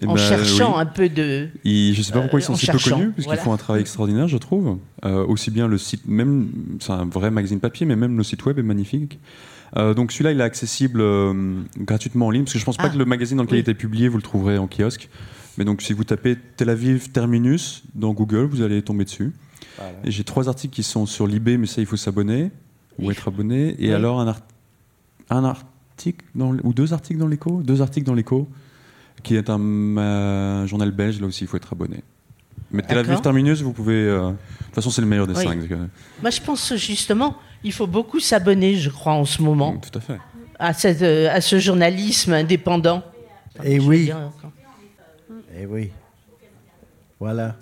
[0.02, 1.48] Eh en ben, cherchant un peu de.
[1.64, 4.26] je ne sais pas pourquoi ils sont si peu connus, puisqu'ils font un travail extraordinaire,
[4.26, 4.78] je trouve.
[5.04, 6.48] Euh, aussi bien le site, même,
[6.80, 9.20] c'est un vrai magazine papier, mais même le site web est magnifique.
[9.76, 11.02] Euh, donc celui-là, il est accessible
[11.78, 13.58] gratuitement en ligne, parce que je ne pense pas ah, que le magazine dans lequel
[13.58, 15.08] il était publié, vous le trouverez en kiosque.
[15.58, 19.32] Mais donc si vous tapez Tel Aviv Terminus dans Google, vous allez tomber dessus.
[20.04, 22.50] Et j'ai trois articles qui sont sur l'IB, mais ça, il faut s'abonner
[22.98, 23.74] ou être abonné.
[23.78, 24.34] Et alors, un,
[25.30, 27.60] un article dans, ou deux articles dans l'écho?
[27.62, 28.48] Deux articles dans l'écho,
[29.22, 32.02] qui est un, journal belge, là aussi, il faut être abonné.
[32.70, 33.94] Mais Tel Aviv Terminus, vous pouvez.
[33.94, 34.36] Euh, de
[34.66, 35.58] toute façon, c'est le meilleur des cinq.
[36.22, 39.76] Moi, je pense justement, il faut beaucoup s'abonner, je crois, en ce moment.
[39.76, 40.18] Tout à fait.
[40.58, 43.02] À, cette, euh, à ce journalisme indépendant.
[43.62, 44.10] Et eh oui.
[45.56, 45.90] Eh oui.
[47.20, 47.56] Voilà.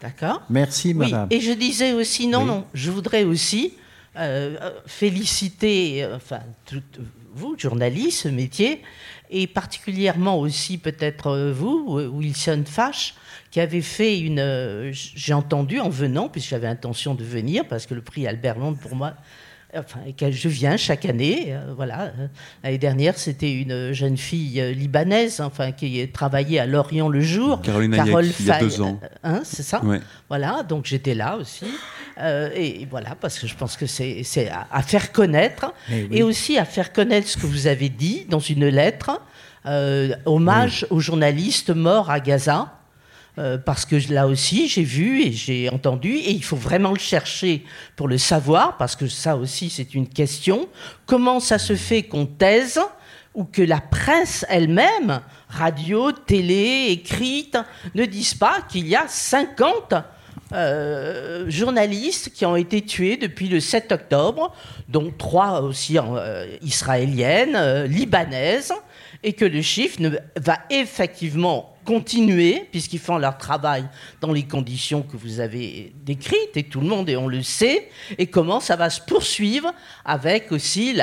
[0.00, 0.42] D'accord.
[0.50, 1.28] Merci, madame.
[1.30, 3.74] Et je disais aussi, non, non, je voudrais aussi
[4.16, 6.40] euh, féliciter euh, enfin,
[7.34, 8.82] vous, journalistes, ce métier,
[9.30, 13.14] et particulièrement aussi peut-être euh, vous, Wilson Fash,
[13.50, 14.90] qui avez fait une...
[14.92, 18.78] J'ai entendu en venant, puisque j'avais intention de venir, parce que le prix Albert Londres,
[18.80, 19.14] pour moi,
[19.76, 20.00] enfin,
[20.30, 21.48] je viens chaque année.
[21.48, 22.12] Euh, voilà.
[22.62, 27.60] L'année dernière, c'était une jeune fille euh, libanaise, enfin, qui travaillait à Lorient le jour.
[27.60, 28.98] Caroline Carole il y a deux ans.
[29.22, 29.82] Hein, c'est ça
[30.28, 31.66] Voilà, donc j'étais là aussi.
[32.20, 34.24] Euh, et voilà, parce que je pense que c'est
[34.70, 35.72] à, faire connaître.
[35.90, 39.20] Eh et aussi à faire connaître ce que vous avez dit dans une lettre.
[40.24, 42.77] hommage aux journalistes morts à Gaza.
[43.38, 46.98] Euh, parce que là aussi, j'ai vu et j'ai entendu, et il faut vraiment le
[46.98, 50.68] chercher pour le savoir, parce que ça aussi, c'est une question.
[51.06, 52.80] Comment ça se fait qu'on taise
[53.34, 57.56] ou que la presse elle-même, radio, télé, écrite,
[57.94, 59.94] ne dise pas qu'il y a 50
[60.52, 64.52] euh, journalistes qui ont été tués depuis le 7 octobre,
[64.88, 68.72] dont trois aussi euh, israéliennes, libanaises,
[69.22, 70.10] et que le chiffre ne,
[70.40, 73.88] va effectivement continuer, puisqu'ils font leur travail
[74.20, 77.88] dans les conditions que vous avez décrites, et tout le monde, et on le sait,
[78.18, 79.72] et comment ça va se poursuivre
[80.04, 80.94] avec aussi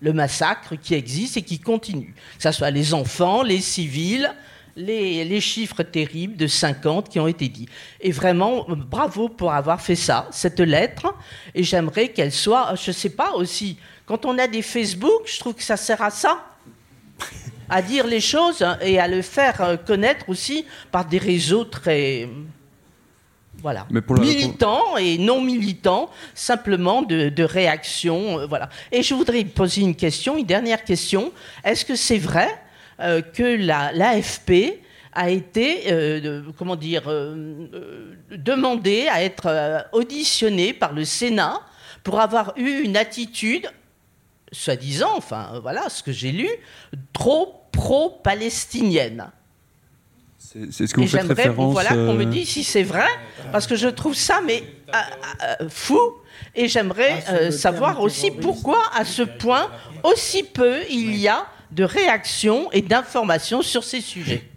[0.00, 2.16] le massacre qui existe et qui continue.
[2.36, 4.28] Que ce soit les enfants, les civils,
[4.74, 7.68] les, les, chiffres terribles de 50 qui ont été dits.
[8.00, 11.14] Et vraiment, bravo pour avoir fait ça, cette lettre,
[11.54, 15.38] et j'aimerais qu'elle soit, je ne sais pas aussi, quand on a des Facebook, je
[15.38, 16.44] trouve que ça sert à ça
[17.68, 22.28] à dire les choses et à le faire euh, connaître aussi par des réseaux très
[23.58, 23.86] voilà.
[23.90, 28.46] militants et non militants, simplement de, de réaction.
[28.46, 28.68] voilà.
[28.92, 31.32] Et je voudrais poser une question, une dernière question.
[31.64, 32.48] Est-ce que c'est vrai
[32.98, 33.56] que
[33.96, 34.80] l'AFP
[35.12, 35.84] a été,
[36.58, 37.04] comment dire,
[38.30, 41.60] demandé à être auditionné par le Sénat
[42.04, 43.66] pour avoir eu une attitude,
[44.54, 46.48] soi-disant, enfin voilà ce que j'ai lu,
[47.12, 49.30] trop pro-palestinienne.
[50.38, 51.72] C'est ce que vous faites référence.
[51.72, 53.08] Voilà qu'on me euh, dise si c'est vrai,
[53.50, 54.98] parce que je trouve ça mais euh,
[55.62, 55.98] euh, fou.
[56.54, 59.70] Et j'aimerais ah, savoir aussi pourquoi, à ce point,
[60.02, 64.48] aussi peu il y a de réactions et d'informations sur ces sujets.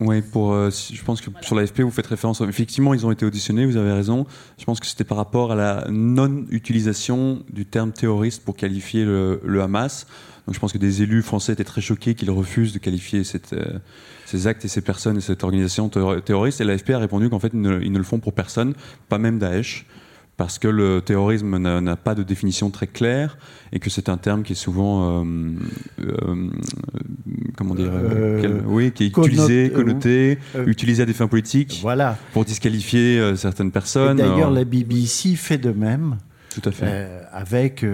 [0.00, 2.40] Oui, pour, euh, je pense que sur l'AFP, vous faites référence.
[2.40, 4.26] Effectivement, ils ont été auditionnés, vous avez raison.
[4.58, 9.60] Je pense que c'était par rapport à la non-utilisation du terme terroriste pour qualifier le,
[9.60, 10.06] Hamas.
[10.46, 13.22] Donc je pense que des élus français étaient très choqués qu'ils refusent de qualifier
[13.52, 13.78] euh,
[14.24, 16.62] ces actes et ces personnes et cette organisation terroriste.
[16.62, 18.72] Et l'AFP a répondu qu'en fait, ils ne, ils ne, le font pour personne,
[19.10, 19.84] pas même Daesh
[20.40, 23.36] parce que le terrorisme n'a pas de définition très claire
[23.72, 25.54] et que c'est un terme qui est souvent, euh,
[26.00, 26.50] euh,
[27.58, 32.16] comment dire, euh, oui, qui est utilisé, connoté, utilisé à des fins politiques, voilà.
[32.32, 34.16] pour disqualifier certaines personnes.
[34.16, 36.16] D'ailleurs, la BBC fait de même.
[36.54, 37.20] Tout à fait.
[37.32, 37.84] avec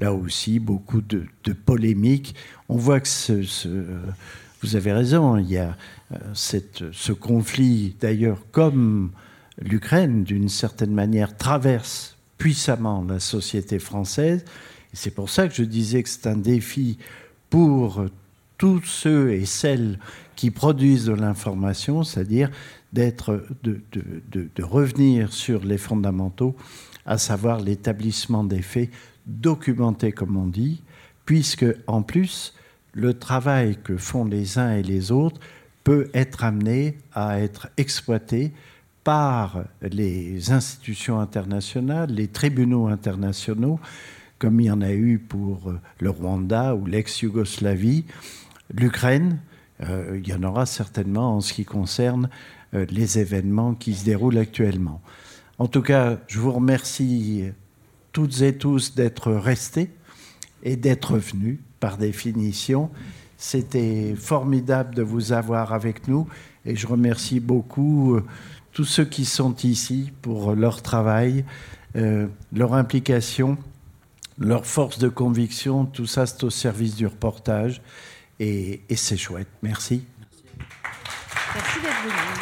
[0.00, 1.26] là aussi beaucoup de,
[1.64, 2.34] polémiques.
[2.68, 3.68] On voit que ce,
[4.62, 5.76] vous avez raison, il y a
[6.34, 9.12] cette, ce conflit d'ailleurs comme
[9.60, 14.44] l'Ukraine, d'une certaine manière, traverse puissamment la société française.
[14.92, 16.98] c'est pour ça que je disais que c'est un défi
[17.50, 18.04] pour
[18.56, 19.98] tous ceux et celles
[20.36, 22.50] qui produisent de l'information, c'est-à-dire
[22.92, 23.12] de,
[24.62, 26.56] revenir sur les fondamentaux,
[27.06, 28.90] à savoir l'établissement des faits
[29.26, 30.82] documentés, comme on dit,
[31.24, 32.54] puisque en plus,
[32.92, 35.40] le travail que font les uns et les autres
[35.84, 38.52] peut être amené à être exploité
[39.08, 43.80] par les institutions internationales, les tribunaux internationaux,
[44.38, 48.04] comme il y en a eu pour le Rwanda ou l'ex-Yougoslavie,
[48.70, 49.38] l'Ukraine,
[49.82, 52.28] euh, il y en aura certainement en ce qui concerne
[52.74, 55.00] euh, les événements qui se déroulent actuellement.
[55.56, 57.44] En tout cas, je vous remercie
[58.12, 59.88] toutes et tous d'être restés
[60.62, 62.90] et d'être venus par définition.
[63.38, 66.28] C'était formidable de vous avoir avec nous
[66.66, 68.24] et je remercie beaucoup euh,
[68.78, 71.44] tous ceux qui sont ici pour leur travail,
[71.96, 73.58] euh, leur implication,
[74.38, 77.82] leur force de conviction, tout ça c'est au service du reportage
[78.38, 79.48] et, et c'est chouette.
[79.64, 80.04] Merci.
[81.56, 82.37] Merci d'être venu.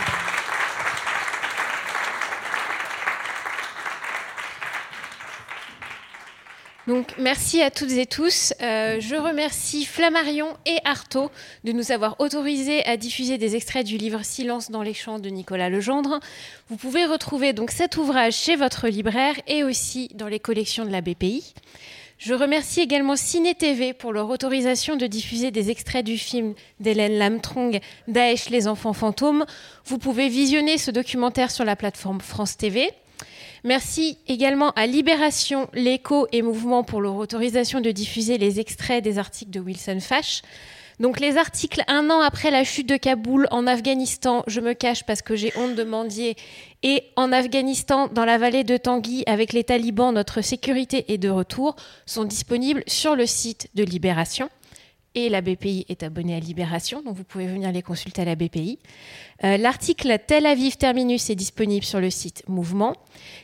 [6.86, 8.54] Donc, merci à toutes et tous.
[8.62, 11.32] Euh, je remercie Flammarion et Artaud
[11.64, 15.28] de nous avoir autorisés à diffuser des extraits du livre Silence dans les champs de
[15.28, 16.20] Nicolas Legendre.
[16.68, 20.92] Vous pouvez retrouver donc cet ouvrage chez votre libraire et aussi dans les collections de
[20.92, 21.54] la BPI.
[22.18, 27.18] Je remercie également Ciné TV pour leur autorisation de diffuser des extraits du film d'Hélène
[27.18, 29.44] Lamtrong, Daesh les enfants fantômes.
[29.86, 32.90] Vous pouvez visionner ce documentaire sur la plateforme France TV.
[33.66, 39.18] Merci également à Libération, l'écho et Mouvement pour leur autorisation de diffuser les extraits des
[39.18, 40.42] articles de Wilson Fash.
[41.00, 45.02] Donc les articles un an après la chute de Kaboul en Afghanistan, je me cache
[45.02, 46.36] parce que j'ai honte de mendier,
[46.84, 51.28] et en Afghanistan, dans la vallée de Tanguy, avec les talibans, notre sécurité est de
[51.28, 51.74] retour,
[52.06, 54.48] sont disponibles sur le site de Libération
[55.16, 58.36] et la BPI est abonnée à Libération, donc vous pouvez venir les consulter à la
[58.36, 58.78] BPI.
[59.44, 62.92] Euh, l'article Tel Aviv Terminus est disponible sur le site Mouvement.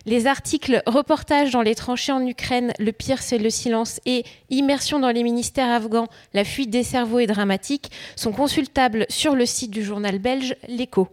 [0.05, 5.01] Les articles Reportage dans les tranchées en Ukraine, Le pire c'est le silence et Immersion
[5.01, 9.71] dans les ministères afghans, la fuite des cerveaux est dramatique sont consultables sur le site
[9.71, 11.09] du journal belge L'Echo.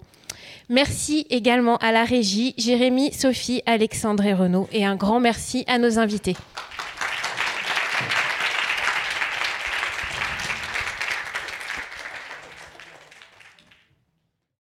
[0.68, 5.80] Merci également à la régie, Jérémy, Sophie, Alexandre et Renaud, et un grand merci à
[5.80, 6.36] nos invités.